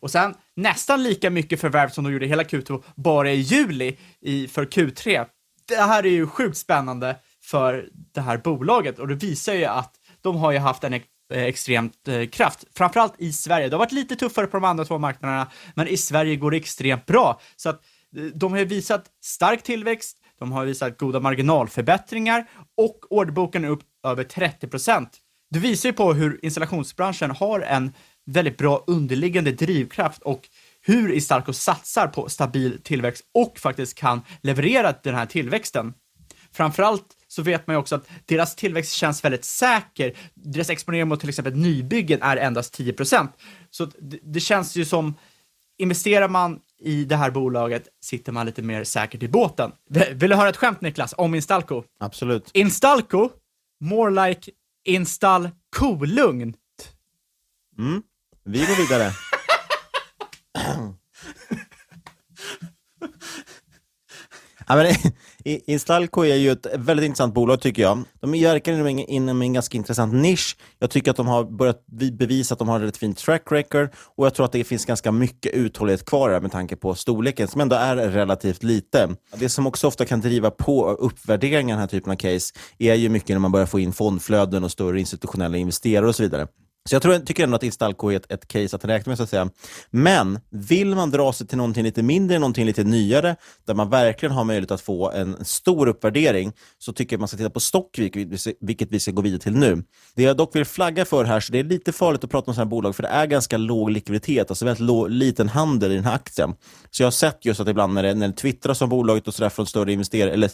Och 0.03 0.11
sen 0.11 0.35
nästan 0.57 1.03
lika 1.03 1.31
mycket 1.31 1.61
förvärv 1.61 1.89
som 1.89 2.05
de 2.05 2.13
gjorde 2.13 2.27
hela 2.27 2.43
Q2 2.43 2.83
bara 2.97 3.33
i 3.33 3.37
juli 3.37 3.97
i, 4.21 4.49
för 4.49 4.65
Q3. 4.65 5.27
Det 5.69 5.77
här 5.77 6.07
är 6.07 6.11
ju 6.11 6.27
sjukt 6.27 6.57
spännande 6.57 7.17
för 7.45 7.89
det 8.15 8.21
här 8.21 8.39
bolaget 8.39 8.99
och 8.99 9.09
det 9.09 9.15
visar 9.15 9.55
ju 9.55 9.65
att 9.65 9.95
de 10.21 10.37
har 10.37 10.53
ju 10.53 10.59
haft 10.59 10.85
en 10.85 10.95
eh, 10.95 11.01
extremt 11.33 12.09
eh, 12.09 12.27
kraft, 12.27 12.65
framförallt 12.75 13.15
i 13.19 13.33
Sverige. 13.33 13.69
Det 13.69 13.75
har 13.75 13.79
varit 13.79 13.93
lite 13.93 14.17
tuffare 14.17 14.47
på 14.47 14.57
de 14.57 14.65
andra 14.65 14.85
två 14.85 14.99
marknaderna, 14.99 15.51
men 15.75 15.89
i 15.89 15.97
Sverige 15.97 16.37
går 16.37 16.51
det 16.51 16.57
extremt 16.57 17.07
bra. 17.07 17.41
Så 17.57 17.69
att 17.69 17.85
eh, 18.17 18.23
de 18.23 18.53
har 18.53 18.65
visat 18.65 19.05
stark 19.25 19.63
tillväxt, 19.63 20.19
de 20.39 20.53
har 20.53 20.65
visat 20.65 20.99
goda 20.99 21.21
marginalförbättringar 21.21 22.47
och 22.77 22.99
orderboken 23.11 23.65
är 23.65 23.69
upp 23.69 23.83
över 24.07 24.25
30 24.25 24.69
procent. 24.69 25.19
Det 25.51 25.59
visar 25.59 25.89
ju 25.89 25.93
på 25.93 26.13
hur 26.13 26.45
installationsbranschen 26.45 27.31
har 27.31 27.61
en 27.61 27.93
väldigt 28.27 28.59
bra 28.59 28.85
underliggande 28.87 29.53
drivkraft 29.53 30.23
och 30.23 30.49
hur 30.81 31.13
Istalco 31.13 31.53
satsar 31.53 32.07
på 32.07 32.29
stabil 32.29 32.79
tillväxt 32.83 33.25
och 33.35 33.59
faktiskt 33.59 33.95
kan 33.95 34.23
leverera 34.41 34.95
den 35.03 35.15
här 35.15 35.27
tillväxten. 35.27 35.95
Framförallt 36.53 37.07
så 37.29 37.43
vet 37.43 37.67
man 37.67 37.75
ju 37.77 37.81
också 37.81 37.95
att 37.95 38.09
deras 38.27 38.57
tillväxt 38.57 38.93
känns 38.93 39.25
väldigt 39.25 39.45
säker. 39.45 40.13
Deras 40.35 40.71
exponering 40.71 41.09
mot 41.09 41.21
till 41.21 41.29
exempel 41.29 41.57
nybyggen 41.57 42.23
är 42.23 42.37
endast 42.37 42.79
10% 42.79 43.29
Så 43.71 43.85
det, 43.85 44.19
det 44.23 44.41
känns 44.41 44.77
ju 44.77 44.85
som, 44.85 45.15
investerar 45.79 46.29
man 46.29 46.61
i 46.79 47.05
det 47.05 47.17
här 47.17 47.31
bolaget 47.31 47.89
sitter 48.01 48.33
man 48.33 48.47
lite 48.47 48.63
mer 48.63 48.85
säkert 48.85 49.23
i 49.23 49.29
båten. 49.29 49.73
Vill 50.13 50.31
du 50.31 50.37
höra 50.37 50.49
ett 50.49 50.57
skämt 50.57 50.81
Niklas, 50.81 51.15
om 51.17 51.35
Instalco? 51.35 51.85
Absolut. 52.01 52.51
Instalco, 52.55 53.31
more 53.81 54.29
like 54.29 54.51
install 54.85 55.51
kolugnt. 55.77 56.57
Mm. 57.79 58.03
Vi 58.45 58.59
går 58.59 58.77
vidare. 58.77 59.13
ja, 64.69 64.77
men, 64.77 64.95
Instalco 65.45 66.25
är 66.25 66.35
ju 66.35 66.51
ett 66.51 66.67
väldigt 66.75 67.07
intressant 67.07 67.35
bolag 67.35 67.61
tycker 67.61 67.83
jag. 67.83 68.03
De 68.21 68.33
verkar 68.33 68.73
inom, 68.73 68.89
inom 68.89 69.43
en 69.43 69.53
ganska 69.53 69.79
intressant 69.79 70.15
nisch. 70.15 70.57
Jag 70.79 70.91
tycker 70.91 71.11
att 71.11 71.17
de 71.17 71.27
har 71.27 71.45
börjat 71.45 71.87
bevisa 72.13 72.55
att 72.55 72.59
de 72.59 72.69
har 72.69 72.81
ett 72.81 72.97
fint 72.97 73.19
track 73.19 73.43
record 73.51 73.89
och 73.95 74.27
jag 74.27 74.35
tror 74.35 74.47
att 74.47 74.53
det 74.53 74.65
finns 74.65 74.85
ganska 74.85 75.13
mycket 75.13 75.55
uthållighet 75.55 76.05
kvar 76.05 76.31
där 76.31 76.41
med 76.41 76.53
tanke 76.53 76.77
på 76.77 76.95
storleken 76.95 77.49
som 77.49 77.61
ändå 77.61 77.77
är 77.77 77.97
relativt 77.97 78.63
lite. 78.63 79.17
Det 79.37 79.49
som 79.49 79.67
också 79.67 79.87
ofta 79.87 80.05
kan 80.05 80.21
driva 80.21 80.51
på 80.51 80.91
uppvärderingen 80.91 81.75
av 81.75 81.79
den 81.79 81.81
här 81.81 81.87
typen 81.87 82.13
av 82.13 82.17
case 82.17 82.55
är 82.79 82.95
ju 82.95 83.09
mycket 83.09 83.29
när 83.29 83.39
man 83.39 83.53
börjar 83.53 83.67
få 83.67 83.81
in 83.81 83.93
fondflöden 83.93 84.65
och 84.65 84.71
större 84.71 85.01
institutionella 85.01 85.57
investerare 85.57 86.09
och 86.09 86.17
så 86.17 86.23
vidare. 86.23 86.47
Så 86.89 86.95
jag, 86.95 87.03
tror, 87.03 87.15
jag 87.15 87.27
tycker 87.27 87.45
ändå 87.45 87.57
att 87.57 87.63
Instalco 87.63 88.11
är 88.11 88.17
ett, 88.17 88.33
ett 88.33 88.49
case 88.49 88.77
att 88.77 88.85
räkna 88.85 89.11
med, 89.11 89.17
så 89.17 89.23
att 89.23 89.31
säga. 89.31 89.51
Men 89.91 90.41
vill 90.51 90.95
man 90.95 91.11
dra 91.11 91.33
sig 91.33 91.47
till 91.47 91.57
någonting 91.57 91.85
lite 91.85 92.03
mindre, 92.03 92.39
någonting 92.39 92.67
lite 92.67 92.85
nyare, 92.85 93.37
där 93.65 93.75
man 93.75 93.91
verkligen 93.91 94.33
har 94.35 94.45
möjlighet 94.45 94.71
att 94.71 94.81
få 94.81 95.11
en 95.11 95.45
stor 95.45 95.87
uppvärdering, 95.87 96.53
så 96.79 96.93
tycker 96.93 97.17
jag 97.17 97.21
man 97.21 97.29
ska 97.29 97.37
titta 97.37 97.51
på 97.51 97.61
Stockvik, 97.61 98.17
vilket 98.61 98.93
vi 98.93 99.01
ska 99.01 99.11
gå 99.11 99.23
vidare 99.23 99.41
till 99.41 99.57
nu. 99.57 99.85
Det 100.15 100.23
jag 100.23 100.37
dock 100.37 100.57
vill 100.57 100.65
flagga 100.65 101.05
för 101.05 101.25
här, 101.25 101.41
så 101.41 101.53
det 101.53 101.59
är 101.59 101.65
lite 101.65 101.93
farligt 101.93 102.25
att 102.25 102.31
prata 102.31 102.51
om 102.51 102.55
sådana 102.55 102.67
här 102.67 102.71
bolag, 102.71 102.97
för 102.97 103.03
det 103.03 103.09
är 103.09 103.27
ganska 103.27 103.57
låg 103.57 103.91
likviditet, 103.91 104.51
alltså 104.51 104.65
väldigt 104.65 104.87
låg, 104.87 105.11
liten 105.11 105.49
handel 105.49 105.93
i 105.93 105.95
den 105.95 106.05
här 106.05 106.15
aktien. 106.15 106.55
Så 106.91 107.03
jag 107.03 107.07
har 107.07 107.13
sett 107.13 107.45
just 107.45 107.61
att 107.61 107.69
ibland 107.69 107.95
när 107.95 108.03
det, 108.03 108.15
när 108.15 108.29
det 108.29 108.35
twittras 108.35 108.83
om 108.83 108.89
bolaget 108.89 109.29
och 109.29 109.35
sådär 109.35 109.51
från 109.51 109.67
större 109.67 109.93
investerare, 109.93 110.33
eller 110.33 110.51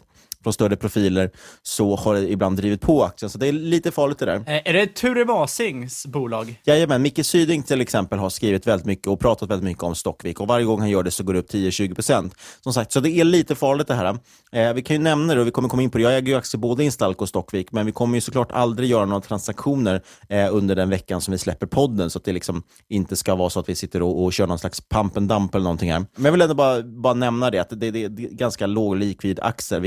från 0.49 0.53
större 0.53 0.77
profiler, 0.77 1.31
så 1.63 1.97
har 1.97 2.15
det 2.15 2.31
ibland 2.33 2.57
drivit 2.57 2.81
på 2.81 3.05
aktien. 3.05 3.31
Så 3.31 3.39
det 3.39 3.49
är 3.49 3.53
lite 3.53 3.91
farligt 3.91 4.19
det 4.19 4.27
där. 4.27 4.37
Eh, 4.37 4.63
är 4.65 4.73
det 4.73 4.87
Ture 4.87 5.25
Wasings 5.25 6.07
bolag? 6.07 6.61
Jajamän, 6.65 7.03
Micke 7.03 7.27
Syding 7.27 7.63
till 7.63 7.81
exempel 7.81 8.19
har 8.19 8.31
skrivit 8.31 8.67
väldigt 8.67 8.87
mycket 8.87 9.07
och 9.07 9.21
pratat 9.21 9.51
väldigt 9.51 9.65
mycket 9.65 9.83
om 9.83 9.95
Stockvik 9.95 10.41
och 10.41 10.49
varje 10.49 10.65
gång 10.65 10.81
han 10.81 10.91
gör 10.91 11.03
det 11.03 11.11
så 11.11 11.25
går 11.25 11.33
det 11.33 11.39
upp 11.39 11.51
10-20%. 11.51 12.31
Som 12.61 12.73
sagt, 12.73 12.93
så 12.93 13.01
det 13.01 13.11
är 13.11 13.25
lite 13.25 13.55
farligt 13.55 13.89
det 13.89 13.95
här. 13.95 14.19
Eh, 14.53 14.73
vi 14.73 14.83
kan 14.83 14.97
ju 14.97 15.03
nämna 15.03 15.35
det 15.35 15.41
och 15.41 15.47
vi 15.47 15.51
kommer 15.51 15.69
komma 15.69 15.83
in 15.83 15.91
på 15.91 15.99
det. 15.99 16.05
Jag 16.05 16.17
äger 16.17 16.29
ju 16.29 16.35
aktier 16.35 16.61
både 16.61 16.83
i 16.83 16.87
Instalco 16.87 17.23
och 17.23 17.29
Stockvik, 17.29 17.73
men 17.73 17.87
vi 17.87 17.93
kommer 17.93 18.15
ju 18.15 18.21
såklart 18.21 18.53
aldrig 18.53 18.91
göra 18.91 19.05
några 19.05 19.21
transaktioner 19.21 20.03
eh, 20.29 20.55
under 20.55 20.77
den 20.77 20.91
veckan 20.91 21.21
som 21.21 21.33
vi 21.33 21.39
släpper 21.39 21.67
podden, 21.67 22.11
så 22.11 22.19
att 22.19 22.25
det 22.25 22.33
liksom 22.33 22.63
inte 22.89 23.17
ska 23.17 23.35
vara 23.35 23.51
så 23.51 23.61
att 23.61 23.69
vi 23.69 23.75
sitter 23.75 24.03
och, 24.03 24.25
och 24.25 24.33
kör 24.33 24.47
någon 24.47 24.59
slags 24.59 24.81
pump 24.81 25.17
and 25.17 25.29
dump 25.29 25.55
eller 25.55 25.65
någonting 25.65 25.93
här. 25.93 26.05
Men 26.15 26.25
jag 26.25 26.33
vill 26.33 26.43
ändå 26.43 26.55
bara, 26.55 26.83
bara 26.83 27.15
nämna 27.15 27.51
det, 27.51 27.59
att 27.59 27.71
det, 27.71 27.91
det 27.91 28.05
är 28.05 28.09
ganska 28.09 28.67
låg 28.67 28.97
likvid 28.97 29.41
aktie, 29.43 29.81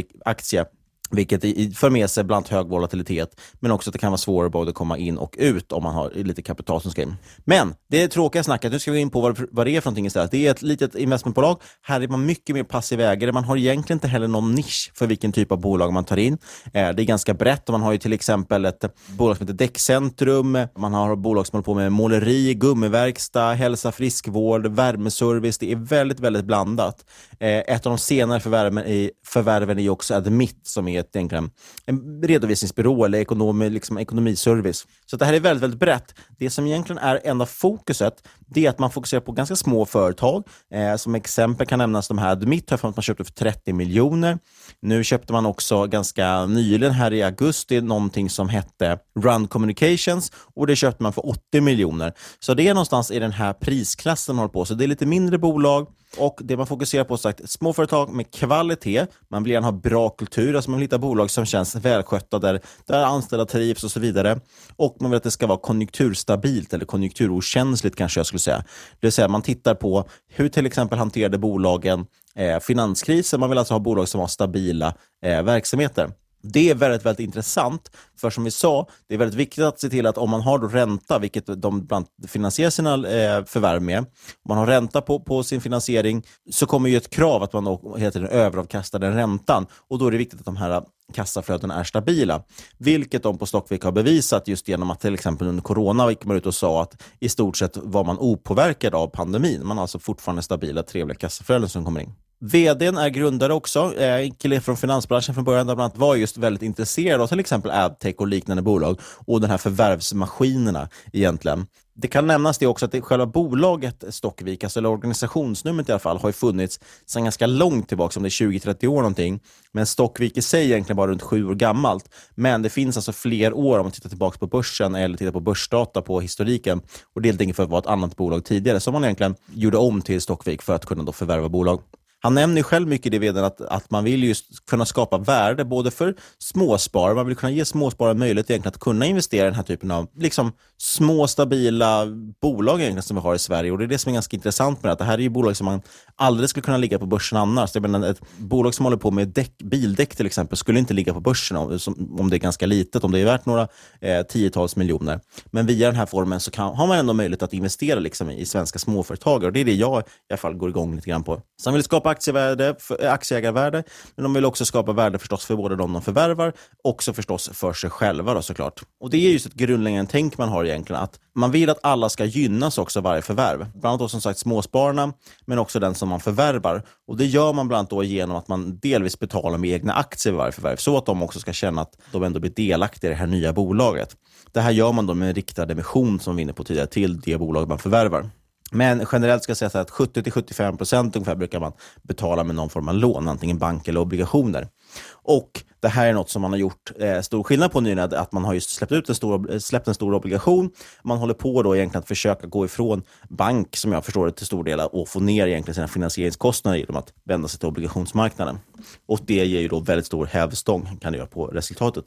aktie 0.59 0.80
vilket 1.11 1.41
för 1.77 1.89
med 1.89 2.09
sig 2.09 2.23
bland 2.23 2.47
hög 2.47 2.67
volatilitet, 2.67 3.41
men 3.59 3.71
också 3.71 3.89
att 3.89 3.93
det 3.93 3.99
kan 3.99 4.11
vara 4.11 4.17
svårare 4.17 4.49
både 4.49 4.69
att 4.69 4.75
komma 4.75 4.97
in 4.97 5.17
och 5.17 5.35
ut 5.37 5.71
om 5.71 5.83
man 5.83 5.95
har 5.95 6.11
lite 6.15 6.41
kapital 6.41 6.81
som 6.81 6.91
ska 6.91 7.01
in. 7.01 7.15
Men 7.45 7.73
det 7.89 8.01
är 8.01 8.07
tråkiga 8.07 8.43
snacket, 8.43 8.71
nu 8.71 8.79
ska 8.79 8.91
vi 8.91 8.97
gå 8.97 9.01
in 9.01 9.09
på 9.09 9.35
vad, 9.51 9.67
det 9.67 9.75
är 9.75 9.81
för 9.81 9.89
någonting 9.89 10.05
istället. 10.05 10.31
Det 10.31 10.47
är 10.47 10.51
ett 10.51 10.61
litet 10.61 10.95
investmentbolag. 10.95 11.61
Här 11.81 12.01
är 12.01 12.07
man 12.07 12.25
mycket 12.25 12.55
mer 12.55 12.63
passiv 12.63 13.01
ägare. 13.01 13.31
Man 13.31 13.43
har 13.43 13.57
egentligen 13.57 13.97
inte 13.97 14.07
heller 14.07 14.27
någon 14.27 14.55
nisch 14.55 14.91
för 14.95 15.07
vilken 15.07 15.31
typ 15.31 15.51
av 15.51 15.59
bolag 15.61 15.93
man 15.93 16.05
tar 16.05 16.17
in. 16.17 16.37
Eh, 16.65 16.89
det 16.89 17.01
är 17.01 17.05
ganska 17.05 17.33
brett 17.33 17.69
och 17.69 17.73
man 17.73 17.81
har 17.81 17.91
ju 17.91 17.97
till 17.97 18.13
exempel 18.13 18.65
ett 18.65 18.85
bolag 19.17 19.37
som 19.37 19.47
heter 19.47 19.57
Däckcentrum. 19.57 20.57
Man 20.77 20.93
har 20.93 21.15
bolag 21.15 21.47
som 21.47 21.57
håller 21.57 21.63
på 21.63 21.73
med 21.73 21.91
måleri, 21.91 22.53
gummiverkstad, 22.53 23.53
hälsa, 23.53 23.91
friskvård, 23.91 24.67
värmeservice. 24.67 25.57
Det 25.57 25.71
är 25.71 25.75
väldigt, 25.75 26.19
väldigt 26.19 26.45
blandat. 26.45 27.05
Eh, 27.39 27.57
ett 27.57 27.85
av 27.85 27.91
de 27.91 27.97
senare 27.97 28.39
förvärven 28.39 28.77
är, 28.77 29.11
förvärven 29.25 29.79
är 29.79 29.89
också 29.89 30.13
Admit 30.15 30.59
som 30.63 30.87
är 30.87 31.00
ett, 31.01 31.15
egentligen 31.15 31.51
en 31.85 32.23
redovisningsbyrå 32.23 33.05
eller 33.05 33.17
ekonom, 33.17 33.61
liksom 33.61 33.97
ekonomiservice. 33.97 34.87
Så 35.05 35.17
det 35.17 35.25
här 35.25 35.33
är 35.33 35.39
väldigt, 35.39 35.63
väldigt 35.63 35.79
brett. 35.79 36.15
Det 36.37 36.49
som 36.49 36.67
egentligen 36.67 36.97
är 37.03 37.21
enda 37.23 37.45
fokuset, 37.45 38.27
det 38.39 38.65
är 38.65 38.69
att 38.69 38.79
man 38.79 38.91
fokuserar 38.91 39.21
på 39.21 39.31
ganska 39.31 39.55
små 39.55 39.85
företag. 39.85 40.43
Eh, 40.73 40.95
som 40.95 41.15
exempel 41.15 41.67
kan 41.67 41.79
nämnas 41.79 42.07
de 42.07 42.17
här 42.17 42.31
Admit, 42.31 42.69
har 42.69 42.77
att 42.77 42.95
man 42.95 43.03
köpte 43.03 43.23
för 43.23 43.31
30 43.31 43.73
miljoner. 43.73 44.39
Nu 44.81 45.03
köpte 45.03 45.33
man 45.33 45.45
också 45.45 45.87
ganska 45.87 46.45
nyligen 46.45 46.93
här 46.93 47.13
i 47.13 47.23
augusti 47.23 47.81
någonting 47.81 48.29
som 48.29 48.49
hette 48.49 48.99
Run 49.19 49.47
Communications 49.47 50.31
och 50.55 50.67
det 50.67 50.75
köpte 50.75 51.03
man 51.03 51.13
för 51.13 51.29
80 51.29 51.61
miljoner. 51.61 52.13
Så 52.39 52.53
det 52.53 52.67
är 52.67 52.73
någonstans 52.73 53.11
i 53.11 53.19
den 53.19 53.31
här 53.31 53.53
prisklassen 53.53 54.35
man 54.35 54.43
håller 54.43 54.53
på. 54.53 54.65
Så 54.65 54.73
det 54.73 54.83
är 54.85 54.87
lite 54.87 55.05
mindre 55.05 55.37
bolag 55.37 55.87
och 56.17 56.39
det 56.43 56.57
man 56.57 56.67
fokuserar 56.67 57.03
på 57.03 57.13
är 57.13 57.17
sagt, 57.17 57.49
småföretag 57.49 58.09
med 58.13 58.31
kvalitet. 58.31 59.05
Man 59.29 59.43
vill 59.43 59.51
gärna 59.53 59.67
ha 59.67 59.71
bra 59.71 60.09
kultur, 60.09 60.55
alltså 60.55 60.71
man 60.71 60.79
vill 60.79 60.85
hitta 60.85 60.97
bolag 60.97 61.31
som 61.31 61.45
känns 61.45 61.75
välskötta, 61.75 62.39
där, 62.39 62.61
där 62.85 63.03
anställda 63.03 63.45
trivs 63.45 63.83
och 63.83 63.91
så 63.91 63.99
vidare. 63.99 64.39
Och 64.75 64.97
man 64.99 65.11
vill 65.11 65.17
att 65.17 65.23
det 65.23 65.31
ska 65.31 65.47
vara 65.47 65.59
konjunkturstabilt 65.59 66.73
eller 66.73 66.85
konjunkturokänsligt 66.85 67.95
kanske 67.95 68.19
jag 68.19 68.27
skulle 68.27 68.39
säga. 68.39 68.57
Det 68.57 69.07
vill 69.07 69.11
säga 69.11 69.27
man 69.27 69.41
tittar 69.41 69.75
på 69.75 70.07
hur 70.29 70.49
till 70.49 70.65
exempel 70.65 70.97
hanterade 70.99 71.37
bolagen 71.37 72.05
eh, 72.35 72.59
finanskrisen. 72.59 73.39
Man 73.39 73.49
vill 73.49 73.57
alltså 73.57 73.73
ha 73.73 73.79
bolag 73.79 74.07
som 74.07 74.19
har 74.19 74.27
stabila 74.27 74.93
eh, 75.25 75.43
verksamheter. 75.43 76.09
Det 76.43 76.69
är 76.69 76.75
väldigt, 76.75 77.05
väldigt 77.05 77.23
intressant, 77.23 77.91
för 78.17 78.29
som 78.29 78.43
vi 78.43 78.51
sa, 78.51 78.87
det 79.07 79.13
är 79.13 79.17
väldigt 79.17 79.39
viktigt 79.39 79.63
att 79.63 79.79
se 79.79 79.89
till 79.89 80.05
att 80.05 80.17
om 80.17 80.29
man 80.29 80.41
har 80.41 80.59
ränta, 80.59 81.19
vilket 81.19 81.61
de 81.61 81.85
bland 81.85 82.05
finansierar 82.27 82.69
sina 82.69 82.93
eh, 82.93 83.45
förvärv 83.45 83.81
med, 83.81 83.97
om 83.99 84.05
man 84.47 84.57
har 84.57 84.67
ränta 84.67 85.01
på, 85.01 85.19
på 85.19 85.43
sin 85.43 85.61
finansiering, 85.61 86.23
så 86.51 86.65
kommer 86.65 86.89
ju 86.89 86.97
ett 86.97 87.09
krav 87.09 87.43
att 87.43 87.53
man 87.53 87.77
hela 87.97 88.11
tiden 88.11 88.29
överavkastar 88.29 88.99
den 88.99 89.13
räntan. 89.13 89.65
Och 89.89 89.99
då 89.99 90.07
är 90.07 90.11
det 90.11 90.17
viktigt 90.17 90.39
att 90.39 90.45
de 90.45 90.57
här 90.57 90.83
kassaflödena 91.13 91.75
är 91.79 91.83
stabila. 91.83 92.43
Vilket 92.77 93.23
de 93.23 93.37
på 93.37 93.45
Stockvik 93.45 93.83
har 93.83 93.91
bevisat 93.91 94.47
just 94.47 94.67
genom 94.67 94.91
att 94.91 94.99
till 94.99 95.13
exempel 95.13 95.47
under 95.47 95.63
corona 95.63 96.09
gick 96.09 96.25
man 96.25 96.37
ut 96.37 96.45
och 96.45 96.55
sa 96.55 96.81
att 96.81 97.03
i 97.19 97.29
stort 97.29 97.57
sett 97.57 97.77
var 97.77 98.03
man 98.03 98.17
opåverkad 98.19 98.95
av 98.95 99.07
pandemin. 99.07 99.67
Man 99.67 99.77
har 99.77 99.81
alltså 99.81 99.99
fortfarande 99.99 100.41
stabila, 100.41 100.83
trevliga 100.83 101.17
kassaflöden 101.17 101.69
som 101.69 101.85
kommer 101.85 102.01
in. 102.01 102.13
VDn 102.43 102.97
är 102.97 103.09
grundare 103.09 103.53
också, 103.53 103.93
eh, 103.97 104.15
en 104.15 104.31
kille 104.31 104.61
från 104.61 104.77
finansbranschen 104.77 105.35
från 105.35 105.43
början, 105.43 105.67
där 105.67 105.75
bland 105.75 105.91
annat 105.91 105.97
var 105.97 106.15
just 106.15 106.37
väldigt 106.37 106.63
intresserad 106.63 107.21
av 107.21 107.27
till 107.27 107.39
exempel 107.39 107.71
adtech 107.71 108.15
och 108.17 108.27
liknande 108.27 108.63
bolag 108.63 108.99
och 109.25 109.41
de 109.41 109.47
här 109.47 109.57
förvärvsmaskinerna 109.57 110.89
egentligen. 111.13 111.67
Det 111.93 112.07
kan 112.07 112.27
nämnas 112.27 112.57
det 112.57 112.67
också 112.67 112.85
att 112.85 112.91
det, 112.91 113.01
själva 113.01 113.25
bolaget 113.25 114.03
Stockvik, 114.09 114.63
alltså 114.63 114.79
eller 114.79 114.89
organisationsnumret 114.89 115.89
i 115.89 115.91
alla 115.91 115.99
fall, 115.99 116.17
har 116.17 116.29
ju 116.29 116.33
funnits 116.33 116.79
sedan 117.05 117.23
ganska 117.23 117.47
långt 117.47 117.87
tillbaka, 117.87 118.19
om 118.19 118.23
det 118.23 118.27
är 118.27 118.29
20-30 118.29 118.87
år 118.87 118.97
någonting. 118.97 119.39
Men 119.71 119.85
Stockvik 119.85 120.37
i 120.37 120.41
sig 120.41 120.61
är 120.61 120.65
egentligen 120.65 120.97
bara 120.97 121.11
runt 121.11 121.21
sju 121.21 121.45
år 121.45 121.55
gammalt. 121.55 122.09
Men 122.35 122.61
det 122.61 122.69
finns 122.69 122.97
alltså 122.97 123.13
fler 123.13 123.53
år 123.53 123.79
om 123.79 123.85
man 123.85 123.91
tittar 123.91 124.09
tillbaka 124.09 124.37
på 124.37 124.47
börsen 124.47 124.95
eller 124.95 125.17
tittar 125.17 125.31
på 125.31 125.39
börsdata 125.39 126.01
på 126.01 126.21
historiken. 126.21 126.81
Och 127.15 127.21
det 127.21 127.27
är 127.27 127.31
helt 127.31 127.41
enkelt 127.41 127.55
för 127.55 127.63
att 127.63 127.69
vara 127.69 127.79
ett 127.79 127.87
annat 127.87 128.15
bolag 128.15 128.45
tidigare 128.45 128.79
som 128.79 128.93
man 128.93 129.03
egentligen 129.03 129.35
gjorde 129.53 129.77
om 129.77 130.01
till 130.01 130.21
Stockvik 130.21 130.61
för 130.61 130.75
att 130.75 130.85
kunna 130.85 131.03
då 131.03 131.11
förvärva 131.11 131.49
bolag. 131.49 131.81
Han 132.23 132.33
nämner 132.33 132.57
ju 132.57 132.63
själv 132.63 132.87
mycket 132.87 133.05
i 133.05 133.09
det 133.09 133.19
vdn 133.19 133.43
att, 133.43 133.61
att 133.61 133.91
man 133.91 134.03
vill 134.03 134.23
just 134.23 134.65
kunna 134.65 134.85
skapa 134.85 135.17
värde 135.17 135.65
både 135.65 135.91
för 135.91 136.15
småsparare, 136.39 137.15
man 137.15 137.25
vill 137.27 137.35
kunna 137.35 137.51
ge 137.51 137.65
småsparare 137.65 138.13
möjlighet 138.13 138.49
egentligen 138.49 138.73
att 138.73 138.79
kunna 138.79 139.05
investera 139.05 139.41
i 139.41 139.45
den 139.45 139.55
här 139.55 139.63
typen 139.63 139.91
av 139.91 140.07
liksom, 140.17 140.51
små 140.77 141.27
stabila 141.27 142.05
bolag 142.41 142.79
egentligen 142.79 143.03
som 143.03 143.15
vi 143.15 143.21
har 143.21 143.35
i 143.35 143.39
Sverige. 143.39 143.71
Och 143.71 143.77
Det 143.77 143.83
är 143.83 143.87
det 143.87 143.97
som 143.97 144.09
är 144.09 144.13
ganska 144.13 144.35
intressant 144.35 144.83
med 144.83 144.91
det. 144.91 144.95
Det 144.95 145.03
här 145.03 145.13
är 145.13 145.21
ju 145.21 145.29
bolag 145.29 145.57
som 145.57 145.65
man 145.65 145.81
aldrig 146.15 146.49
skulle 146.49 146.63
kunna 146.63 146.77
ligga 146.77 146.99
på 146.99 147.05
börsen 147.05 147.37
annars. 147.37 147.71
Jag 147.73 147.81
menar, 147.81 148.07
ett 148.07 148.21
bolag 148.37 148.73
som 148.73 148.85
håller 148.85 148.97
på 148.97 149.11
med 149.11 149.27
däck, 149.27 149.57
bildäck 149.57 150.15
till 150.15 150.25
exempel 150.25 150.57
skulle 150.57 150.79
inte 150.79 150.93
ligga 150.93 151.13
på 151.13 151.19
börsen 151.19 151.57
om, 151.57 151.79
om 152.19 152.29
det 152.29 152.35
är 152.35 152.39
ganska 152.39 152.65
litet, 152.65 153.03
om 153.03 153.11
det 153.11 153.19
är 153.19 153.25
värt 153.25 153.45
några 153.45 153.67
eh, 154.01 154.21
tiotals 154.21 154.75
miljoner. 154.75 155.19
Men 155.45 155.65
via 155.65 155.87
den 155.87 155.95
här 155.95 156.05
formen 156.05 156.39
så 156.39 156.51
kan, 156.51 156.75
har 156.75 156.87
man 156.87 156.97
ändå 156.97 157.13
möjlighet 157.13 157.43
att 157.43 157.53
investera 157.53 157.99
liksom, 157.99 158.31
i 158.31 158.45
svenska 158.45 158.79
småföretagare. 158.79 159.47
Och 159.47 159.53
det 159.53 159.59
är 159.59 159.65
det 159.65 159.73
jag 159.73 160.01
i 160.01 160.03
alla 160.29 160.37
fall 160.37 160.53
går 160.53 160.69
igång 160.69 160.95
lite 160.95 161.09
grann 161.09 161.23
på. 161.23 161.41
Så 161.63 161.71
vill 161.71 161.83
skapa 161.83 162.10
aktievärde, 162.11 162.75
eh, 162.99 163.13
aktieägarvärde, 163.13 163.83
men 164.15 164.23
de 164.23 164.33
vill 164.33 164.45
också 164.45 164.65
skapa 164.65 164.93
värde 164.93 165.19
förstås 165.19 165.45
för 165.45 165.55
både 165.55 165.75
de 165.75 165.93
de 165.93 166.01
förvärvar, 166.01 166.53
också 166.83 167.13
förstås 167.13 167.49
för 167.53 167.73
sig 167.73 167.89
själva 167.89 168.33
då, 168.33 168.41
såklart. 168.41 168.81
Och 169.01 169.09
det 169.09 169.17
är 169.17 169.31
just 169.31 169.45
ett 169.45 169.53
grundläggande 169.53 170.11
tänk 170.11 170.37
man 170.37 170.49
har 170.49 170.65
egentligen, 170.65 171.01
att 171.01 171.19
man 171.35 171.51
vill 171.51 171.69
att 171.69 171.79
alla 171.83 172.09
ska 172.09 172.25
gynnas 172.25 172.77
också 172.77 172.99
av 172.99 173.03
varje 173.03 173.21
förvärv. 173.21 173.57
Bland 173.57 173.85
annat 173.85 173.99
då, 173.99 174.07
som 174.07 174.21
sagt 174.21 174.39
småspararna, 174.39 175.13
men 175.45 175.59
också 175.59 175.79
den 175.79 175.95
som 175.95 176.09
man 176.09 176.19
förvärvar. 176.19 176.83
Och 177.07 177.17
Det 177.17 177.25
gör 177.25 177.53
man 177.53 177.67
bland 177.67 177.79
annat 177.79 177.89
då 177.89 178.03
genom 178.03 178.37
att 178.37 178.47
man 178.47 178.79
delvis 178.79 179.19
betalar 179.19 179.57
med 179.57 179.69
egna 179.69 179.93
aktier 179.93 180.33
vid 180.33 180.37
varje 180.37 180.51
förvärv, 180.51 180.75
så 180.75 180.97
att 180.97 181.05
de 181.05 181.23
också 181.23 181.39
ska 181.39 181.53
känna 181.53 181.81
att 181.81 181.97
de 182.11 182.23
ändå 182.23 182.39
blir 182.39 182.51
delaktiga 182.51 183.09
i 183.09 183.13
det 183.13 183.19
här 183.19 183.27
nya 183.27 183.53
bolaget. 183.53 184.15
Det 184.51 184.61
här 184.61 184.71
gör 184.71 184.91
man 184.91 185.07
då 185.07 185.13
med 185.13 185.27
en 185.27 185.35
riktad 185.35 185.71
emission 185.71 186.19
som 186.19 186.35
vi 186.35 186.41
var 186.41 186.43
inne 186.43 186.53
på 186.53 186.63
tidigare, 186.63 186.87
till 186.87 187.19
det 187.19 187.37
bolag 187.37 187.67
man 187.67 187.79
förvärvar. 187.79 188.29
Men 188.71 189.05
generellt 189.11 189.43
ska 189.43 189.51
jag 189.51 189.71
säga 189.71 189.81
att 189.81 189.89
70-75 189.89 190.77
procent 190.77 191.15
ungefär 191.15 191.35
brukar 191.35 191.59
man 191.59 191.73
betala 192.01 192.43
med 192.43 192.55
någon 192.55 192.69
form 192.69 192.87
av 192.87 192.95
lån, 192.95 193.27
antingen 193.27 193.57
bank 193.57 193.87
eller 193.87 193.99
obligationer. 193.99 194.67
Och 195.11 195.63
det 195.81 195.87
här 195.87 196.07
är 196.07 196.13
något 196.13 196.29
som 196.29 196.41
man 196.41 196.51
har 196.51 196.57
gjort 196.57 196.91
eh, 196.99 197.21
stor 197.21 197.43
skillnad 197.43 197.71
på 197.71 197.81
nyligen, 197.81 198.13
att 198.13 198.31
man 198.31 198.45
har 198.45 198.53
just 198.53 198.69
släppt, 198.69 198.91
ut 198.91 199.09
en 199.09 199.15
stor, 199.15 199.59
släppt 199.59 199.87
en 199.87 199.93
stor 199.93 200.13
obligation. 200.13 200.69
Man 201.03 201.17
håller 201.17 201.33
på 201.33 201.63
då 201.63 201.75
egentligen 201.75 202.01
att 202.01 202.07
försöka 202.07 202.47
gå 202.47 202.65
ifrån 202.65 203.03
bank, 203.29 203.75
som 203.75 203.91
jag 203.91 204.05
förstår 204.05 204.25
det 204.25 204.31
till 204.31 204.45
stor 204.45 204.63
del, 204.63 204.79
och 204.79 205.09
få 205.09 205.19
ner 205.19 205.47
egentligen 205.47 205.75
sina 205.75 205.87
finansieringskostnader 205.87 206.77
genom 206.77 206.95
att 206.95 207.13
vända 207.23 207.47
sig 207.47 207.59
till 207.59 207.67
obligationsmarknaden. 207.67 208.59
Och 209.07 209.19
det 209.25 209.45
ger 209.45 209.61
ju 209.61 209.67
då 209.67 209.79
väldigt 209.79 210.05
stor 210.05 210.25
hävstång, 210.25 210.97
kan 211.01 211.11
det 211.11 211.17
göra, 211.17 211.27
på 211.27 211.47
resultatet. 211.47 212.05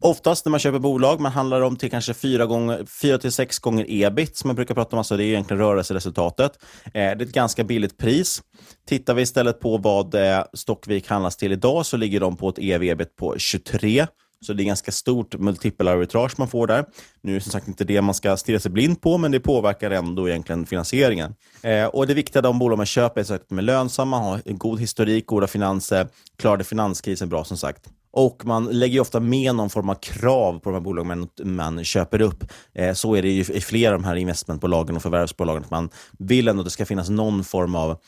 Oftast 0.00 0.44
när 0.44 0.50
man 0.50 0.60
köper 0.60 0.78
bolag, 0.78 1.20
man 1.20 1.32
handlar 1.32 1.60
om 1.60 1.76
till 1.76 1.90
kanske 1.90 2.14
4 2.14 2.46
gånger, 2.46 2.84
4 3.02 3.18
till 3.18 3.32
6 3.32 3.58
gånger 3.58 3.86
ebit, 3.88 4.36
som 4.36 4.48
man 4.48 4.56
brukar 4.56 4.74
prata 4.74 4.96
om. 4.96 4.98
Alltså 4.98 5.16
det 5.16 5.24
är 5.24 5.26
egentligen 5.26 5.62
rörelseresultatet. 5.62 6.52
Eh, 6.84 6.90
det 6.92 7.00
är 7.00 7.22
ett 7.22 7.32
ganska 7.32 7.64
billigt 7.64 7.98
pris. 7.98 8.42
Tittar 8.88 9.14
vi 9.14 9.22
istället 9.22 9.60
på 9.60 9.76
vad 9.76 10.14
eh, 10.14 10.44
Stockvik 10.52 11.08
handlas 11.08 11.36
till 11.36 11.52
idag, 11.52 11.86
så 11.86 11.96
ligger 11.96 12.20
de 12.20 12.36
på 12.36 12.48
ett 12.48 12.58
ev-ebit 12.58 13.16
på 13.16 13.38
23. 13.38 14.06
Så 14.46 14.52
det 14.52 14.62
är 14.62 14.64
ganska 14.64 14.92
stort 14.92 15.38
multipelarbitrage 15.38 16.38
man 16.38 16.48
får 16.48 16.66
där. 16.66 16.84
Nu 17.22 17.32
är 17.32 17.34
det 17.34 17.40
som 17.40 17.52
sagt 17.52 17.68
inte 17.68 17.84
det 17.84 18.02
man 18.02 18.14
ska 18.14 18.36
stirra 18.36 18.60
sig 18.60 18.70
blind 18.70 19.00
på, 19.00 19.18
men 19.18 19.30
det 19.30 19.40
påverkar 19.40 19.90
ändå 19.90 20.28
egentligen 20.28 20.66
finansieringen. 20.66 21.34
Eh, 21.62 21.84
och 21.84 22.06
Det 22.06 22.14
viktiga 22.14 22.42
de 22.42 22.58
bolag 22.58 22.76
man 22.76 22.86
köper 22.86 23.20
är 23.20 23.34
att 23.34 23.48
de 23.48 23.58
är 23.58 23.62
lönsamma, 23.62 24.18
har 24.18 24.40
en 24.44 24.58
god 24.58 24.80
historik, 24.80 25.26
goda 25.26 25.46
finanser, 25.46 26.08
klarade 26.36 26.64
finanskrisen 26.64 27.28
bra 27.28 27.44
som 27.44 27.56
sagt. 27.56 27.88
Och 28.18 28.46
man 28.46 28.64
lägger 28.64 29.00
ofta 29.00 29.20
med 29.20 29.54
någon 29.54 29.70
form 29.70 29.88
av 29.88 29.94
krav 29.94 30.58
på 30.58 30.70
de 30.70 30.74
här 30.74 30.80
bolagen 30.80 31.06
man, 31.06 31.28
man 31.54 31.84
köper 31.84 32.20
upp. 32.20 32.44
Eh, 32.74 32.92
så 32.92 33.14
är 33.14 33.22
det 33.22 33.28
ju 33.28 33.40
i 33.40 33.60
flera 33.60 33.94
av 33.94 34.00
de 34.00 34.06
här 34.06 34.16
investmentbolagen 34.16 34.96
och 34.96 35.02
förvärvsbolagen. 35.02 35.64
Att 35.64 35.70
man 35.70 35.90
vill 36.18 36.48
ändå 36.48 36.60
att 36.60 36.66
det 36.66 36.70
ska 36.70 36.86
finnas 36.86 37.08
någon 37.08 37.44
form 37.44 37.74
av 37.74 37.98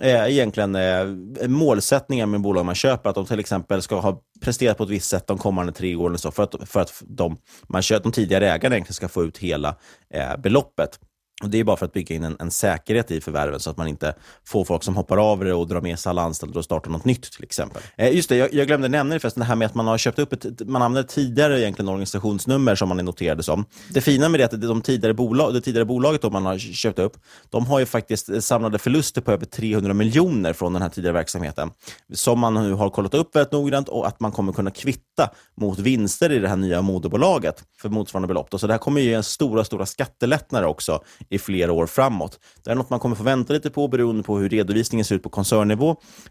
eh, 0.00 0.24
egentligen 0.24 0.74
eh, 0.74 1.48
målsättningar 1.48 2.26
med 2.26 2.40
bolag 2.40 2.64
man 2.64 2.74
köper. 2.74 3.10
Att 3.10 3.14
de 3.14 3.26
till 3.26 3.40
exempel 3.40 3.82
ska 3.82 4.00
ha 4.00 4.22
presterat 4.40 4.78
på 4.78 4.84
ett 4.84 4.90
visst 4.90 5.10
sätt 5.10 5.26
de 5.26 5.38
kommande 5.38 5.72
tre 5.72 5.96
åren 5.96 6.18
så 6.18 6.30
för 6.30 6.42
att, 6.42 6.54
för 6.68 6.80
att 6.80 7.02
de, 7.06 7.36
man 7.68 7.82
köper, 7.82 8.02
de 8.02 8.12
tidigare 8.12 8.50
ägarna 8.50 8.74
egentligen 8.74 8.94
ska 8.94 9.08
få 9.08 9.24
ut 9.24 9.38
hela 9.38 9.76
eh, 10.14 10.36
beloppet. 10.36 10.98
Och 11.42 11.50
Det 11.50 11.58
är 11.58 11.64
bara 11.64 11.76
för 11.76 11.86
att 11.86 11.92
bygga 11.92 12.16
in 12.16 12.24
en, 12.24 12.36
en, 12.40 12.50
säkerhet 12.50 13.10
i 13.10 13.20
förvärven 13.20 13.60
så 13.60 13.70
att 13.70 13.76
man 13.76 13.88
inte 13.88 14.14
får 14.46 14.64
folk 14.64 14.82
som 14.82 14.96
hoppar 14.96 15.16
av 15.16 15.44
det 15.44 15.54
och 15.54 15.68
drar 15.68 15.80
med 15.80 15.98
sig 15.98 16.10
alla 16.10 16.22
anställda 16.22 16.58
och 16.58 16.64
startar 16.64 16.90
något 16.90 17.04
nytt 17.04 17.32
till 17.32 17.44
exempel. 17.44 17.82
Eh, 17.96 18.14
just 18.14 18.28
det, 18.28 18.36
jag, 18.36 18.54
jag, 18.54 18.66
glömde 18.66 18.88
nämna 18.88 19.14
det 19.14 19.20
förresten, 19.20 19.40
det 19.40 19.46
här 19.46 19.56
med 19.56 19.66
att 19.66 19.74
man 19.74 19.86
har 19.86 19.98
köpt 19.98 20.18
upp 20.18 20.32
ett, 20.32 20.68
man 20.68 20.82
använder 20.82 21.08
tidigare 21.08 21.60
egentligen 21.60 21.88
organisationsnummer 21.88 22.74
som 22.74 22.88
man 22.88 22.98
är 22.98 23.02
noterade 23.02 23.42
som. 23.42 23.64
Det 23.90 24.00
fina 24.00 24.28
med 24.28 24.40
det 24.40 24.44
är 24.44 24.54
att 24.54 24.60
de 24.60 24.82
tidigare 24.82 25.14
bolag, 25.14 25.54
det 25.54 25.60
tidigare 25.60 25.84
bolaget 25.84 26.22
då 26.22 26.30
man 26.30 26.46
har 26.46 26.58
köpt 26.58 26.98
upp, 26.98 27.16
de 27.50 27.66
har 27.66 27.78
ju 27.78 27.86
faktiskt 27.86 28.42
samlade 28.42 28.78
förluster 28.78 29.20
på 29.20 29.32
över 29.32 29.46
300 29.46 29.94
miljoner 29.94 30.52
från 30.52 30.72
den 30.72 30.82
här 30.82 30.88
tidigare 30.88 31.14
verksamheten. 31.14 31.70
Som 32.14 32.38
man 32.38 32.54
nu 32.54 32.72
har 32.72 32.90
kollat 32.90 33.14
upp 33.14 33.36
väldigt 33.36 33.52
noggrant 33.52 33.88
och 33.88 34.06
att 34.06 34.20
man 34.20 34.32
kommer 34.32 34.52
kunna 34.52 34.70
kvitta 34.70 35.30
mot 35.60 35.78
vinster 35.78 36.32
i 36.32 36.38
det 36.38 36.48
här 36.48 36.56
nya 36.56 36.82
moderbolaget 36.82 37.64
för 37.80 37.88
motsvarande 37.88 38.28
belopp. 38.28 38.50
Då. 38.50 38.58
Så 38.58 38.66
det 38.66 38.72
här 38.72 38.78
kommer 38.78 39.00
ju 39.00 39.10
ge 39.10 39.22
stora, 39.22 39.64
stora 39.64 39.86
skattelättnader 39.86 40.66
också 40.66 41.02
i 41.30 41.38
flera 41.38 41.72
år 41.72 41.86
framåt. 41.86 42.40
Det 42.64 42.70
är 42.70 42.74
något 42.74 42.90
man 42.90 43.00
kommer 43.00 43.16
få 43.16 43.22
vänta 43.22 43.52
lite 43.52 43.70
på 43.70 43.88
beroende 43.88 44.22
på 44.22 44.38
hur 44.38 44.48
redovisningen 44.48 45.04
ser 45.04 45.14
ut 45.14 45.22
på 45.22 45.28
koncernnivå. 45.28 45.90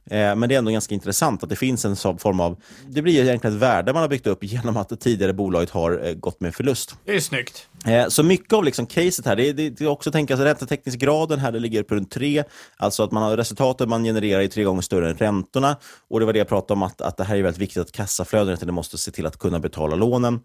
Eh, 0.09 0.35
men 0.35 0.49
det 0.49 0.55
är 0.55 0.59
ändå 0.59 0.71
ganska 0.71 0.95
intressant 0.95 1.43
att 1.43 1.49
det 1.49 1.55
finns 1.55 1.85
en 1.85 1.95
form 1.95 2.39
av... 2.39 2.61
Det 2.87 3.01
blir 3.01 3.21
egentligen 3.21 3.55
ett 3.55 3.61
värde 3.61 3.93
man 3.93 4.01
har 4.01 4.09
byggt 4.09 4.27
upp 4.27 4.43
genom 4.43 4.77
att 4.77 4.89
det 4.89 4.97
tidigare 4.97 5.33
bolaget 5.33 5.69
har 5.69 6.05
eh, 6.05 6.13
gått 6.13 6.41
med 6.41 6.55
förlust. 6.55 6.95
Det 7.05 7.15
är 7.15 7.19
snyggt. 7.19 7.67
Eh, 7.85 8.07
så 8.07 8.23
mycket 8.23 8.53
av 8.53 8.63
liksom 8.63 8.85
caset 8.85 9.25
här, 9.25 9.35
det 9.35 9.49
är, 9.49 9.53
det 9.53 9.81
är 9.81 9.87
också 9.87 10.09
att 10.09 10.13
tänka 10.13 10.37
sig 10.37 10.45
räntetäckningsgraden 10.45 11.39
här, 11.39 11.51
det 11.51 11.59
ligger 11.59 11.83
på 11.83 11.95
runt 11.95 12.11
3. 12.11 12.43
Alltså 12.77 13.03
att 13.03 13.11
man 13.11 13.23
har 13.23 13.37
resultatet 13.37 13.89
man 13.89 14.03
genererar 14.03 14.41
är 14.41 14.47
tre 14.47 14.63
gånger 14.63 14.81
större 14.81 15.09
än 15.09 15.17
räntorna. 15.17 15.77
Och 16.09 16.19
det 16.19 16.25
var 16.25 16.33
det 16.33 16.39
jag 16.39 16.47
pratade 16.47 16.73
om, 16.73 16.83
att, 16.83 17.01
att 17.01 17.17
det 17.17 17.23
här 17.23 17.35
är 17.35 17.41
väldigt 17.41 17.61
viktigt 17.61 17.81
att 17.81 17.91
kassaflödet, 17.91 18.59
det 18.59 18.71
måste 18.71 18.97
se 18.97 19.11
till 19.11 19.25
att 19.25 19.39
kunna 19.39 19.59
betala 19.59 19.95
lånen. 19.95 20.39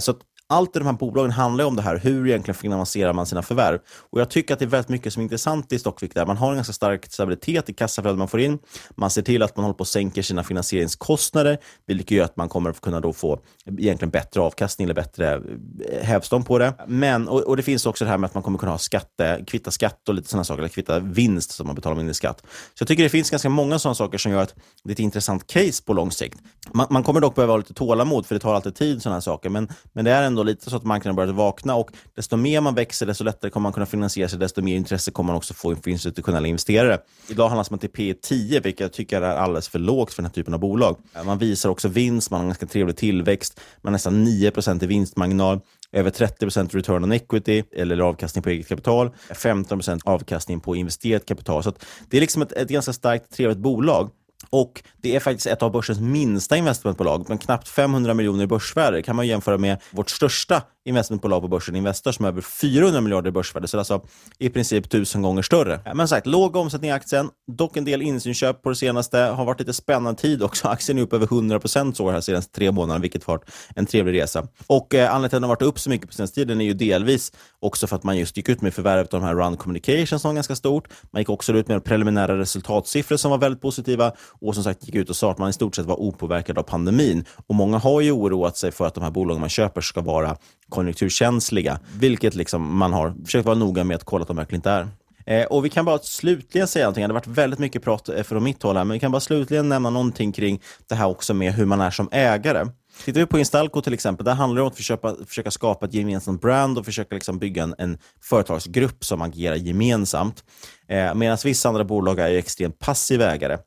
Så 0.00 0.14
allt 0.48 0.76
i 0.76 0.78
de 0.78 0.86
här 0.86 0.92
bolagen 0.92 1.30
handlar 1.30 1.64
om 1.64 1.76
det 1.76 1.82
här, 1.82 1.96
hur 1.98 2.28
egentligen 2.28 2.54
finansierar 2.54 3.12
man 3.12 3.26
sina 3.26 3.42
förvärv? 3.42 3.78
Och 4.10 4.20
Jag 4.20 4.30
tycker 4.30 4.54
att 4.54 4.58
det 4.58 4.64
är 4.64 4.66
väldigt 4.66 4.88
mycket 4.88 5.12
som 5.12 5.20
är 5.20 5.24
intressant 5.24 5.72
i 5.72 5.78
Stockvik. 5.78 6.14
Där. 6.14 6.26
Man 6.26 6.36
har 6.36 6.50
en 6.50 6.56
ganska 6.56 6.72
stark 6.72 7.12
stabilitet 7.12 7.68
i 7.68 7.72
kassaflödet 7.72 8.18
man 8.18 8.28
får 8.28 8.40
in. 8.40 8.58
Man 8.96 9.10
ser 9.10 9.22
till 9.22 9.42
att 9.42 9.56
man 9.56 9.64
håller 9.64 9.74
på 9.74 9.82
att 9.82 9.88
sänka 9.88 10.22
sina 10.22 10.44
finansieringskostnader, 10.44 11.58
vilket 11.86 12.10
gör 12.10 12.24
att 12.24 12.36
man 12.36 12.48
kommer 12.48 12.70
att 12.70 12.80
kunna 12.80 13.00
då 13.00 13.12
få 13.12 13.40
egentligen 13.78 14.10
bättre 14.10 14.40
avkastning 14.40 14.84
eller 14.84 14.94
bättre 14.94 15.34
eh, 15.34 16.04
hävstång 16.04 16.44
på 16.44 16.58
det. 16.58 16.74
Men, 16.86 17.28
och, 17.28 17.40
och, 17.40 17.56
Det 17.56 17.62
finns 17.62 17.86
också 17.86 18.04
det 18.04 18.10
här 18.10 18.18
med 18.18 18.28
att 18.28 18.34
man 18.34 18.42
kommer 18.42 18.58
kunna 18.58 18.72
ha 18.72 18.78
skatte, 18.78 19.44
kvitta 19.46 19.70
skatt 19.70 20.08
och 20.08 20.14
lite 20.14 20.28
sådana 20.28 20.44
saker, 20.44 20.58
eller 20.58 20.68
kvitta 20.68 20.98
vinst 20.98 21.50
som 21.50 21.66
man 21.66 21.76
betalar 21.76 21.96
mindre 21.96 22.14
skatt. 22.14 22.42
Så 22.74 22.82
jag 22.82 22.88
tycker 22.88 23.02
det 23.02 23.08
finns 23.08 23.30
ganska 23.30 23.48
många 23.48 23.78
sådana 23.78 23.94
saker 23.94 24.18
som 24.18 24.32
gör 24.32 24.42
att 24.42 24.54
det 24.84 24.90
är 24.90 24.92
ett 24.92 24.98
intressant 24.98 25.46
case 25.46 25.82
på 25.84 25.92
lång 25.92 26.10
sikt. 26.10 26.38
Man, 26.72 26.86
man 26.90 27.02
kommer 27.02 27.20
dock 27.20 27.34
behöva 27.34 27.52
ha 27.52 27.58
lite 27.58 27.74
tålamod, 27.74 28.26
för 28.26 28.34
det 28.34 28.40
tar 28.40 28.54
alltid 28.54 28.74
tid, 28.74 29.02
sådana 29.02 29.16
här 29.16 29.20
saker. 29.20 29.48
Men, 29.48 29.68
men 29.92 30.04
det 30.04 30.10
är 30.10 30.22
ändå 30.22 30.37
lite 30.44 30.70
så 30.70 30.76
att 30.76 30.84
marknaden 30.84 31.16
börjat 31.16 31.34
vakna 31.34 31.74
och 31.74 31.90
desto 32.16 32.36
mer 32.36 32.60
man 32.60 32.74
växer, 32.74 33.06
desto 33.06 33.24
lättare 33.24 33.50
kommer 33.50 33.62
man 33.62 33.72
kunna 33.72 33.86
finansiera 33.86 34.28
sig, 34.28 34.38
desto 34.38 34.62
mer 34.62 34.76
intresse 34.76 35.10
kommer 35.10 35.26
man 35.26 35.36
också 35.36 35.54
få 35.54 35.76
för 35.76 35.90
institutionella 35.90 36.48
investerare. 36.48 36.98
Idag 37.28 37.48
handlas 37.48 37.70
man 37.70 37.78
till 37.78 37.90
P 37.90 38.14
10, 38.22 38.60
vilket 38.60 38.80
jag 38.80 38.92
tycker 38.92 39.22
är 39.22 39.36
alldeles 39.36 39.68
för 39.68 39.78
lågt 39.78 40.12
för 40.12 40.22
den 40.22 40.30
här 40.30 40.34
typen 40.34 40.54
av 40.54 40.60
bolag. 40.60 40.96
Man 41.24 41.38
visar 41.38 41.68
också 41.68 41.88
vinst, 41.88 42.30
man 42.30 42.38
har 42.38 42.44
en 42.44 42.48
ganska 42.48 42.66
trevlig 42.66 42.96
tillväxt, 42.96 43.60
man 43.82 43.92
har 43.92 43.94
nästan 43.94 44.26
9% 44.26 44.84
i 44.84 44.86
vinstmarginal, 44.86 45.60
över 45.92 46.10
30% 46.10 46.70
return 46.70 47.04
on 47.04 47.12
equity, 47.12 47.62
eller 47.72 47.98
avkastning 47.98 48.42
på 48.42 48.50
eget 48.50 48.68
kapital, 48.68 49.10
15% 49.30 50.00
avkastning 50.04 50.60
på 50.60 50.76
investerat 50.76 51.26
kapital. 51.26 51.62
Så 51.62 51.72
det 52.08 52.16
är 52.16 52.20
liksom 52.20 52.42
ett, 52.42 52.52
ett 52.52 52.68
ganska 52.68 52.92
starkt, 52.92 53.32
trevligt 53.32 53.58
bolag. 53.58 54.10
Och 54.50 54.82
Det 55.02 55.16
är 55.16 55.20
faktiskt 55.20 55.46
ett 55.46 55.62
av 55.62 55.72
börsens 55.72 56.00
minsta 56.00 56.56
investmentbolag, 56.56 57.24
men 57.28 57.38
knappt 57.38 57.68
500 57.68 58.14
miljoner 58.14 58.44
i 58.44 58.46
börsvärde. 58.46 59.02
kan 59.02 59.16
man 59.16 59.26
jämföra 59.26 59.58
med 59.58 59.82
vårt 59.90 60.10
största 60.10 60.62
investmentbolag 60.88 61.42
på 61.42 61.48
börsen, 61.48 61.76
Investor, 61.76 62.12
som 62.12 62.24
har 62.24 62.32
över 62.32 62.40
400 62.40 63.00
miljarder 63.00 63.28
i 63.28 63.32
börsvärde. 63.32 63.68
Så 63.68 63.76
det 63.76 63.78
är 63.78 63.80
alltså 63.80 64.00
i 64.38 64.48
princip 64.48 64.90
tusen 64.90 65.22
gånger 65.22 65.42
större. 65.42 65.80
Men 65.94 66.08
sagt, 66.08 66.26
låg 66.26 66.56
omsättning 66.56 66.90
i 66.90 66.94
aktien, 66.94 67.30
dock 67.52 67.76
en 67.76 67.84
del 67.84 68.02
insynsköp 68.02 68.62
på 68.62 68.68
det 68.68 68.76
senaste. 68.76 69.18
Har 69.18 69.44
varit 69.44 69.60
lite 69.60 69.72
spännande 69.72 70.20
tid 70.20 70.42
också. 70.42 70.68
Aktien 70.68 70.98
är 70.98 71.02
upp 71.02 71.12
över 71.12 71.26
100 71.26 71.60
procent 71.60 71.96
så 71.96 72.10
här 72.10 72.20
senaste 72.20 72.52
tre 72.52 72.72
månaderna, 72.72 73.02
vilket 73.02 73.24
har 73.24 73.34
varit 73.34 73.50
en 73.76 73.86
trevlig 73.86 74.20
resa. 74.20 74.46
Och 74.66 74.94
eh, 74.94 75.14
Anledningen 75.14 75.30
till 75.30 75.36
att 75.36 75.40
den 75.40 75.42
har 75.42 75.48
varit 75.48 75.62
upp 75.62 75.78
så 75.78 75.90
mycket 75.90 76.08
på 76.08 76.14
senaste 76.14 76.34
tiden 76.34 76.60
är 76.60 76.64
ju 76.64 76.74
delvis 76.74 77.32
också 77.60 77.86
för 77.86 77.96
att 77.96 78.04
man 78.04 78.16
just 78.18 78.36
gick 78.36 78.48
ut 78.48 78.60
med 78.60 78.74
förvärvet 78.74 79.14
av 79.14 79.20
de 79.20 79.26
här 79.26 79.34
Run 79.34 79.56
Communications, 79.56 80.22
som 80.22 80.28
var 80.28 80.34
ganska 80.34 80.56
stort. 80.56 80.88
Man 81.10 81.20
gick 81.20 81.30
också 81.30 81.52
ut 81.52 81.68
med 81.68 81.84
preliminära 81.84 82.38
resultatsiffror 82.38 83.16
som 83.16 83.30
var 83.30 83.38
väldigt 83.38 83.62
positiva 83.62 84.12
och 84.40 84.54
som 84.54 84.64
sagt 84.64 84.86
gick 84.86 84.94
ut 84.94 85.10
och 85.10 85.16
sa 85.16 85.30
att 85.30 85.38
man 85.38 85.50
i 85.50 85.52
stort 85.52 85.76
sett 85.76 85.86
var 85.86 86.00
opåverkad 86.00 86.58
av 86.58 86.62
pandemin. 86.62 87.24
Och 87.46 87.54
Många 87.54 87.78
har 87.78 88.00
ju 88.00 88.12
oroat 88.12 88.56
sig 88.56 88.72
för 88.72 88.86
att 88.86 88.94
de 88.94 89.04
här 89.04 89.10
bolagen 89.10 89.40
man 89.40 89.48
köper 89.48 89.80
ska 89.80 90.00
vara 90.00 90.36
konjunkturkänsliga, 90.78 91.78
vilket 91.98 92.34
liksom 92.34 92.76
man 92.78 92.92
har 92.92 93.14
försökt 93.24 93.46
vara 93.46 93.56
noga 93.56 93.84
med 93.84 93.94
att 93.94 94.04
kolla 94.04 94.22
att 94.22 94.28
de 94.28 94.36
verkligen 94.36 94.58
inte 94.58 94.70
är. 94.70 94.88
Eh, 95.26 95.46
och 95.46 95.64
Vi 95.64 95.70
kan 95.70 95.84
bara 95.84 95.98
slutligen 95.98 96.68
säga 96.68 96.84
någonting, 96.84 97.02
det 97.02 97.08
har 97.08 97.14
varit 97.14 97.26
väldigt 97.26 97.58
mycket 97.58 97.82
prat 97.82 98.08
eh, 98.08 98.22
från 98.22 98.44
mitt 98.44 98.62
håll 98.62 98.76
här, 98.76 98.84
men 98.84 98.92
vi 98.92 99.00
kan 99.00 99.12
bara 99.12 99.20
slutligen 99.20 99.68
nämna 99.68 99.90
någonting 99.90 100.32
kring 100.32 100.60
det 100.88 100.94
här 100.94 101.06
också 101.06 101.34
med 101.34 101.52
hur 101.52 101.66
man 101.66 101.80
är 101.80 101.90
som 101.90 102.08
ägare. 102.12 102.66
Tittar 103.04 103.20
vi 103.20 103.26
på 103.26 103.38
Instalco 103.38 103.80
till 103.80 103.94
exempel, 103.94 104.24
där 104.24 104.34
handlar 104.34 104.56
det 104.56 104.62
om 104.62 104.68
att 104.68 104.76
försöka, 104.76 105.14
försöka 105.26 105.50
skapa 105.50 105.86
ett 105.86 105.94
gemensamt 105.94 106.40
brand 106.40 106.78
och 106.78 106.84
försöka 106.84 107.14
liksom 107.14 107.38
bygga 107.38 107.62
en, 107.62 107.74
en 107.78 107.98
företagsgrupp 108.22 109.04
som 109.04 109.22
agerar 109.22 109.54
gemensamt. 109.56 110.44
Eh, 110.88 111.14
Medan 111.14 111.38
vissa 111.44 111.68
andra 111.68 111.84
bolag 111.84 112.18
är 112.18 112.30
extremt 112.30 112.78
passiva 112.78 113.34
ägare. 113.34 113.58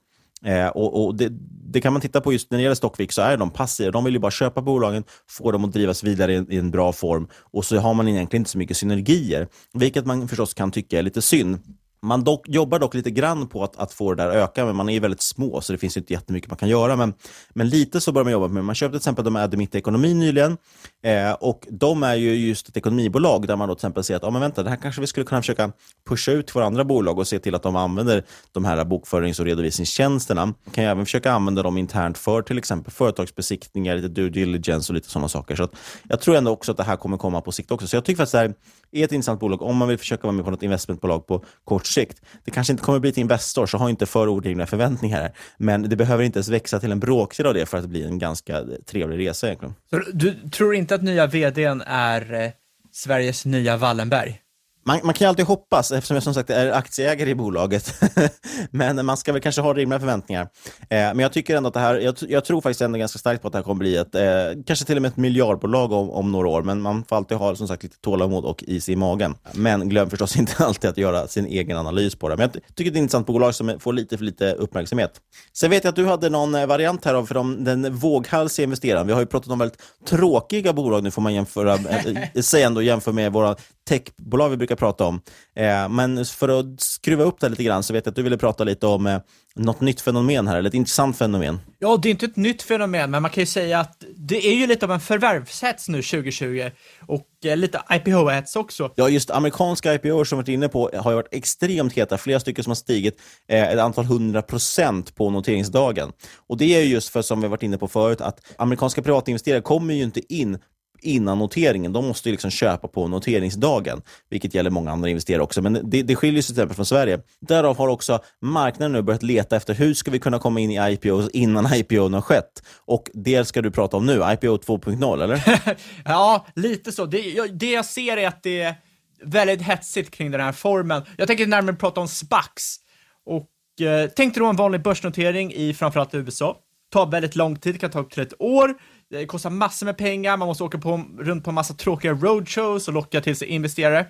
Eh, 0.46 0.68
och, 0.68 1.06
och 1.06 1.16
det, 1.16 1.30
det, 1.72 1.82
kan 1.82 1.94
man 1.94 2.02
titta 2.02 2.22
på 2.22 2.34
just 2.34 2.52
när 2.52 2.58
det 2.58 2.64
gäller 2.64 2.76
Stockvik, 2.76 3.12
så 3.12 3.22
är 3.22 3.38
de 3.38 3.50
passiva. 3.50 3.92
De 3.92 4.04
vill 4.04 4.14
ju 4.14 4.20
bara 4.20 4.32
köpa 4.32 4.62
bolagen, 4.62 5.04
få 5.30 5.52
dem 5.52 5.66
att 5.66 5.74
drivas 5.74 6.04
vidare 6.04 6.34
i, 6.34 6.46
i 6.50 6.58
en 6.58 6.72
bra 6.72 6.94
form 6.94 7.28
och 7.52 7.66
så 7.66 7.78
har 7.78 7.94
man 7.94 8.08
egentligen 8.08 8.42
inte 8.42 8.50
så 8.50 8.58
mycket 8.58 8.78
synergier, 8.78 9.48
vilket 9.74 10.06
man 10.06 10.28
förstås 10.28 10.54
kan 10.54 10.72
tycka 10.72 11.00
är 11.00 11.04
lite 11.04 11.22
synd. 11.22 11.60
Man 12.04 12.24
dock, 12.24 12.48
jobbar 12.48 12.80
dock 12.80 12.94
lite 12.94 13.12
grann 13.12 13.48
på 13.48 13.64
att, 13.64 13.78
att 13.78 13.94
få 13.94 14.14
det 14.14 14.24
där 14.24 14.30
att 14.30 14.36
öka, 14.36 14.66
men 14.66 14.76
man 14.76 14.90
är 14.90 15.00
väldigt 15.00 15.22
små, 15.22 15.62
så 15.62 15.74
det 15.74 15.78
finns 15.78 15.98
inte 15.98 16.14
jättemycket 16.14 16.50
man 16.50 16.58
kan 16.58 16.70
göra. 16.70 16.96
Men, 16.96 17.14
men 17.54 17.70
lite 17.70 18.02
så 18.02 18.12
börjar 18.12 18.24
man 18.24 18.32
jobba 18.34 18.48
med. 18.48 18.66
Man 18.66 18.76
köpte 18.76 18.92
till 18.92 18.98
exempel 18.98 19.26
de 19.26 19.36
här 19.36 19.44
Admit 19.44 19.76
Ekonomi 19.76 20.14
nyligen, 20.14 20.58
eh, 21.04 21.32
och 21.32 21.68
de 21.70 22.04
är 22.04 22.16
ju 22.16 22.36
just 22.36 22.70
ett 22.70 22.78
ekonomibolag 22.78 23.48
där 23.48 23.56
man 23.56 23.70
då 23.70 23.76
till 23.76 23.80
exempel 23.80 24.04
ser 24.04 24.16
att, 24.16 24.24
ah, 24.24 24.32
men 24.32 24.42
vänta, 24.42 24.64
det 24.64 24.70
här 24.70 24.78
kanske 24.78 25.02
vi 25.02 25.08
skulle 25.08 25.26
kunna 25.26 25.42
försöka 25.42 25.72
pusha 26.10 26.32
ut 26.32 26.48
till 26.48 26.54
våra 26.54 26.66
andra 26.66 26.84
bolag 26.84 27.20
och 27.20 27.28
se 27.28 27.40
till 27.40 27.56
att 27.56 27.64
de 27.64 27.76
använder 27.76 28.26
de 28.52 28.66
här 28.66 28.86
bokförings 28.86 29.40
och 29.40 29.46
redovisningstjänsterna. 29.46 30.46
Man 30.46 30.56
kan 30.72 30.84
ju 30.84 30.90
även 30.90 31.06
försöka 31.06 31.32
använda 31.32 31.64
dem 31.64 31.78
internt 31.78 32.18
för 32.18 32.42
till 32.42 32.58
exempel 32.58 32.94
företagsbesiktningar, 32.94 33.96
lite 33.96 34.08
due 34.08 34.30
diligence 34.30 34.92
och 34.92 34.96
lite 34.96 35.10
sådana 35.10 35.30
saker. 35.30 35.56
Så 35.56 35.70
jag 36.10 36.22
tror 36.22 36.36
ändå 36.36 36.52
också 36.52 36.72
att 36.72 36.78
det 36.78 36.84
här 36.84 36.96
kommer 36.96 37.18
komma 37.18 37.42
på 37.42 37.52
sikt 37.52 37.72
också. 37.72 37.88
Så 37.88 37.96
jag 37.96 38.06
tycker 38.06 38.18
faktiskt 38.18 38.36
att 38.36 38.42
det 38.42 38.48
här 38.48 38.56
är 38.92 39.06
ett 39.06 39.12
intressant 39.12 39.40
bolag 39.40 39.62
om 39.62 39.78
man 39.78 39.88
vill 39.88 39.98
försöka 39.98 40.24
vara 40.24 40.32
med 40.32 40.46
på 40.46 40.52
något 40.52 40.64
investmentbolag 40.64 41.28
på 41.28 41.46
kort 41.64 41.86
sikt. 41.86 42.22
Det 42.44 42.52
kanske 42.52 42.74
inte 42.74 42.84
kommer 42.84 43.00
bli 43.00 43.12
till 43.12 43.22
Investor, 43.22 43.66
så 43.66 43.78
ha 43.78 43.90
inte 43.90 44.06
för 44.06 44.28
orimliga 44.28 44.68
förväntningar. 44.68 45.32
Men 45.58 45.82
det 45.90 45.96
behöver 45.96 46.24
inte 46.24 46.38
ens 46.38 46.50
växa 46.50 46.80
till 46.80 46.92
en 46.92 47.00
bråkdel 47.00 47.46
av 47.46 47.54
det 47.54 47.66
för 47.66 47.78
att 47.78 47.86
bli 47.86 48.04
en 48.04 48.20
ganska 48.20 48.64
trevlig 48.86 49.28
resa 49.28 49.48
egentligen. 49.48 49.76
Så 49.90 50.02
du 50.14 50.50
tror 50.50 50.76
inte 50.76 50.96
att 50.96 51.04
nya 51.04 51.28
vdn 51.28 51.82
är 51.86 52.34
eh, 52.34 52.52
Sveriges 52.92 53.46
nya 53.46 53.78
Wallenberg? 53.78 54.41
Man, 54.84 55.00
man, 55.04 55.14
kan 55.14 55.26
ju 55.26 55.30
alltid 55.30 55.46
hoppas, 55.46 55.92
eftersom 55.92 56.16
jag 56.16 56.24
som 56.24 56.34
sagt 56.34 56.50
är 56.50 56.72
aktieägare 56.72 57.30
i 57.30 57.36
bolaget. 57.36 57.94
men 58.72 59.06
man 59.06 59.18
ska 59.18 59.34
väl 59.34 59.42
kanske 59.42 59.62
ha 59.62 59.74
rimliga 59.74 60.00
förväntningar. 60.00 60.42
Eh, 60.82 60.88
men 60.90 61.20
jag 61.20 61.34
tycker 61.34 61.58
ändå 61.58 61.68
att 61.68 61.74
det 61.74 61.80
här, 61.80 61.96
jag, 61.96 62.16
jag, 62.20 62.46
tror 62.46 62.62
faktiskt 62.62 62.82
ändå 62.82 63.00
ganska 63.00 63.20
starkt 63.20 63.42
på 63.42 63.48
att 63.48 63.52
det 63.52 63.58
här 63.58 63.64
kommer 63.64 63.80
bli 63.80 63.98
ett, 63.98 64.16
eh, 64.16 64.24
kanske 64.66 64.86
till 64.86 64.96
och 64.96 65.02
med 65.02 65.10
ett 65.10 65.18
miljardbolag 65.18 65.92
om, 65.92 66.12
om, 66.12 66.32
några 66.32 66.48
år. 66.48 66.62
Men 66.62 66.82
man 66.82 67.04
får 67.04 67.16
alltid 67.16 67.38
ha 67.38 67.56
som 67.56 67.68
sagt 67.68 67.84
lite 67.84 67.98
tålamod 68.02 68.46
och 68.46 68.64
is 68.68 68.90
i 68.90 68.96
magen. 68.96 69.36
Men 69.54 69.90
glöm 69.90 70.10
förstås 70.10 70.36
inte 70.38 70.66
alltid 70.66 70.90
att 70.90 70.98
göra 70.98 71.28
sin 71.28 71.46
egen 71.46 71.78
analys 71.78 72.16
på 72.16 72.30
det. 72.30 72.38
Men 72.38 72.50
jag 72.54 72.76
tycker 72.76 72.92
det 72.92 72.98
är 72.98 73.00
ett 73.00 73.04
intressant 73.04 73.28
bolag 73.28 73.56
som 73.56 73.80
får 73.80 73.94
lite 73.94 74.18
för 74.18 74.26
lite 74.26 74.54
uppmärksamhet. 74.54 75.12
Sen 75.54 75.70
vet 75.70 75.84
jag 75.84 75.90
att 75.90 75.96
du 75.96 76.06
hade 76.06 76.30
någon 76.30 76.56
eh, 76.56 76.66
variant 76.66 77.06
här 77.06 77.14
av 77.14 77.26
för 77.26 77.36
de, 77.36 77.64
den 77.64 77.96
våghalsiga 77.96 78.64
investeraren. 78.64 79.08
Vi 79.08 79.14
har 79.14 79.20
ju 79.20 79.26
pratat 79.26 79.52
om 79.52 79.60
väldigt 79.60 79.82
tråkiga 80.10 80.74
bolag 80.74 81.04
nu 81.04 81.12
får 81.12 81.22
man 81.22 81.34
jämföra, 81.34 81.74
eh, 81.74 82.42
säga 82.42 82.68
ändå 82.68 82.82
jämför 82.82 83.12
med 83.12 83.34
våra 83.34 83.56
techbolag 83.92 84.50
vi 84.50 84.58
brukar 84.58 84.76
prata 84.76 85.06
om. 85.06 85.22
Eh, 85.56 85.90
men 85.90 86.26
för 86.26 86.60
att 86.60 86.82
skruva 86.82 87.24
upp 87.24 87.40
det 87.40 87.50
lite 87.50 87.64
grann 87.64 87.84
så 87.84 87.94
vet 87.94 88.06
jag 88.06 88.12
att 88.12 88.16
du 88.16 88.24
ville 88.24 88.38
prata 88.38 88.64
lite 88.64 88.88
om 88.88 89.08
eh, 89.08 89.20
något 89.56 89.82
nytt 89.82 90.02
fenomen 90.02 90.48
här, 90.48 90.58
eller 90.58 90.70
ett 90.70 90.74
intressant 90.74 91.18
fenomen. 91.18 91.60
Ja, 91.80 92.00
det 92.02 92.10
är 92.10 92.12
inte 92.12 92.26
ett 92.26 92.36
nytt 92.36 92.62
fenomen, 92.62 93.12
men 93.12 93.22
man 93.22 93.32
kan 93.32 93.42
ju 93.42 93.46
säga 93.46 93.80
att 93.80 94.04
det 94.16 94.48
är 94.48 94.54
ju 94.54 94.68
lite 94.68 94.86
av 94.86 94.92
en 94.92 95.00
förvärvshets 95.00 95.90
nu 95.90 96.02
2020 96.02 96.70
och 97.08 97.28
eh, 97.46 97.58
lite 97.58 97.82
IPO-hets 97.90 98.56
också. 98.56 98.92
Ja, 98.96 99.10
just 99.10 99.32
amerikanska 99.32 99.94
IPO 99.94 100.26
som 100.26 100.38
vi 100.38 100.42
varit 100.42 100.48
inne 100.50 100.70
på 100.70 100.90
har 100.98 101.12
ju 101.12 101.16
varit 101.16 101.34
extremt 101.34 101.94
heta. 101.94 102.18
Flera 102.18 102.40
stycken 102.40 102.64
som 102.64 102.72
har 102.72 102.76
stigit 102.76 103.22
eh, 103.48 103.70
ett 103.70 103.80
antal 103.80 104.06
hundra 104.06 104.42
procent 104.42 105.16
på 105.16 105.30
noteringsdagen. 105.30 106.12
Och 106.48 106.58
det 106.58 106.76
är 106.76 106.84
just 106.84 107.10
för, 107.10 107.22
som 107.22 107.42
vi 107.42 107.48
varit 107.48 107.64
inne 107.64 107.78
på 107.78 107.88
förut, 107.88 108.22
att 108.22 108.40
amerikanska 108.58 109.02
privatinvesterare 109.02 109.62
kommer 109.62 109.94
ju 109.94 110.04
inte 110.04 110.34
in 110.34 110.58
innan 111.02 111.40
noteringen. 111.40 111.94
De 111.94 112.08
måste 112.08 112.30
ju 112.30 112.32
liksom 112.32 112.52
köpa 112.52 112.88
på 112.88 113.08
noteringsdagen, 113.08 114.02
vilket 114.30 114.54
gäller 114.54 114.70
många 114.70 114.92
andra 114.92 115.10
investerare 115.10 115.42
också. 115.42 115.62
Men 115.62 115.90
det, 115.90 116.04
det 116.04 116.16
skiljer 116.16 116.42
sig 116.42 116.56
till 116.56 116.62
exempel 116.62 116.76
från 116.76 116.86
Sverige. 116.86 117.20
Därav 117.40 117.78
har 117.78 117.88
också 117.88 118.20
marknaden 118.42 118.92
nu 118.92 119.02
börjat 119.02 119.24
leta 119.24 119.56
efter 119.56 119.74
hur 119.74 119.94
ska 119.94 120.12
vi 120.12 120.20
kunna 120.20 120.40
komma 120.40 120.60
in 120.60 120.72
i 120.72 120.92
IPO 120.94 121.30
innan 121.34 121.74
IPO 121.74 122.10
har 122.10 122.22
skett. 122.22 122.64
Och 122.86 123.10
det 123.14 123.46
ska 123.46 123.62
du 123.62 123.72
prata 123.72 123.98
om 123.98 124.06
nu, 124.06 124.14
IPO 124.14 124.58
2.0, 124.58 125.24
eller? 125.24 125.44
ja, 126.06 126.46
lite 126.56 126.92
så. 126.92 127.06
Det 127.06 127.20
jag, 127.20 127.58
det 127.58 127.72
jag 127.72 127.86
ser 127.86 128.18
är 128.18 128.28
att 128.28 128.44
det 128.44 128.62
är 128.62 128.76
väldigt 129.24 129.62
hetsigt 129.62 130.12
kring 130.12 130.32
den 130.32 130.42
här 130.42 130.52
formen. 130.52 131.04
Jag 131.18 131.28
tänker 131.28 131.48
närmare 131.48 131.76
prata 131.76 132.02
om 132.02 132.08
SPACs. 132.08 132.78
Och 133.26 133.86
eh, 133.86 134.10
tänk 134.16 134.34
dig 134.34 134.42
då 134.42 134.50
en 134.50 134.56
vanlig 134.56 134.82
börsnotering 134.82 135.54
i 135.54 135.74
framförallt 135.74 136.16
USA. 136.16 136.58
Tar 136.92 137.06
väldigt 137.06 137.36
lång 137.36 137.56
tid, 137.56 137.80
kan 137.80 137.92
ta 137.92 138.00
upp 138.00 138.12
till 138.12 138.24
ett 138.24 138.42
år. 138.42 138.74
Det 139.12 139.26
kostar 139.26 139.50
massor 139.50 139.86
med 139.86 139.98
pengar, 139.98 140.38
man 140.38 140.48
måste 140.48 140.64
åka 140.64 140.78
på, 140.78 141.06
runt 141.20 141.44
på 141.44 141.52
en 141.52 141.56
massa 141.56 141.74
tråkiga 141.74 142.14
roadshows 142.14 142.88
och 142.88 142.94
locka 142.94 143.22
till 143.22 143.36
sig 143.36 143.48
investerare. 143.48 144.06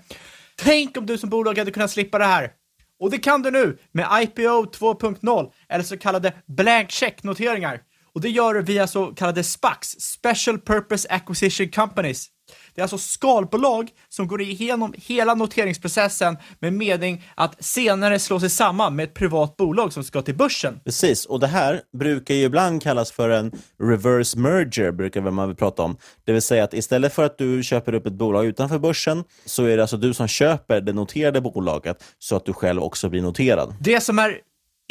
Tänk 0.56 0.98
om 0.98 1.06
du 1.06 1.18
som 1.18 1.30
bolag 1.30 1.58
hade 1.58 1.72
kunnat 1.72 1.92
slippa 1.92 2.18
det 2.18 2.26
här! 2.26 2.52
Och 3.00 3.12
det 3.12 3.18
kan 3.18 3.42
du 3.42 3.52
nu 3.52 3.78
med 3.92 4.24
IPO 4.24 4.66
2.0, 4.66 5.52
eller 5.70 5.84
så 5.84 5.98
kallade 5.98 6.34
blank 6.48 6.90
check-noteringar. 6.90 7.80
Och 8.14 8.22
det 8.22 8.30
gör 8.30 8.54
du 8.54 8.62
via 8.62 8.88
så 8.88 9.06
kallade 9.06 9.44
SPACs, 9.44 10.02
Special 10.02 10.60
Purpose 10.60 11.08
Acquisition 11.10 11.70
Companies. 11.70 12.28
Det 12.82 12.84
är 12.84 12.94
alltså 12.94 12.98
skalbolag 12.98 13.90
som 14.10 14.28
går 14.28 14.42
igenom 14.42 14.94
hela 14.98 15.36
noteringsprocessen 15.36 16.38
med 16.60 16.74
mening 16.74 17.24
att 17.36 17.64
senare 17.64 18.20
slå 18.20 18.40
sig 18.40 18.50
samman 18.50 18.96
med 18.96 19.04
ett 19.04 19.14
privat 19.14 19.58
bolag 19.58 19.94
som 19.94 20.04
ska 20.04 20.22
till 20.22 20.36
börsen. 20.36 20.80
Precis, 20.86 21.26
och 21.26 21.40
det 21.40 21.48
här 21.48 21.82
brukar 21.98 22.36
ju 22.36 22.44
ibland 22.44 22.84
kallas 22.84 23.12
för 23.12 23.30
en 23.30 23.52
reverse 23.84 24.38
merger, 24.38 24.92
brukar 24.92 25.22
man 25.22 25.48
väl 25.48 25.56
prata 25.56 25.84
om. 25.84 25.98
Det 26.26 26.34
vill 26.34 26.42
säga 26.42 26.64
att 26.64 26.74
istället 26.74 27.14
för 27.14 27.24
att 27.24 27.38
du 27.38 27.64
köper 27.64 27.94
upp 27.94 28.06
ett 28.06 28.14
bolag 28.14 28.46
utanför 28.46 28.80
börsen, 28.80 29.24
så 29.46 29.66
är 29.66 29.78
det 29.78 29.84
alltså 29.84 29.98
du 29.98 30.14
som 30.14 30.28
köper 30.28 30.82
det 30.82 30.94
noterade 30.94 31.42
bolaget, 31.42 32.04
så 32.20 32.36
att 32.36 32.46
du 32.46 32.54
själv 32.54 32.84
också 32.84 33.10
blir 33.10 33.22
noterad. 33.22 33.76
Det 33.80 34.02
som 34.02 34.20
är 34.20 34.38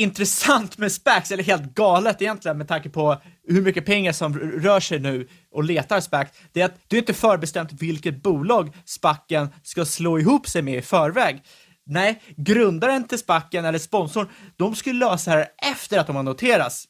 intressant 0.03 0.79
med 0.79 0.93
SPACs, 0.93 1.31
eller 1.31 1.43
helt 1.43 1.75
galet 1.75 2.23
egentligen 2.23 2.59
med 2.59 2.69
tanke 2.69 2.89
på 2.89 3.17
hur 3.49 3.63
mycket 3.63 3.87
pengar 3.87 4.13
som 4.13 4.39
rör 4.39 4.81
sig 4.81 4.99
nu 4.99 5.29
och 5.51 5.65
letar 5.65 6.01
SPAC, 6.01 6.29
det 6.53 6.61
är 6.61 6.65
att 6.65 6.81
det 6.89 6.97
är 6.97 7.01
inte 7.01 7.15
förbestämt 7.15 7.73
vilket 7.73 8.23
bolag 8.23 8.77
SPACen 8.85 9.49
ska 9.63 9.85
slå 9.85 10.19
ihop 10.19 10.49
sig 10.49 10.63
med 10.63 10.79
i 10.79 10.83
förväg. 10.83 11.43
Nej, 11.87 12.23
grundaren 12.37 13.09
till 13.09 13.19
SPACen 13.19 13.65
eller 13.65 13.79
sponsorn, 13.79 14.29
de 14.57 14.75
skulle 14.75 14.99
lösa 14.99 15.31
det 15.31 15.37
här 15.37 15.73
efter 15.73 15.99
att 15.99 16.07
de 16.07 16.17
har 16.17 16.23
noterats. 16.23 16.85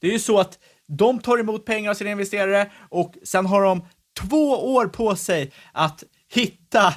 Det 0.00 0.06
är 0.06 0.12
ju 0.12 0.18
så 0.18 0.40
att 0.40 0.58
de 0.98 1.18
tar 1.18 1.38
emot 1.38 1.64
pengar 1.64 1.90
av 1.90 1.94
sina 1.94 2.10
investerare 2.10 2.70
och 2.90 3.14
sen 3.24 3.46
har 3.46 3.62
de 3.62 3.84
två 4.20 4.74
år 4.74 4.86
på 4.86 5.16
sig 5.16 5.52
att 5.72 6.04
hitta 6.34 6.94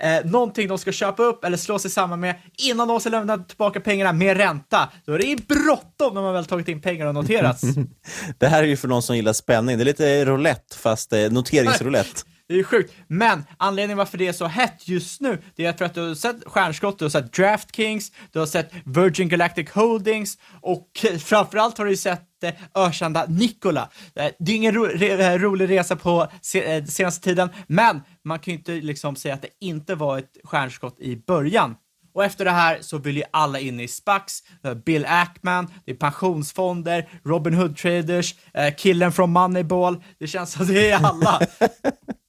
eh, 0.00 0.24
någonting 0.24 0.68
de 0.68 0.78
ska 0.78 0.92
köpa 0.92 1.22
upp 1.22 1.44
eller 1.44 1.56
slå 1.56 1.78
sig 1.78 1.90
samman 1.90 2.20
med 2.20 2.34
innan 2.58 2.88
de 2.88 3.00
ska 3.00 3.10
lämna 3.10 3.38
tillbaka 3.38 3.80
pengarna 3.80 4.12
med 4.12 4.36
ränta. 4.36 4.88
Då 5.04 5.12
är 5.12 5.18
det 5.18 5.48
bråttom 5.48 6.14
när 6.14 6.22
man 6.22 6.34
väl 6.34 6.44
tagit 6.44 6.68
in 6.68 6.80
pengar 6.80 7.06
och 7.06 7.14
noterats. 7.14 7.62
det 8.38 8.46
här 8.46 8.62
är 8.62 8.66
ju 8.66 8.76
för 8.76 8.88
någon 8.88 9.02
som 9.02 9.16
gillar 9.16 9.32
spänning. 9.32 9.78
Det 9.78 9.82
är 9.82 9.84
lite 9.84 10.24
roulette, 10.24 10.76
fast 10.76 11.12
eh, 11.12 11.30
noteringsroulette. 11.30 12.20
Det 12.50 12.58
är 12.58 12.64
sjukt. 12.64 12.94
Men 13.06 13.44
anledningen 13.56 13.98
varför 13.98 14.18
det 14.18 14.26
är 14.26 14.32
så 14.32 14.46
hett 14.46 14.88
just 14.88 15.20
nu, 15.20 15.42
det 15.56 15.66
är 15.66 15.72
för 15.72 15.84
att 15.84 15.94
du 15.94 16.08
har 16.08 16.14
sett 16.14 16.36
Stjärnskott, 16.46 16.98
du 16.98 17.04
har 17.04 17.10
sett 17.10 17.32
DraftKings, 17.32 18.12
du 18.32 18.38
har 18.38 18.46
sett 18.46 18.72
Virgin 18.84 19.28
Galactic 19.28 19.70
Holdings 19.70 20.38
och 20.60 20.88
framförallt 21.24 21.78
har 21.78 21.84
du 21.84 21.96
sett 21.96 22.44
eh, 22.44 22.54
ökända 22.74 23.26
Nikola. 23.28 23.90
Eh, 24.14 24.30
det 24.38 24.52
är 24.52 24.56
ingen 24.56 24.74
ro 24.74 24.84
re 24.84 25.32
eh, 25.32 25.38
rolig 25.38 25.70
resa 25.70 25.96
på 25.96 26.28
se 26.40 26.86
senaste 26.86 27.24
tiden, 27.24 27.48
men 27.66 28.00
man 28.24 28.38
kan 28.38 28.52
ju 28.52 28.58
inte 28.58 28.72
liksom 28.72 29.16
säga 29.16 29.34
att 29.34 29.42
det 29.42 29.50
inte 29.60 29.94
var 29.94 30.18
ett 30.18 30.36
stjärnskott 30.44 31.00
i 31.00 31.16
början. 31.16 31.76
Och 32.14 32.24
efter 32.24 32.44
det 32.44 32.50
här 32.50 32.78
så 32.80 32.98
vill 32.98 33.16
ju 33.16 33.22
alla 33.30 33.58
in 33.58 33.80
i 33.80 33.88
SPAX, 33.88 34.42
Bill 34.84 35.06
Ackman, 35.08 35.66
det 35.84 35.92
är 35.92 35.96
pensionsfonder, 35.96 37.08
Robin 37.24 37.54
Hood 37.54 37.76
Traders, 37.76 38.34
killen 38.76 39.12
från 39.12 39.30
Moneyball. 39.30 40.02
Det 40.18 40.26
känns 40.26 40.52
som 40.52 40.66
det 40.66 40.90
är 40.90 41.04
alla. 41.04 41.40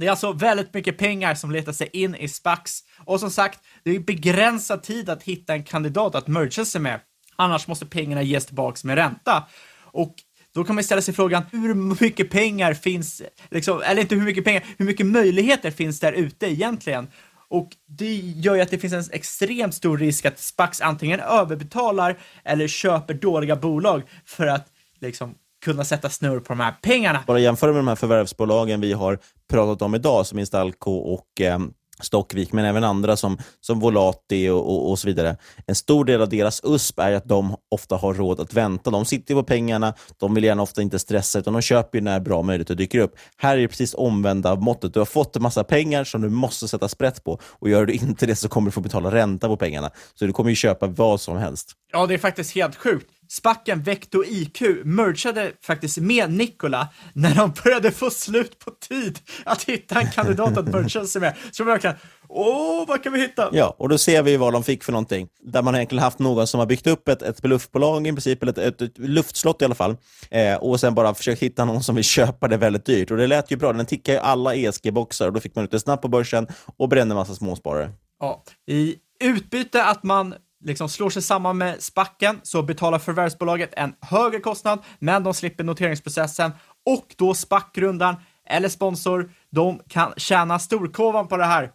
Det 0.00 0.06
är 0.06 0.10
alltså 0.10 0.32
väldigt 0.32 0.74
mycket 0.74 0.98
pengar 0.98 1.34
som 1.34 1.50
letar 1.50 1.72
sig 1.72 1.90
in 1.92 2.14
i 2.14 2.28
SPAX. 2.28 2.80
Och 3.04 3.20
som 3.20 3.30
sagt, 3.30 3.60
det 3.84 3.90
är 3.96 3.98
begränsad 3.98 4.82
tid 4.82 5.10
att 5.10 5.22
hitta 5.22 5.52
en 5.52 5.64
kandidat 5.64 6.14
att 6.14 6.28
merga 6.28 6.64
sig 6.64 6.80
med. 6.80 7.00
Annars 7.36 7.66
måste 7.66 7.86
pengarna 7.86 8.22
ges 8.22 8.46
tillbaks 8.46 8.84
med 8.84 8.96
ränta. 8.96 9.44
Och 9.92 10.14
då 10.54 10.64
kan 10.64 10.74
man 10.74 10.84
ställa 10.84 11.02
sig 11.02 11.14
frågan, 11.14 11.42
hur 11.52 11.74
mycket 11.74 12.30
pengar 12.30 12.74
finns, 12.74 13.22
liksom, 13.50 13.82
eller 13.82 14.02
inte 14.02 14.14
hur 14.14 14.22
mycket 14.22 14.44
pengar, 14.44 14.64
hur 14.78 14.86
mycket 14.86 15.06
möjligheter 15.06 15.70
finns 15.70 16.00
där 16.00 16.12
ute 16.12 16.46
egentligen? 16.46 17.08
Och 17.48 17.68
det 17.86 18.14
gör 18.16 18.54
ju 18.54 18.60
att 18.60 18.70
det 18.70 18.78
finns 18.78 18.92
en 18.92 19.04
extremt 19.12 19.74
stor 19.74 19.98
risk 19.98 20.26
att 20.26 20.38
SPAX 20.38 20.80
antingen 20.80 21.20
överbetalar 21.20 22.18
eller 22.44 22.68
köper 22.68 23.14
dåliga 23.14 23.56
bolag 23.56 24.02
för 24.24 24.46
att 24.46 24.66
liksom 25.00 25.34
kunna 25.64 25.84
sätta 25.84 26.10
snurr 26.10 26.40
på 26.40 26.52
de 26.52 26.60
här 26.60 26.74
pengarna. 26.82 27.24
Bara 27.26 27.38
jämföra 27.38 27.72
med 27.72 27.78
de 27.78 27.88
här 27.88 27.96
förvärvsbolagen 27.96 28.80
vi 28.80 28.92
har 28.92 29.18
pratat 29.50 29.82
om 29.82 29.94
idag, 29.94 30.26
som 30.26 30.38
Instalco 30.38 30.92
och 30.92 31.40
eh, 31.40 31.58
Stockvik, 32.04 32.52
men 32.52 32.64
även 32.64 32.84
andra 32.84 33.16
som, 33.16 33.38
som 33.60 33.80
Volati 33.80 34.48
och, 34.48 34.70
och, 34.70 34.90
och, 34.90 34.98
så 34.98 35.06
vidare. 35.06 35.36
En 35.66 35.74
stor 35.74 36.04
del 36.04 36.22
av 36.22 36.28
deras 36.28 36.60
USP 36.64 36.98
är 36.98 37.12
att 37.12 37.24
de 37.24 37.56
ofta 37.70 37.96
har 37.96 38.14
råd 38.14 38.40
att 38.40 38.52
vänta. 38.52 38.90
De 38.90 39.04
sitter 39.04 39.34
på 39.34 39.42
pengarna, 39.42 39.94
de 40.16 40.34
vill 40.34 40.44
gärna 40.44 40.62
ofta 40.62 40.82
inte 40.82 40.98
stressa, 40.98 41.38
utan 41.38 41.52
de 41.52 41.62
köper 41.62 42.00
när 42.00 42.20
bra 42.20 42.42
möjligheter 42.42 42.74
dyker 42.74 42.98
upp. 42.98 43.14
Här 43.36 43.56
är 43.56 43.60
det 43.60 43.68
precis 43.68 43.94
omvända 43.94 44.54
måttet. 44.54 44.94
Du 44.94 45.00
har 45.00 45.06
fått 45.06 45.36
en 45.36 45.42
massa 45.42 45.64
pengar 45.64 46.04
som 46.04 46.20
du 46.20 46.28
måste 46.28 46.68
sätta 46.68 46.88
sprätt 46.88 47.24
på 47.24 47.40
och 47.44 47.68
gör 47.68 47.86
du 47.86 47.92
inte 47.92 48.26
det 48.26 48.36
så 48.36 48.48
kommer 48.48 48.66
du 48.66 48.72
få 48.72 48.80
betala 48.80 49.10
ränta 49.10 49.48
på 49.48 49.56
pengarna. 49.56 49.90
Så 50.14 50.24
du 50.24 50.32
kommer 50.32 50.50
ju 50.50 50.56
köpa 50.56 50.86
vad 50.86 51.20
som 51.20 51.36
helst. 51.36 51.72
Ja, 51.92 52.06
det 52.06 52.14
är 52.14 52.18
faktiskt 52.18 52.54
helt 52.54 52.76
sjukt. 52.76 53.19
Spacken 53.30 53.82
Vecto 53.82 54.24
IQ 54.24 54.60
mergade 54.84 55.52
faktiskt 55.62 55.98
med 55.98 56.32
Nikola 56.32 56.88
när 57.12 57.34
de 57.34 57.52
började 57.64 57.90
få 57.90 58.10
slut 58.10 58.58
på 58.58 58.70
tid 58.70 59.18
att 59.44 59.62
hitta 59.62 60.00
en 60.00 60.10
kandidat 60.10 60.56
att 60.56 60.68
merga 60.68 61.04
sig 61.04 61.20
med. 61.20 61.36
Så 61.50 61.64
verkligen, 61.64 61.96
åh, 62.28 62.84
vad 62.88 63.02
kan 63.02 63.12
vi 63.12 63.20
hitta? 63.20 63.48
Ja, 63.52 63.76
och 63.78 63.88
då 63.88 63.98
ser 63.98 64.22
vi 64.22 64.36
vad 64.36 64.52
de 64.52 64.64
fick 64.64 64.84
för 64.84 64.92
någonting. 64.92 65.28
Där 65.42 65.62
man 65.62 65.74
egentligen 65.74 66.02
haft 66.02 66.18
någon 66.18 66.46
som 66.46 66.60
har 66.60 66.66
byggt 66.66 66.86
upp 66.86 67.08
ett, 67.08 67.22
ett 67.22 67.42
bluffbolag 67.42 68.06
i 68.06 68.12
princip, 68.12 68.42
eller 68.42 68.58
ett, 68.58 68.82
ett, 68.82 68.98
luftslott 68.98 69.62
i 69.62 69.64
alla 69.64 69.74
fall, 69.74 69.96
eh, 70.30 70.54
och 70.54 70.80
sen 70.80 70.94
bara 70.94 71.14
försökt 71.14 71.42
hitta 71.42 71.64
någon 71.64 71.82
som 71.82 71.94
vill 71.94 72.04
köpa 72.04 72.48
det 72.48 72.56
väldigt 72.56 72.84
dyrt. 72.84 73.10
Och 73.10 73.16
det 73.16 73.26
lät 73.26 73.50
ju 73.50 73.56
bra, 73.56 73.72
den 73.72 73.86
tickar 73.86 74.12
ju 74.12 74.18
alla 74.18 74.54
ESG-boxar 74.54 75.26
och 75.26 75.32
då 75.32 75.40
fick 75.40 75.54
man 75.54 75.64
ut 75.64 75.70
det 75.70 75.80
snabbt 75.80 76.02
på 76.02 76.08
börsen 76.08 76.46
och 76.76 76.88
brände 76.88 77.12
en 77.12 77.16
massa 77.16 77.34
småsparare. 77.34 77.92
Ja, 78.20 78.44
i 78.66 78.96
utbyte 79.20 79.84
att 79.84 80.02
man 80.02 80.34
liksom 80.64 80.88
slår 80.88 81.10
sig 81.10 81.22
samman 81.22 81.58
med 81.58 81.82
Spacken 81.82 82.40
så 82.42 82.62
betalar 82.62 82.98
förvärvsbolaget 82.98 83.70
en 83.76 83.94
högre 84.00 84.40
kostnad, 84.40 84.78
men 84.98 85.22
de 85.22 85.34
slipper 85.34 85.64
noteringsprocessen 85.64 86.52
och 86.86 87.14
då 87.16 87.34
Spack-grundaren 87.34 88.16
eller 88.46 88.68
sponsor, 88.68 89.30
de 89.50 89.80
kan 89.88 90.12
tjäna 90.16 90.58
storkovan 90.58 91.28
på 91.28 91.36
det 91.36 91.44
här. 91.44 91.70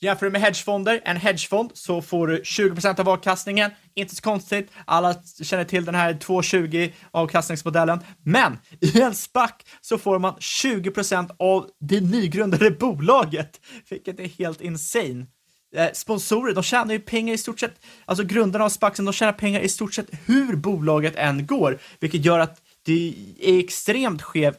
Jämför 0.00 0.26
du 0.26 0.32
med 0.32 0.40
hedgefonder, 0.40 1.00
en 1.04 1.16
hedgefond, 1.16 1.70
så 1.74 2.02
får 2.02 2.26
du 2.26 2.42
20% 2.42 3.00
av 3.00 3.08
avkastningen. 3.08 3.70
Inte 3.94 4.16
så 4.16 4.22
konstigt, 4.22 4.70
alla 4.84 5.14
känner 5.42 5.64
till 5.64 5.84
den 5.84 5.94
här 5.94 6.14
2,20 6.14 6.92
avkastningsmodellen. 7.10 8.00
Men 8.24 8.58
i 8.80 9.00
en 9.00 9.14
SPAC 9.14 9.50
så 9.80 9.98
får 9.98 10.18
man 10.18 10.34
20% 10.34 11.30
av 11.38 11.66
det 11.80 12.00
nygrundade 12.00 12.70
bolaget, 12.70 13.60
vilket 13.90 14.20
är 14.20 14.28
helt 14.28 14.60
insane. 14.60 15.26
Eh, 15.74 15.88
sponsorer, 15.92 16.54
de 16.54 16.62
tjänar 16.62 16.92
ju 16.92 17.00
pengar 17.00 17.34
i 17.34 17.38
stort 17.38 17.60
sett, 17.60 17.74
alltså 18.04 18.24
grundarna 18.24 18.64
av 18.64 18.68
Spaxen, 18.68 19.04
de 19.04 19.12
tjänar 19.12 19.32
pengar 19.32 19.60
i 19.60 19.68
stort 19.68 19.94
sett 19.94 20.06
hur 20.26 20.56
bolaget 20.56 21.16
än 21.16 21.46
går, 21.46 21.78
vilket 22.00 22.24
gör 22.24 22.38
att 22.38 22.58
det 22.84 23.14
är 23.40 23.58
extremt 23.58 24.22
skev 24.22 24.54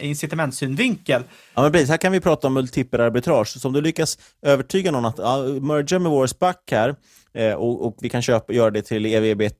incitamentsynvinkel. 0.00 1.22
Ja, 1.54 1.62
men 1.62 1.72
precis. 1.72 1.88
Här 1.88 1.96
kan 1.96 2.12
vi 2.12 2.20
prata 2.20 2.46
om 2.46 2.58
multipel-arbitrage. 2.58 3.60
Så 3.60 3.68
om 3.68 3.74
du 3.74 3.80
lyckas 3.80 4.18
övertyga 4.42 4.90
någon 4.90 5.04
att 5.04 5.18
ja, 5.18 5.38
merga 5.42 5.98
med 5.98 6.10
vår 6.10 6.26
SPAC 6.26 6.56
här 6.70 6.94
eh, 7.36 7.52
och, 7.52 7.86
och, 7.86 7.96
vi 8.00 8.08
kan 8.08 8.22
köpa, 8.22 8.52
göra 8.52 8.70
det 8.70 8.82
till 8.82 9.06
ev 9.06 9.50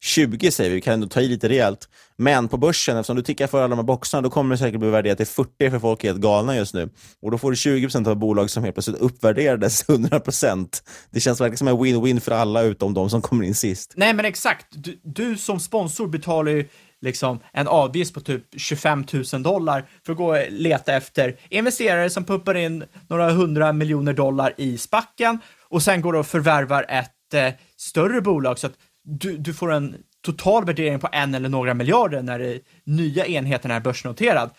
20 0.00 0.46
eh, 0.46 0.50
säger 0.50 0.70
vi, 0.70 0.76
vi 0.76 0.80
kan 0.80 0.94
ändå 0.94 1.06
ta 1.06 1.20
i 1.20 1.28
lite 1.28 1.48
rejält. 1.48 1.88
Men 2.16 2.48
på 2.48 2.56
börsen, 2.56 2.96
eftersom 2.96 3.16
du 3.16 3.22
tickar 3.22 3.46
för 3.46 3.58
alla 3.58 3.68
de 3.68 3.78
här 3.78 3.82
boxarna, 3.82 4.22
då 4.22 4.30
kommer 4.30 4.54
det 4.54 4.58
säkert 4.58 4.80
bli 4.80 4.90
värderat 4.90 5.18
till 5.18 5.26
40 5.26 5.70
för 5.70 5.78
folk 5.78 6.04
är 6.04 6.08
helt 6.08 6.20
galna 6.20 6.56
just 6.56 6.74
nu. 6.74 6.88
Och 7.22 7.30
då 7.30 7.38
får 7.38 7.50
du 7.50 7.56
20 7.56 7.86
procent 7.86 8.06
av 8.06 8.16
bolag 8.16 8.50
som 8.50 8.64
helt 8.64 8.74
plötsligt 8.74 9.00
uppvärderades 9.00 9.88
100 9.88 10.20
procent. 10.20 10.82
Det 11.10 11.20
känns 11.20 11.40
verkligen 11.40 11.58
som 11.58 11.68
en 11.68 11.76
win-win 11.76 12.20
för 12.20 12.32
alla 12.32 12.62
utom 12.62 12.94
de 12.94 13.10
som 13.10 13.22
kommer 13.22 13.44
in 13.44 13.54
sist. 13.54 13.92
Nej, 13.96 14.14
men 14.14 14.24
exakt. 14.24 14.66
Du, 14.70 15.00
du 15.02 15.36
som 15.36 15.60
sponsor 15.60 16.06
betalar 16.06 16.52
ju 16.52 16.68
liksom 17.04 17.40
en 17.52 17.68
avgift 17.68 18.14
på 18.14 18.20
typ 18.20 18.42
25 18.56 19.06
000 19.32 19.42
dollar 19.42 19.84
för 20.06 20.12
att 20.12 20.18
gå 20.18 20.36
och 20.36 20.50
leta 20.50 20.92
efter 20.92 21.36
investerare 21.48 22.10
som 22.10 22.24
pumpar 22.24 22.54
in 22.54 22.84
några 23.08 23.30
hundra 23.30 23.72
miljoner 23.72 24.12
dollar 24.12 24.54
i 24.56 24.78
spacken 24.78 25.38
och 25.74 25.82
sen 25.82 26.00
går 26.00 26.12
du 26.12 26.18
och 26.18 26.26
förvärvar 26.26 26.86
ett 26.88 27.34
eh, 27.34 27.52
större 27.76 28.20
bolag 28.20 28.58
så 28.58 28.66
att 28.66 28.74
du, 29.04 29.36
du 29.36 29.54
får 29.54 29.72
en 29.72 29.96
total 30.24 30.64
värdering 30.64 31.00
på 31.00 31.08
en 31.12 31.34
eller 31.34 31.48
några 31.48 31.74
miljarder 31.74 32.22
när 32.22 32.38
det 32.38 32.60
nya 32.84 33.26
enheten 33.26 33.70
är 33.70 33.80
börsnoterad. 33.80 34.50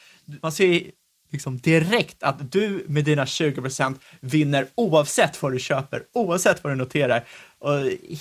Man 0.42 0.52
ser 0.52 0.82
liksom 1.32 1.58
direkt 1.58 2.24
att 2.24 2.52
du 2.52 2.86
med 2.88 3.04
dina 3.04 3.26
20% 3.26 3.96
vinner 4.20 4.68
oavsett 4.76 5.42
vad 5.42 5.52
du 5.52 5.60
köper, 5.60 6.04
oavsett 6.14 6.64
vad 6.64 6.74
du 6.74 6.78
noterar 6.78 7.24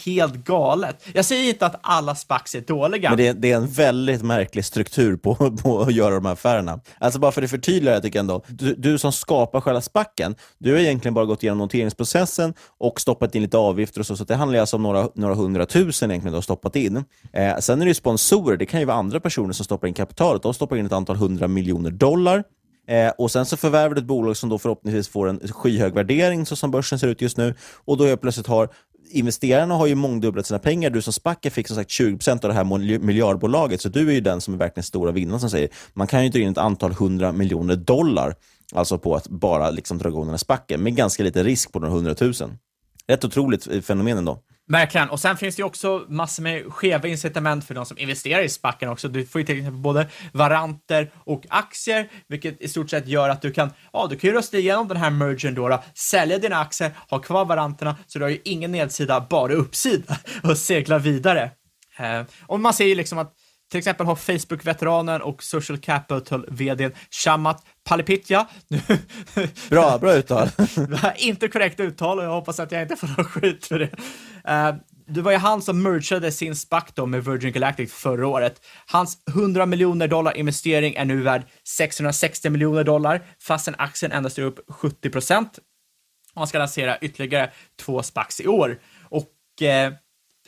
helt 0.05 0.35
galet. 0.35 1.07
Jag 1.13 1.25
säger 1.25 1.49
inte 1.49 1.67
att 1.67 1.81
alla 1.83 2.15
SPACs 2.15 2.55
är 2.55 2.61
dåliga. 2.61 3.11
Men 3.11 3.17
det 3.17 3.27
är, 3.27 3.35
det 3.35 3.53
är 3.53 3.57
en 3.57 3.69
väldigt 3.69 4.23
märklig 4.23 4.65
struktur 4.65 5.17
på, 5.17 5.35
på 5.63 5.81
att 5.81 5.95
göra 5.95 6.15
de 6.15 6.27
här 6.27 6.33
affärerna. 6.33 6.81
Alltså 6.99 7.19
bara 7.19 7.33
för 7.33 7.43
att 7.43 7.51
förtydliga 7.51 7.95
det 7.95 8.01
tycker 8.01 8.19
jag 8.19 8.23
ändå. 8.23 8.43
Du, 8.49 8.75
du 8.75 8.99
som 8.99 9.13
skapar 9.13 9.61
själva 9.61 9.81
SPACen, 9.81 10.35
du 10.59 10.73
har 10.73 10.79
egentligen 10.79 11.15
bara 11.15 11.25
gått 11.25 11.43
igenom 11.43 11.59
noteringsprocessen 11.59 12.55
och 12.79 13.01
stoppat 13.01 13.35
in 13.35 13.43
lite 13.43 13.59
avgifter 13.59 14.01
och 14.01 14.07
så, 14.07 14.17
så 14.17 14.25
det 14.25 14.35
handlar 14.35 14.59
alltså 14.59 14.77
om 14.77 14.83
några, 14.83 15.09
några 15.15 15.35
hundratusen 15.35 16.11
egentligen 16.11 16.33
du 16.33 16.37
har 16.37 16.43
stoppat 16.43 16.77
in. 16.77 17.05
Eh, 17.33 17.59
sen 17.59 17.83
är 17.83 17.87
det 17.87 17.95
sponsorer, 17.95 18.57
det 18.57 18.67
kan 18.67 18.81
ju 18.81 18.87
vara 18.87 18.97
andra 18.97 19.21
personer 19.21 19.53
som 19.53 19.65
stoppar 19.65 19.89
in 19.89 19.95
kapitalet. 19.95 20.43
De 20.43 20.55
stoppar 20.55 20.77
in 20.77 20.87
ett 20.87 20.93
antal 20.93 21.17
hundra 21.17 21.49
miljoner 21.49 21.91
dollar. 21.91 22.45
Eh, 22.87 23.13
och 23.19 23.31
Sen 23.31 23.47
så 23.47 23.57
förvärvar 23.57 23.95
du 23.95 24.01
ett 24.01 24.07
bolag 24.07 24.37
som 24.37 24.49
då 24.49 24.59
förhoppningsvis 24.59 25.09
får 25.09 25.29
en 25.29 25.41
skyhög 25.49 25.95
värdering, 25.95 26.47
så 26.47 26.57
som 26.57 26.71
börsen 26.71 26.99
ser 26.99 27.09
ut 27.09 27.21
just 27.21 27.37
nu. 27.37 27.55
Och 27.85 27.97
då 27.97 28.07
helt 28.07 28.21
plötsligt 28.21 28.47
har 28.47 28.69
investerarna 29.11 29.75
har 29.75 29.87
ju 29.87 29.95
mångdubblat 29.95 30.47
sina 30.47 30.59
pengar. 30.59 30.91
Du 30.91 31.03
som 31.03 31.13
spacker 31.13 31.51
fick 31.51 31.69
som 31.69 31.77
sagt 31.77 31.91
20% 31.91 32.31
av 32.31 32.39
det 32.39 32.53
här 32.53 32.99
miljardbolaget, 32.99 33.81
så 33.81 33.89
du 33.89 34.09
är 34.09 34.13
ju 34.13 34.21
den 34.21 34.41
som 34.41 34.55
är 34.55 34.59
verkligen 34.59 34.85
stora 34.85 35.13
vinnaren 35.13 35.41
som 35.41 35.51
säger. 35.51 35.69
Man 35.93 36.07
kan 36.07 36.25
ju 36.25 36.31
dra 36.31 36.41
in 36.41 36.51
ett 36.51 36.59
antal 36.59 36.93
hundra 36.93 37.33
miljoner 37.33 37.77
dollar, 37.77 38.35
alltså 38.73 38.99
på 38.99 39.17
att 39.17 39.29
bara 39.29 39.71
liksom 39.71 39.99
dra 39.99 40.09
igång 40.09 40.23
den 40.23 40.31
här 40.31 40.37
Spacken, 40.37 40.83
med 40.83 40.97
ganska 40.97 41.23
lite 41.23 41.43
risk 41.43 41.73
på 41.73 41.79
några 41.79 41.95
hundratusen. 41.95 42.59
Rätt 43.07 43.25
otroligt 43.25 43.67
eh, 43.67 43.81
fenomen 43.81 44.19
ändå. 44.19 44.39
Verkligen, 44.67 45.11
och 45.11 45.21
sen 45.21 45.37
finns 45.37 45.57
det 45.57 45.61
ju 45.61 45.67
också 45.67 46.05
massor 46.09 46.43
med 46.43 46.73
skeva 46.73 47.09
incitament 47.09 47.65
för 47.65 47.75
de 47.75 47.87
som 47.87 47.99
investerar 47.99 48.43
i 48.43 48.49
spacken 48.49 48.89
också. 48.89 49.09
Du 49.09 49.27
får 49.27 49.41
ju 49.41 49.47
till 49.47 49.59
exempel 49.59 49.81
både 49.81 50.09
varanter 50.33 51.13
och 51.25 51.47
aktier, 51.49 52.11
vilket 52.29 52.63
i 52.63 52.69
stort 52.69 52.91
sett 52.91 53.09
gör 53.09 53.29
att 53.29 53.43
du 53.43 53.53
kan, 53.53 53.71
ja, 53.93 54.07
du 54.11 54.17
kan 54.17 54.31
ju 54.31 54.37
rösta 54.37 54.59
igenom 54.59 54.89
den 54.89 54.97
här 54.97 55.11
mergen 55.11 55.55
då, 55.55 55.69
då 55.69 55.83
sälja 55.95 56.39
dina 56.39 56.57
aktier, 56.57 56.91
ha 57.11 57.19
kvar 57.19 57.45
varanterna, 57.45 57.97
så 58.07 58.19
du 58.19 58.25
har 58.25 58.31
ju 58.31 58.41
ingen 58.45 58.73
nedsida, 58.73 59.27
bara 59.31 59.53
uppsida 59.55 60.19
och 60.43 60.59
segla 60.59 60.99
vidare. 60.99 61.51
Eh, 61.99 62.23
och 62.47 62.61
man 62.61 62.75
ser 62.75 62.87
ju 62.87 62.95
liksom 62.95 63.19
att 63.19 63.35
till 63.71 63.79
exempel 63.79 64.07
har 64.07 64.17
Facebook-veteranen 64.17 65.23
och 65.23 65.43
Social 65.43 65.79
Capital-vdn 65.79 66.93
Shamat 67.11 67.67
Palipitja. 67.85 68.47
Bra, 69.71 69.99
bra 69.99 70.15
uttal. 70.15 70.49
inte 71.17 71.49
korrekt 71.49 71.81
uttal 71.81 72.19
och 72.19 72.25
jag 72.25 72.31
hoppas 72.31 72.61
att 72.61 72.73
jag 72.73 72.83
inte 72.83 72.97
får 72.97 73.07
någon 73.07 73.25
skit 73.25 73.67
för 73.67 73.79
det. 73.79 73.91
Uh, 74.49 74.75
det 75.07 75.21
var 75.23 75.33
ju 75.33 75.39
han 75.39 75.63
som 75.63 75.83
mergade 75.83 76.33
sin 76.33 76.57
SPAC 76.57 76.85
då 76.95 77.07
med 77.07 77.25
Virgin 77.25 77.53
Galactic 77.53 77.93
förra 77.93 78.27
året. 78.27 78.61
Hans 78.87 79.19
100 79.29 79.67
miljoner 79.67 80.09
dollar 80.09 80.37
investering 80.37 80.95
är 80.95 81.05
nu 81.05 81.23
värd 81.23 81.43
660 81.65 82.51
miljoner 82.51 82.85
dollar, 82.85 83.23
fastän 83.41 83.75
aktien 83.79 84.13
endast 84.13 84.39
är 84.39 84.43
upp 84.43 84.61
70 84.69 85.11
procent. 85.11 85.59
Han 86.35 86.47
ska 86.47 86.59
lansera 86.59 86.99
ytterligare 86.99 87.51
två 87.81 88.03
SPACs 88.03 88.41
i 88.41 88.47
år. 88.47 88.79
Och 89.03 89.63
eh, 89.63 89.93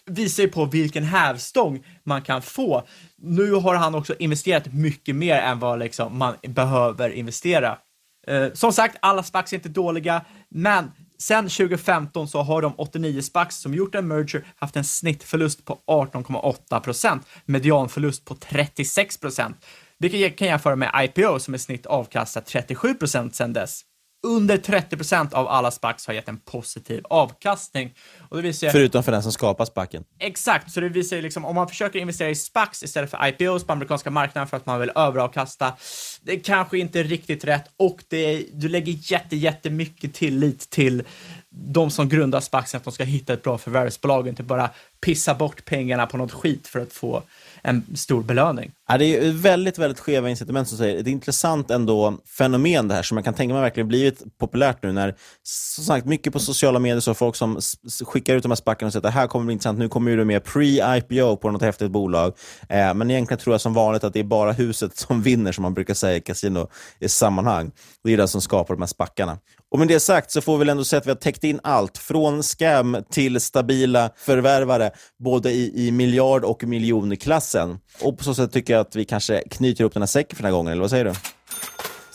visar 0.07 0.42
ju 0.42 0.49
på 0.49 0.64
vilken 0.64 1.05
hävstång 1.05 1.84
man 2.05 2.22
kan 2.22 2.42
få. 2.42 2.86
Nu 3.16 3.53
har 3.53 3.74
han 3.74 3.94
också 3.94 4.14
investerat 4.18 4.72
mycket 4.72 5.16
mer 5.16 5.38
än 5.38 5.59
vad 5.59 5.78
liksom 5.78 6.18
man 6.18 6.34
behöver 6.42 7.11
investera. 7.11 7.78
Eh, 8.26 8.53
som 8.53 8.72
sagt, 8.72 8.97
alla 9.01 9.22
SPACs 9.22 9.53
är 9.53 9.57
inte 9.57 9.68
dåliga, 9.68 10.24
men 10.49 10.90
sen 11.19 11.49
2015 11.49 12.29
så 12.29 12.43
har 12.43 12.62
de 12.62 12.75
89 12.77 13.23
SPACs 13.23 13.57
som 13.57 13.75
gjort 13.75 13.95
en 13.95 14.09
merger 14.09 14.45
haft 14.57 14.77
en 14.77 14.85
snittförlust 14.85 15.64
på 15.64 15.79
18,8 15.87 16.81
procent, 16.81 17.27
medianförlust 17.45 18.25
på 18.25 18.35
36 18.35 19.21
procent, 19.21 19.57
vilket 19.99 20.39
kan 20.39 20.49
jämföra 20.49 20.77
med 20.77 20.91
IPO 21.05 21.39
som 21.39 21.55
i 21.55 21.59
snitt 21.59 21.87
avkastat 21.87 22.47
37 22.47 22.95
procent 22.95 23.35
sedan 23.35 23.53
dess 23.53 23.83
under 24.27 24.57
30 24.57 24.97
procent 24.97 25.35
av 25.35 25.49
alla 25.49 25.70
SPACs 25.70 26.07
har 26.07 26.14
gett 26.14 26.29
en 26.29 26.37
positiv 26.37 27.05
avkastning. 27.11 27.95
Och 28.29 28.37
det 28.37 28.43
visar, 28.43 28.70
Förutom 28.70 29.03
för 29.03 29.12
den 29.12 29.22
som 29.22 29.33
skapar 29.33 29.64
SPACen. 29.64 30.05
Exakt, 30.18 30.72
så 30.72 30.81
det 30.81 30.89
visar 30.89 31.16
ju 31.16 31.22
liksom 31.22 31.45
om 31.45 31.55
man 31.55 31.68
försöker 31.68 31.99
investera 31.99 32.31
i 32.31 32.35
SPACs 32.35 32.83
istället 32.83 33.11
för 33.11 33.27
IPOs 33.27 33.64
på 33.64 33.72
amerikanska 33.72 34.11
marknaden 34.11 34.49
för 34.49 34.57
att 34.57 34.66
man 34.66 34.81
vill 34.81 34.93
överavkasta, 34.95 35.72
det 36.22 36.33
är 36.33 36.41
kanske 36.41 36.79
inte 36.79 37.03
riktigt 37.03 37.45
rätt 37.45 37.64
och 37.77 38.05
det, 38.09 38.47
du 38.53 38.68
lägger 38.68 39.12
jätte, 39.12 39.37
jättemycket 39.37 40.14
tillit 40.14 40.70
till 40.70 41.03
de 41.51 41.91
som 41.91 42.09
grundar 42.09 42.41
SPACen 42.41 42.79
att 42.79 42.85
de 42.85 42.93
ska 42.93 43.05
hitta 43.05 43.33
ett 43.33 43.43
bra 43.43 43.59
förvärvsbolag 43.59 44.20
och 44.20 44.29
inte 44.29 44.43
bara 44.43 44.70
pissa 45.01 45.35
bort 45.35 45.64
pengarna 45.64 46.07
på 46.07 46.16
något 46.16 46.33
skit 46.33 46.66
för 46.66 46.81
att 46.81 46.93
få 46.93 47.22
en 47.62 47.97
stor 47.97 48.22
belöning. 48.22 48.72
Ja, 48.89 48.99
det 48.99 49.16
är 49.16 49.32
väldigt, 49.32 49.78
väldigt 49.78 50.01
skeva 50.01 50.30
incitament 50.30 50.68
som 50.68 50.78
säger. 50.78 50.93
Det 50.95 50.99
är 50.99 51.03
ett 51.03 51.07
intressant 51.07 51.70
ändå 51.70 52.18
fenomen 52.39 52.89
det 52.89 52.95
här 52.95 53.03
som 53.03 53.14
man 53.14 53.24
kan 53.24 53.34
tänka 53.34 53.55
mig 53.55 53.62
verkligen 53.62 53.89
blivit 53.89 54.39
populärt 54.39 54.82
nu 54.82 54.93
när, 54.93 55.14
som 55.43 55.84
sagt, 55.84 56.07
mycket 56.07 56.32
på 56.32 56.39
sociala 56.39 56.78
medier 56.78 57.01
så 57.01 57.14
folk 57.14 57.37
som 57.37 57.61
skickar 58.07 58.34
ut 58.34 58.43
de 58.43 58.51
här 58.51 58.57
spackarna 58.57 58.87
och 58.87 58.93
säger 58.93 59.07
att 59.07 59.14
det 59.14 59.20
här 59.20 59.26
kommer 59.26 59.45
bli 59.45 59.53
intressant, 59.53 59.78
nu 59.78 59.89
kommer 59.89 60.16
du 60.16 60.24
med 60.24 60.43
pre-IPO 60.43 61.37
på 61.37 61.51
något 61.51 61.62
häftigt 61.62 61.91
bolag. 61.91 62.32
Eh, 62.68 62.95
men 62.95 63.11
egentligen 63.11 63.39
tror 63.39 63.55
jag 63.55 63.61
som 63.61 63.74
vanligt 63.74 64.05
att 64.05 64.12
det 64.12 64.20
är 64.20 64.24
bara 64.24 64.53
huset 64.53 64.97
som 64.97 65.22
vinner, 65.22 65.53
som 65.53 65.62
man 65.62 65.74
brukar 65.74 65.95
säga 65.95 66.16
i 66.16 66.20
kasino 66.20 66.68
i 67.01 67.09
sammanhang. 67.09 67.70
Det 68.05 68.12
är 68.12 68.16
det 68.16 68.28
som 68.28 68.41
skapar 68.41 68.74
de 68.74 68.82
här 68.82 68.87
spackarna. 68.87 69.39
Och 69.70 69.78
med 69.78 69.89
det 69.89 70.01
sagt 70.01 70.30
så 70.30 70.41
får 70.41 70.59
vi 70.59 70.70
ändå 70.70 70.84
säga 70.84 70.99
att 71.01 71.07
vi 71.07 71.11
har 71.11 71.16
täckt 71.16 71.45
in 71.45 71.61
allt, 71.62 71.99
från 71.99 72.43
scam 72.43 72.97
till 73.11 73.41
stabila 73.41 74.11
förvärvare, 74.16 74.91
både 75.18 75.51
i, 75.51 75.87
i 75.87 75.93
miljard 75.93 76.45
och 76.45 76.64
miljonklassen. 76.64 77.78
Och 78.03 78.18
på 78.18 78.24
så 78.24 78.34
sätt 78.34 78.53
tycker 78.53 78.72
jag 78.72 78.76
att 78.81 78.97
vi 78.97 79.05
kanske 79.05 79.43
knyter 79.51 79.81
ihop 79.81 79.93
den 79.93 80.03
här 80.03 80.07
säcken 80.07 80.37
för 80.37 80.43
den 80.43 80.53
här 80.53 80.57
gången, 80.57 80.72
eller 80.72 80.81
vad 80.81 80.91
säger 80.91 81.05
du? 81.05 81.12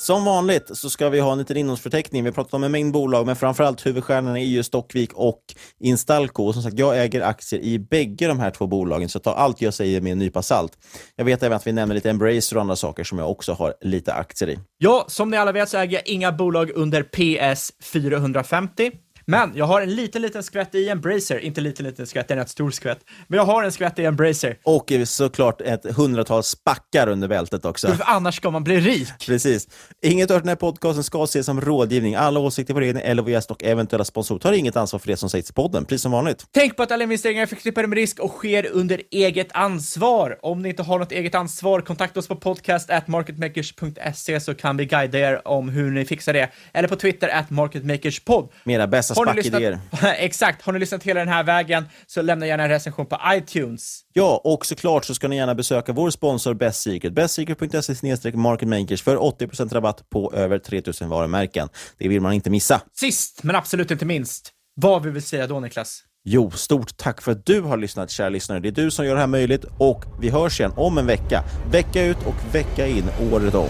Som 0.02 0.26
vanligt 0.26 0.78
så 0.78 0.90
ska 0.90 1.10
vi 1.10 1.20
ha 1.20 1.32
en 1.32 1.38
liten 1.38 1.58
innehållsförteckning. 1.58 2.24
Vi 2.24 2.30
har 2.30 2.34
pratat 2.34 2.54
om 2.54 2.64
en 2.64 2.72
mängd 2.72 2.94
bolag, 2.94 3.26
men 3.26 3.36
framförallt 3.36 3.86
huvudstjärnorna 3.86 4.40
är 4.40 4.46
ju 4.46 4.64
Stockvik 4.64 5.14
och 5.14 5.42
Instalco. 5.80 6.44
Och 6.44 6.54
som 6.54 6.64
sagt, 6.64 6.80
jag 6.80 7.04
äger 7.04 7.22
aktier 7.22 7.62
i 7.62 7.80
bägge 7.80 8.28
de 8.28 8.40
här 8.40 8.52
två 8.52 8.68
bolagen, 8.68 9.10
så 9.10 9.20
ta 9.20 9.34
allt 9.34 9.62
jag 9.62 9.74
säger 9.74 10.02
med 10.02 10.12
en 10.12 10.18
nypa 10.18 10.42
salt. 10.42 10.78
Jag 11.16 11.26
vet 11.26 11.44
även 11.44 11.56
att 11.56 11.68
vi 11.68 11.72
nämner 11.72 11.96
lite 11.96 12.10
Embracer 12.10 12.56
och 12.56 12.62
andra 12.62 12.76
saker 12.76 13.04
som 13.04 13.18
jag 13.18 13.32
också 13.32 13.54
har 13.54 13.74
lite 13.82 14.14
aktier 14.14 14.50
i. 14.50 14.60
Ja, 14.78 15.06
som 15.08 15.30
ni 15.30 15.38
alla 15.38 15.52
vet 15.52 15.70
så 15.70 15.78
äger 15.78 15.98
jag 15.98 16.08
inga 16.08 16.32
bolag 16.32 16.72
under 16.76 17.04
PS 17.04 17.72
450. 17.84 18.92
Men 19.26 19.52
jag 19.56 19.66
har 19.66 19.82
en 19.82 19.96
liten, 19.96 20.22
liten 20.22 20.44
skvätt 20.44 20.76
i 20.76 20.90
Embracer. 20.90 21.40
Inte 21.40 21.62
liten, 21.62 21.86
liten 21.86 22.08
skvätt, 22.08 22.28
det 22.28 22.34
är 22.34 22.38
en 22.38 22.44
rätt 22.44 22.50
stor 22.50 22.72
skvätt. 22.72 23.00
Men 23.28 23.38
jag 23.38 23.46
har 23.46 23.64
en 23.64 23.72
skvätt 23.72 24.00
i 24.00 24.06
Embracer. 24.06 24.58
Och 24.64 24.92
såklart 25.06 25.62
ett 25.62 25.96
hundratal 25.96 26.44
spackar 26.44 27.08
under 27.08 27.28
bältet 27.28 27.66
också. 27.66 27.88
För 27.88 28.04
annars 28.08 28.36
ska 28.36 28.52
man 28.52 28.64
bli 28.64 28.80
rik. 28.80 29.08
Precis. 29.26 29.68
Inget 30.02 30.32
av 30.32 30.40
den 30.40 30.50
här 30.50 30.56
podcasten 30.56 31.04
ska 31.04 31.24
ses 31.24 31.46
som 31.46 31.62
rådgivning. 31.62 32.16
Alla 32.16 32.40
åsikter 32.40 32.74
på 32.74 32.80
regeringen 32.80 33.12
eller 33.12 33.22
vår 33.22 33.32
gäst 33.32 33.52
och 33.52 33.64
eventuella 33.64 34.06
sponsorer 34.06 34.40
tar 34.40 34.54
inget 34.54 34.76
ansvar 34.76 35.00
för 35.00 35.08
det 35.08 35.18
som 35.18 35.30
sägs 35.30 35.50
i 35.50 35.54
podden, 35.54 35.86
precis 35.86 36.02
som 36.02 36.12
vanligt. 36.12 36.46
Tänk 36.52 36.76
på 36.78 36.84
att 36.84 36.92
alla 36.92 37.04
investeringar 37.04 37.42
är 37.42 37.46
förknippade 37.46 37.88
med 37.88 37.96
risk 37.96 38.20
och 38.20 38.32
sker 38.32 38.68
under 38.72 39.02
eget 39.12 39.48
ansvar. 39.52 40.38
Om 40.42 40.62
ni 40.62 40.70
inte 40.70 40.84
har 40.84 41.00
något 41.00 41.12
eget 41.12 41.36
ansvar, 41.36 41.82
kontakta 41.82 42.20
oss 42.20 42.28
på 42.28 42.36
podcast 42.36 42.90
at 42.90 43.08
marketmakers.se 43.08 44.40
så 44.40 44.54
kan 44.54 44.78
vi 44.78 44.86
guida 44.86 45.20
er 45.20 45.48
om 45.48 45.70
hur 45.70 45.92
ni 45.92 46.06
fixar 46.06 46.34
det. 46.34 46.50
Eller 46.74 46.88
på 46.88 46.96
Twitter 46.96 47.28
at 47.28 47.50
marketmakerspod. 47.50 48.50
Mera 48.64 48.88
bästa 48.88 49.11
spackidéer. 49.16 49.80
Exakt. 50.18 50.62
Har 50.62 50.74
ni 50.74 50.80
lyssnat 50.80 51.04
hela 51.04 51.20
den 51.20 51.30
här 51.30 51.44
vägen 51.44 51.86
så 52.08 52.22
lämna 52.22 52.48
gärna 52.48 52.64
en 52.64 52.70
recension 52.70 53.06
på 53.06 53.20
iTunes. 53.34 54.02
Ja, 54.14 54.42
och 54.44 54.66
såklart 54.66 55.06
så 55.06 55.16
ska 55.16 55.28
ni 55.28 55.36
gärna 55.36 55.56
besöka 55.56 55.94
vår 55.94 56.10
sponsor 56.10 56.54
Best 56.54 56.82
Secret. 56.82 57.14
Bestsecret.se 57.14 58.32
marketmakers 58.34 59.02
för 59.02 59.18
80% 59.18 59.74
rabatt 59.74 60.10
på 60.10 60.34
över 60.34 60.60
3000 60.60 61.10
varumärken. 61.10 61.70
Det 61.98 62.08
vill 62.08 62.22
man 62.22 62.34
inte 62.34 62.50
missa. 62.50 62.82
Sist, 62.94 63.44
men 63.44 63.56
absolut 63.56 63.92
inte 63.92 64.06
minst, 64.06 64.52
vad 64.76 65.04
vill 65.04 65.14
vi 65.14 65.22
säga 65.22 65.48
då 65.48 65.60
Niklas? 65.60 66.04
Jo, 66.24 66.52
stort 66.52 66.98
tack 66.98 67.22
för 67.22 67.32
att 67.32 67.46
du 67.46 67.62
har 67.62 67.78
lyssnat, 67.78 68.10
kära 68.10 68.30
lyssnare. 68.30 68.60
Det 68.60 68.68
är 68.68 68.72
du 68.72 68.92
som 68.92 69.06
gör 69.06 69.14
det 69.14 69.20
här 69.20 69.28
möjligt 69.28 69.66
och 69.78 70.06
vi 70.20 70.30
hörs 70.30 70.60
igen 70.60 70.74
om 70.76 70.98
en 70.98 71.06
vecka. 71.06 71.44
Vecka 71.72 72.06
ut 72.06 72.18
och 72.26 72.56
vecka 72.56 72.88
in, 72.88 73.10
året 73.32 73.56
om. 73.56 73.70